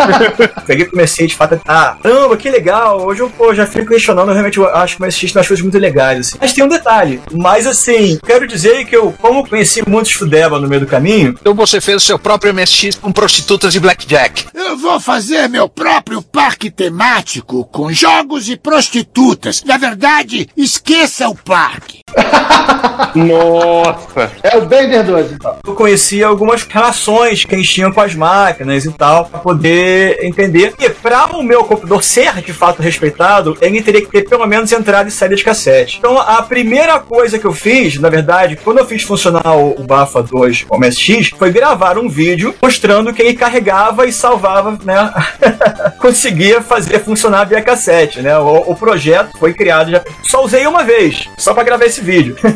[0.66, 1.78] Peguei comecei, de fato, a.
[1.78, 3.06] Ah, caramba, que legal.
[3.06, 5.78] Hoje eu pô, já fico questionando, realmente acho que o MSX tem umas coisas muito
[5.78, 6.38] legais, assim.
[6.40, 7.22] Mas tem um detalhe.
[7.32, 11.36] Mas assim, quero dizer que eu, como conheci muitos Fudeba no meio do caminho.
[11.40, 14.48] Então você fez o seu próprio MSX com prostitutas e blackjack.
[14.54, 19.64] Eu vou fazer meu próprio parque temático com jogos e prostitutas.
[19.64, 22.02] Na verdade, esqueça o parque.
[23.16, 24.32] Nossa!
[24.44, 25.58] É o Bender 2, então.
[25.66, 30.74] Eu conhecia algumas relações que eles tinham com as máquinas e tal, para poder entender.
[30.80, 34.72] E para o meu computador ser de fato respeitado, ele teria que ter pelo menos
[34.72, 35.87] entrada e saída de cassete.
[35.98, 40.22] Então a primeira coisa que eu fiz, na verdade, quando eu fiz funcionar o, Bafa
[40.22, 45.14] 2 o MSX, foi gravar um vídeo mostrando que ele carregava e salvava, né?
[46.00, 48.38] conseguia fazer funcionar via cassete, né?
[48.38, 50.02] O, o projeto foi criado já.
[50.24, 52.36] Só usei uma vez, só para gravar esse vídeo.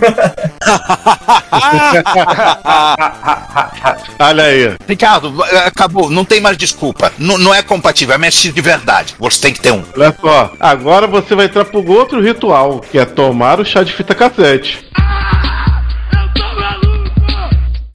[4.20, 4.76] Olha aí.
[4.88, 7.12] Ricardo, acabou, não tem mais desculpa.
[7.18, 9.16] N não é compatível, é MSX de verdade.
[9.20, 9.84] Você tem que ter um.
[9.96, 13.94] Olha só, agora você vai entrar pro outro ritual, que é tomar o chá de
[13.94, 14.84] fita cassete.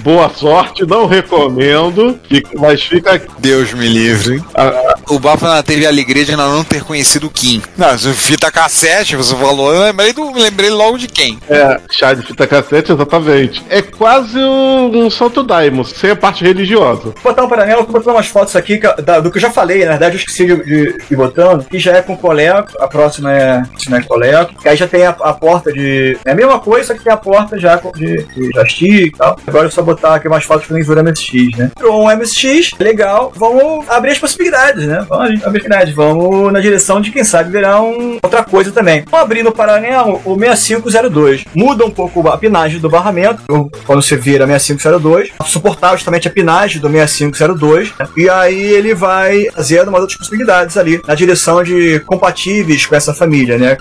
[0.00, 2.16] Boa sorte, não recomendo.
[2.56, 3.26] Mas fica aqui.
[3.40, 4.40] Deus me livre.
[4.54, 7.62] Ah, o Bafa teve a alegria de ainda não ter conhecido o Kim.
[7.76, 11.38] Não, fita cassete, você falou, eu lembrei, do, lembrei logo de quem.
[11.48, 13.64] É, chá de fita cassete, exatamente.
[13.68, 17.02] É quase um, um Santo Daimon, sem a parte religiosa.
[17.02, 19.50] Vou botar um paralelo, vou botar umas fotos aqui que, da, do que eu já
[19.50, 22.88] falei, na verdade eu esqueci de, de, de botando, que já é com coleco, a
[22.88, 26.18] próxima é, não é coleco, que aí já tem a, a, porta de.
[26.24, 29.38] É a mesma coisa, só que tem a porta já de, de e tal.
[29.46, 31.70] Agora é só botar aqui umas fotos que nem vira MSX, né?
[31.76, 34.95] Entrou um MSX, legal, vamos abrir as possibilidades, né?
[34.96, 35.06] Né?
[35.08, 39.04] Vamos, habilidade, vamos na direção de quem sabe virar um, outra coisa também.
[39.10, 41.44] Vamos abrir no paralelo o 6502.
[41.54, 43.42] Muda um pouco a pinagem do barramento,
[43.84, 48.08] quando você vira 6502, suportar justamente a pinagem do 6502, né?
[48.16, 53.12] e aí ele vai fazendo umas outras possibilidades ali, na direção de compatíveis com essa
[53.12, 53.76] família, né?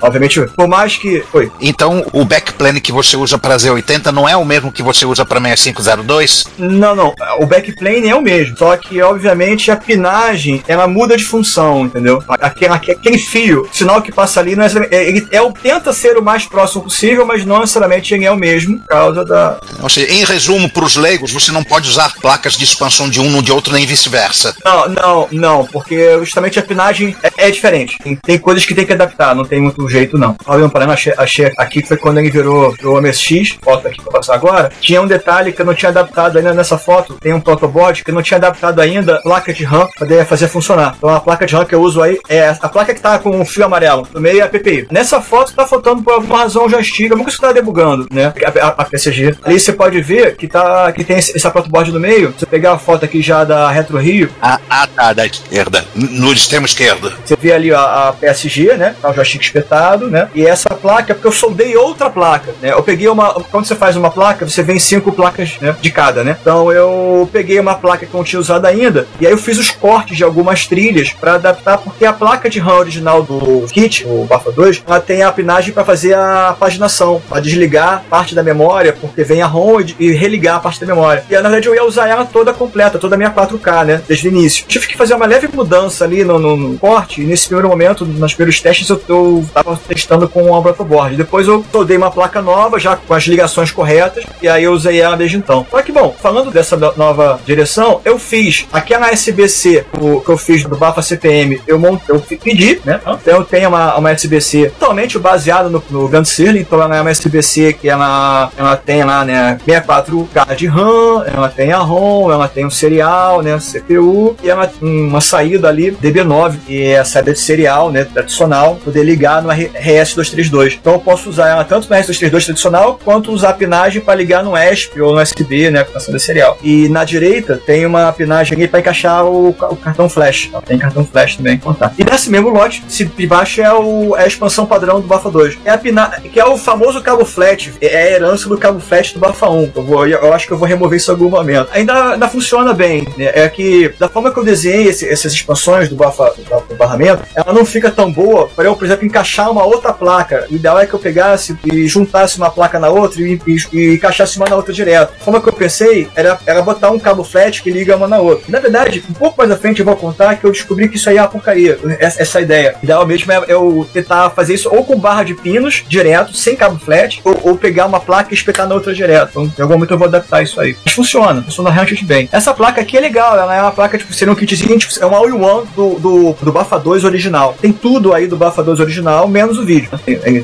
[0.00, 1.24] Obviamente, por mais que.
[1.32, 1.50] Oi.
[1.60, 5.24] Então, o backplane que você usa para Z80 não é o mesmo que você usa
[5.24, 6.44] para 6502?
[6.58, 7.14] Não, não.
[7.40, 8.56] O backplane é o mesmo.
[8.56, 12.22] Só que, obviamente, a pinagem ela muda de função, entendeu?
[12.28, 16.22] Aquele, aquele fio, o sinal que passa ali, não é, ele é, tenta ser o
[16.22, 19.58] mais próximo possível, mas não necessariamente ele é o mesmo, por causa da.
[19.82, 23.20] Ou seja, em resumo, para os leigos, você não pode usar placas de expansão de
[23.20, 24.54] um no de outro, nem vice-versa.
[24.64, 27.96] Não, não, não, porque justamente a pinagem é, é diferente.
[28.02, 30.36] Tem, tem, coisas que tem que adaptar, não tem muito jeito, não.
[30.46, 34.02] Olha um parâmetro, achei, achei aqui que foi quando ele virou o MSX, foto aqui
[34.02, 34.70] pra passar agora.
[34.80, 37.18] Tinha um detalhe que eu não tinha adaptado ainda nessa foto.
[37.20, 40.58] Tem um protoboard que eu não tinha adaptado ainda placa de RAM para poder fazer
[40.58, 40.94] funcionar.
[40.96, 43.40] Então a placa de RAM que eu uso aí é a placa que tá com
[43.40, 44.08] o fio amarelo.
[44.12, 44.88] No meio é a PPI.
[44.90, 47.10] Nessa foto tá faltando por alguma razão joystick.
[47.10, 48.32] Nunca você tá debugando, né?
[48.44, 49.36] A, a, a PCG.
[49.44, 52.32] Ali você pode ver que tá que tem esse protoboard no meio.
[52.32, 54.30] Se você pegar a foto aqui já da Retro Rio.
[54.40, 55.84] Ah, ah tá, da esquerda.
[55.94, 57.12] No extremo esquerdo.
[57.24, 58.94] Você vê ali a, a PSG, né?
[59.00, 60.28] Tá o joystick espetado, né?
[60.34, 62.72] E essa placa, porque eu soldei outra placa, né?
[62.72, 63.34] Eu peguei uma.
[63.34, 66.36] Quando você faz uma placa, você vem cinco placas né, de cada, né?
[66.40, 69.58] Então eu peguei uma placa que eu não tinha usado ainda, e aí eu fiz
[69.58, 74.06] os cortes de algumas trilhas para adaptar, porque a placa de RAM original do kit,
[74.06, 78.42] o Bafa 2, ela tem a pinagem para fazer a paginação, para desligar parte da
[78.42, 81.24] memória, porque vem a ROM e, religar a parte da memória.
[81.28, 84.02] E na verdade eu ia usar ela toda completa, toda a minha 4K, né?
[84.06, 84.64] Desde o início.
[84.66, 88.04] Tive que fazer uma leve mudança ali no, no, no corte, e nesse primeiro momento,
[88.04, 91.16] nos primeiros testes, eu, eu tava testando com o protoboard.
[91.16, 95.00] Depois eu soldei uma placa nova, já com as ligações corretas, e aí eu usei
[95.00, 95.66] ela desde então.
[95.68, 100.62] Só que, bom, falando dessa nova direção, eu fiz aquela SBC o, que eu fiz
[100.62, 103.00] do Bafa CPM, eu, montei, eu pedi, né?
[103.06, 107.00] Então eu tenho uma, uma SBC totalmente baseada no, no Gun Sirling, então ela é
[107.00, 112.30] uma SBC que ela, ela tem lá, né, 64K de RAM, ela tem a ROM,
[112.30, 116.98] ela tem um serial, né, CPU, e ela tem uma saída ali DB9, e é
[116.98, 120.78] a saída de serial, né, tradicional, poder ligar no RS232.
[120.78, 124.44] Então eu posso usar ela tanto no RS232 tradicional, quanto usar a pinagem para ligar
[124.44, 126.58] no ESP ou no USB, né, com a serial.
[126.62, 130.50] E na direita tem uma pinagem aqui para encaixar o, o, cartão flash.
[130.66, 131.94] Tem cartão flash também contar.
[131.98, 135.58] E nesse mesmo lote, se baixo é, o, é a expansão padrão do Bafa 2.
[135.64, 139.14] É a pina, que é o famoso cabo flat, é a herança do cabo flat
[139.14, 139.72] do Bafa 1.
[139.74, 141.68] Eu, vou, eu acho que eu vou remover isso em algum momento.
[141.72, 143.06] Ainda, ainda funciona bem.
[143.16, 143.30] Né?
[143.34, 146.32] É que, da forma que eu desenhei esse, essas expansões do, bafa,
[146.68, 150.46] do barramento, ela não fica tão boa para eu, por exemplo, encaixar uma outra placa.
[150.50, 153.94] O ideal é que eu pegasse e juntasse uma placa na outra e, e, e
[153.94, 155.12] encaixasse uma na outra direto.
[155.20, 158.18] A forma que eu pensei era, era botar um cabo flat que liga uma na
[158.18, 158.44] outra.
[158.48, 161.08] Na verdade, um pouco mais à frente eu vou contar que eu descobri que isso
[161.10, 162.76] aí é uma porcaria, essa, essa ideia.
[162.80, 166.56] O ideal mesmo é eu tentar fazer isso ou com barra de pinos direto, sem
[166.56, 169.30] cabo flat, ou, ou pegar uma placa e espetar na outra direto.
[169.30, 170.76] Então, em algum momento eu vou adaptar isso aí.
[170.84, 172.28] Mas funciona, funciona realmente bem.
[172.32, 175.06] Essa placa aqui é legal, ela é uma placa, tipo, seria um kitzinho, tipo, é
[175.06, 177.56] uma all-in-one do, do, do Bafa 2 original.
[177.60, 179.90] Tem tudo aí do Bafa 2 original, menos o vídeo.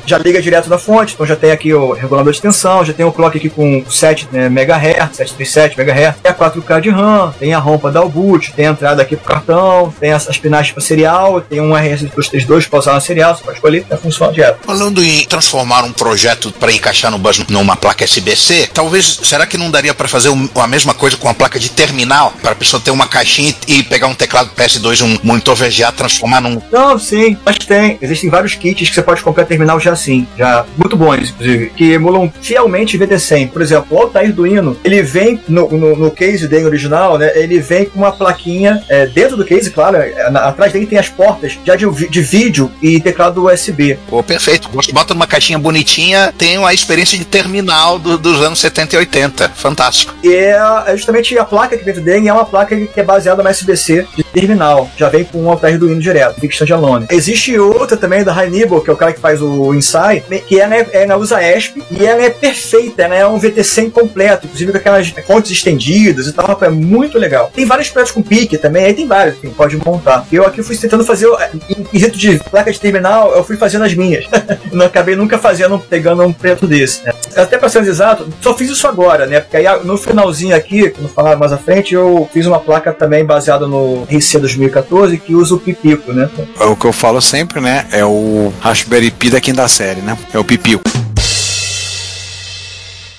[0.05, 3.05] Já liga direto da fonte, então já tem aqui o regulador de extensão, já tem
[3.05, 7.53] o clock aqui com 7 né, MHz, 737 MHz, tem a 4K de RAM, tem
[7.53, 10.37] a ROM para dar o boot, tem a entrada aqui pro cartão, tem as, as
[10.37, 14.59] para serial, tem um RS232 para usar na serial, você pode escolher, já funciona direto.
[14.65, 19.57] Falando em transformar um projeto para encaixar no bus numa placa SBC, talvez, será que
[19.57, 22.55] não daria para fazer um, a mesma coisa com a placa de terminal, para a
[22.55, 26.61] pessoa ter uma caixinha e pegar um teclado PS2, um monitor VGA, transformar num...
[26.71, 27.97] Não, sim, mas tem.
[28.01, 31.91] Existem vários kits que você pode comprar terminal já assim, já muito bons, inclusive, que
[31.91, 33.49] emulam fielmente VT100.
[33.49, 37.31] Por exemplo, o Altair do Hino, ele vem no, no, no case dele original, né?
[37.35, 41.09] Ele vem com uma plaquinha é, dentro do case, claro, é, atrás dele tem as
[41.09, 43.97] portas já de, de vídeo e teclado USB.
[44.09, 44.69] Pô, perfeito.
[44.93, 49.49] Bota numa caixinha bonitinha, tem uma experiência de terminal do, dos anos 70 e 80.
[49.49, 50.13] Fantástico.
[50.23, 50.57] E é,
[50.87, 54.07] é justamente a placa que dentro dele é uma placa que é baseada no SBC
[54.15, 54.89] de terminal.
[54.97, 57.07] Já vem com um Altair do Hino direto, fica standalone.
[57.09, 60.75] Existe outra também da Hannibal, que é o cara que faz o Inside, que ela,
[60.75, 64.77] é, ela usa ESP e ela é perfeita, ela é um VT100 completo, inclusive com
[64.77, 67.51] aquelas fontes estendidas e tal, é muito legal.
[67.53, 70.25] Tem vários projetos com pique também, aí tem vários que pode montar.
[70.31, 71.27] Eu aqui fui tentando fazer,
[71.69, 74.25] em quesito de placa de terminal, eu fui fazendo as minhas.
[74.71, 77.03] não acabei nunca fazendo, pegando um preto desse.
[77.03, 77.13] Né?
[77.35, 79.39] Até pra ser exato, só fiz isso agora, né?
[79.39, 83.25] Porque aí no finalzinho aqui, quando falar mais à frente, eu fiz uma placa também
[83.25, 86.29] baseada no RC 2014 que usa o Pipico, né?
[86.59, 87.85] É o que eu falo sempre, né?
[87.91, 90.17] É o Raspberry Pi da quinta série, né?
[90.33, 90.83] É o Pipico.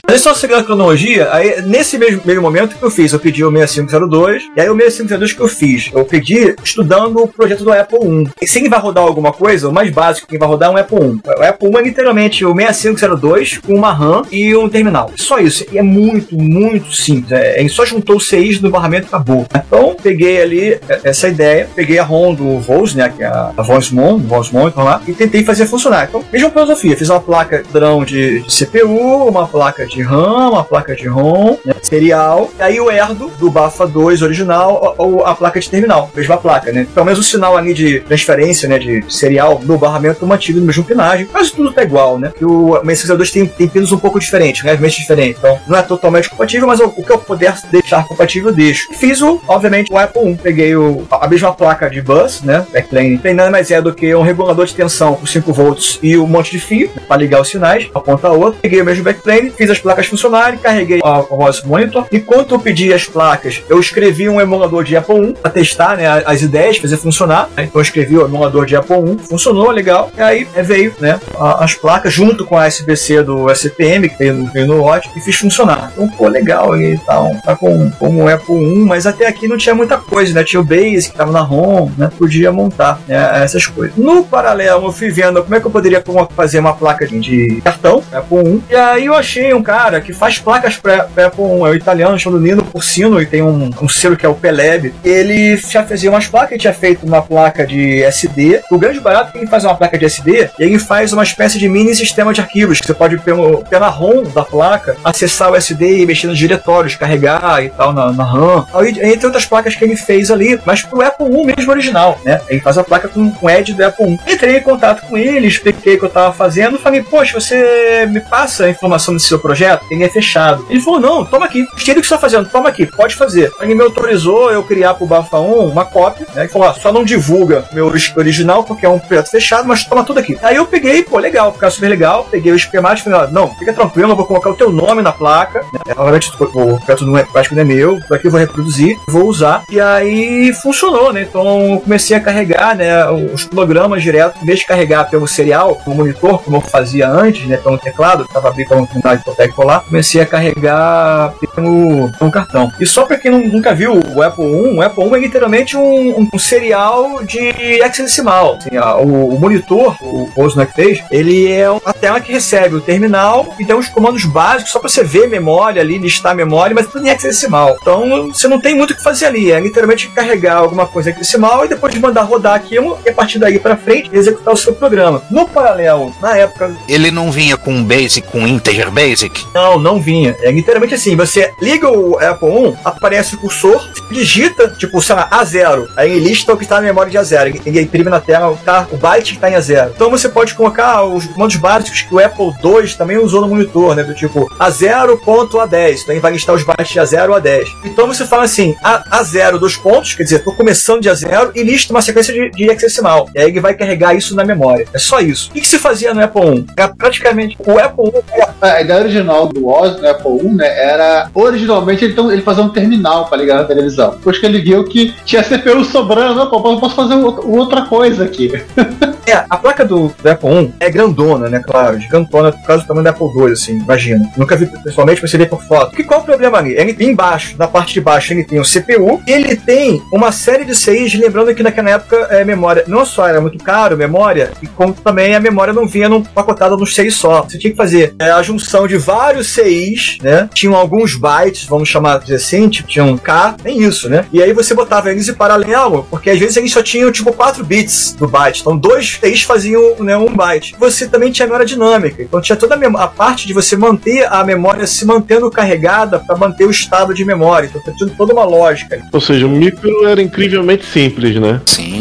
[0.08, 3.44] Mas só seguindo a cronologia, aí nesse mesmo, mesmo momento que eu fiz, eu pedi
[3.44, 7.72] o 6502, e aí o 6502 que eu fiz, eu pedi estudando o projeto do
[7.72, 8.30] Apple I.
[8.40, 10.76] E se ele vai rodar alguma coisa, o mais básico que vai rodar é um
[10.76, 11.20] Apple I.
[11.26, 15.10] O Apple I é literalmente o 6502 com uma RAM e um terminal.
[15.16, 15.66] Só isso.
[15.72, 17.32] E é muito, muito simples.
[17.32, 19.46] É, ele só juntou os CIs do barramento e acabou.
[19.54, 24.18] Então, peguei ali essa ideia, peguei a ROM do Vols, né, que é a, Voicemon,
[24.18, 26.06] Voice Monitor lá, e tentei fazer funcionar.
[26.08, 26.96] Então, mesma filosofia.
[26.96, 31.56] Fiz uma placa padrão de, de CPU, uma placa de RAM, uma placa de ROM,
[31.64, 36.10] né, serial, e aí o Erdo do Bafa 2 original, ou a placa de terminal,
[36.14, 36.86] mesma placa, né?
[36.92, 40.84] Pelo menos o sinal ali de transferência, né, de serial no barramento mantido no mesmo
[40.84, 42.32] pinagem, mas tudo tá igual, né?
[42.36, 46.30] Que o 662 tem, tem pinos um pouco diferentes, levemente diferentes, então não é totalmente
[46.30, 48.88] compatível, mas o, o que eu puder deixar compatível, eu deixo.
[48.94, 50.36] Fiz o, obviamente, o Apple 1.
[50.36, 54.14] Peguei o, a mesma placa de bus, né, backplane, tem nada mais é do que
[54.14, 57.40] um regulador de tensão por 5 volts e um monte de fio né, para ligar
[57.40, 58.58] os sinais, uma ponta a outra.
[58.60, 62.08] Peguei o mesmo backplane, fiz as placas funcionarem, carreguei o voice monitor.
[62.10, 66.24] Enquanto eu pedi as placas, eu escrevi um emulador de Apple 1 para testar né,
[66.26, 67.48] as ideias, fazer funcionar.
[67.56, 67.64] Né?
[67.64, 70.10] Então eu escrevi o emulador de Apple 1, funcionou legal.
[70.18, 74.66] E aí é, veio né, as placas junto com a SBC do SPM, que veio,
[74.66, 75.92] no lote, e fiz funcionar.
[75.92, 77.30] Então, pô, legal e tal.
[77.44, 80.42] Tá com, com o Apple 1, mas até aqui não tinha muita coisa, né?
[80.42, 82.10] Tinha o Basic que tava na ROM, né?
[82.18, 83.96] Podia montar né, essas coisas.
[83.96, 86.02] No paralelo, eu fui vendo como é que eu poderia
[86.34, 88.62] fazer uma placa de cartão, Apple 1.
[88.70, 92.42] E aí eu achei um cara que faz placas para 1, é o italiano, chamado
[92.42, 94.94] Nino Porcino, e tem um, um selo que é o Peleb.
[95.04, 98.62] Ele já fazia umas placas, tinha feito uma placa de SD.
[98.70, 101.22] O grande barato é que ele faz uma placa de SD e ele faz uma
[101.22, 105.50] espécie de mini sistema de arquivos, que você pode, pelo, pela ROM da placa, acessar
[105.50, 108.66] o SD e mexer nos diretórios, carregar e tal na, na RAM.
[109.02, 112.40] Entre outras placas que ele fez ali, mas pro Apple 1 mesmo original, né?
[112.48, 114.18] Ele faz a placa com, com Edge do Apple 1.
[114.28, 118.20] Entrei em contato com ele, expliquei o que eu tava fazendo, falei, poxa, você me
[118.20, 119.65] passa a informação desse seu projeto?
[119.90, 120.66] Ele é fechado.
[120.68, 123.52] Ele falou, não, toma aqui, gostei do que você tá fazendo, toma aqui, pode fazer.
[123.60, 126.42] Ele me autorizou eu criar pro Bafa 1 uma cópia, né?
[126.42, 130.04] Ele falou, ó, só não divulga meu original porque é um projeto fechado, mas toma
[130.04, 130.38] tudo aqui.
[130.42, 133.54] Aí eu peguei, pô, legal, ficava super legal, peguei o esquemático e falei, ó, não,
[133.56, 135.94] fica tranquilo, eu vou colocar o teu nome na placa, né?
[135.96, 139.64] Obviamente o projeto não é, prático não é meu, daqui eu vou reproduzir, vou usar.
[139.70, 141.22] E aí funcionou, né?
[141.22, 145.96] Então comecei a carregar, né, os programas direto, em vez de carregar pelo serial, pelo
[145.96, 150.20] monitor, como eu fazia antes, né, pelo teclado, tava abrindo pelo terminal hipotético lá, comecei
[150.20, 152.70] a carregar pelo, pelo cartão.
[152.78, 156.20] E só para quem nunca viu o Apple 1, o Apple 1 é literalmente um,
[156.20, 158.58] um, um serial de hexadecimal.
[158.58, 160.30] Assim, a, o, o, monitor, o
[160.66, 164.72] que fez, ele é uma tela que recebe o terminal e tem uns comandos básicos
[164.72, 167.76] só para você ver memória ali, listar memória, mas tudo em hexadecimal.
[167.80, 171.64] Então você não tem muito o que fazer ali, é literalmente carregar alguma coisa hexadecimal
[171.64, 175.22] e depois mandar rodar aquilo e a partir daí para frente executar o seu programa.
[175.30, 176.74] No paralelo, na época.
[176.88, 179.46] Ele não vinha com Basic, com Integer Basic?
[179.54, 180.36] Não, não vinha.
[180.40, 185.28] É literalmente assim: você liga o Apple 1, aparece o cursor, digita, tipo, sei lá,
[185.30, 185.88] A0.
[185.96, 187.60] Aí ele lista o que está na memória de A0.
[187.64, 189.92] Ele imprime na tela tá, o byte que está em A0.
[189.94, 193.94] Então você pode colocar os comandos básicos que o Apple 2 também usou no monitor,
[193.94, 194.02] né?
[194.02, 196.00] Do tipo A0.A10.
[196.02, 197.68] Então ele vai listar os bytes de A0 a 10.
[197.84, 201.62] Então você fala assim: A, A0 dos pontos, quer dizer, estou começando de A0 e
[201.62, 203.28] lista uma sequência de, de hexadecimal.
[203.34, 204.86] E aí ele vai carregar isso na memória.
[204.92, 205.50] É só isso.
[205.50, 206.66] O que, que se fazia no Apple 1?
[206.76, 208.46] É praticamente o Apple 1.
[208.60, 212.70] A ideia original do Oz no Apple 1, né, era originalmente ele, ele fazia um
[212.70, 214.12] terminal para ligar na televisão.
[214.12, 218.50] Depois que ele viu que tinha CPU sobrando, eu posso fazer outra coisa aqui.
[219.26, 221.60] É, a placa do, do, Apple 1 é grandona, né?
[221.66, 224.24] Claro, gigantona por causa do tamanho do Apple 2, assim, imagina.
[224.36, 225.96] Nunca vi pessoalmente, mas vê por foto.
[225.96, 226.74] Que qual o problema ali?
[226.74, 230.76] Ele embaixo, na parte de baixo, ele tem o CPU, ele tem uma série de
[230.76, 234.94] CIs, lembrando que naquela época é, memória não só era muito caro, memória, e como
[234.94, 237.42] também a memória não vinha num pacotada nos CIs só.
[237.42, 240.48] Você tinha que fazer é, a junção de vários CIs, né?
[240.54, 244.24] Tinham alguns bytes, vamos chamar assim, tipo, tinha um K, nem isso, né?
[244.32, 247.64] E aí você botava eles em paralelo, porque às vezes eles só tinham tipo 4
[247.64, 248.60] bits do byte.
[248.60, 250.74] Então dois CIs faziam né, um byte.
[250.78, 254.44] Você também tinha memória dinâmica, então tinha toda a, a parte de você manter a
[254.44, 257.70] memória se mantendo carregada para manter o estado de memória.
[257.74, 259.02] Então tinha toda uma lógica.
[259.12, 261.60] Ou seja, o micro era incrivelmente simples, né?
[261.66, 262.00] Sim.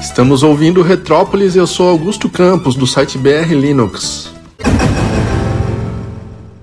[0.00, 4.30] Estamos ouvindo Retrópolis e eu sou Augusto Campos, do site BR Linux.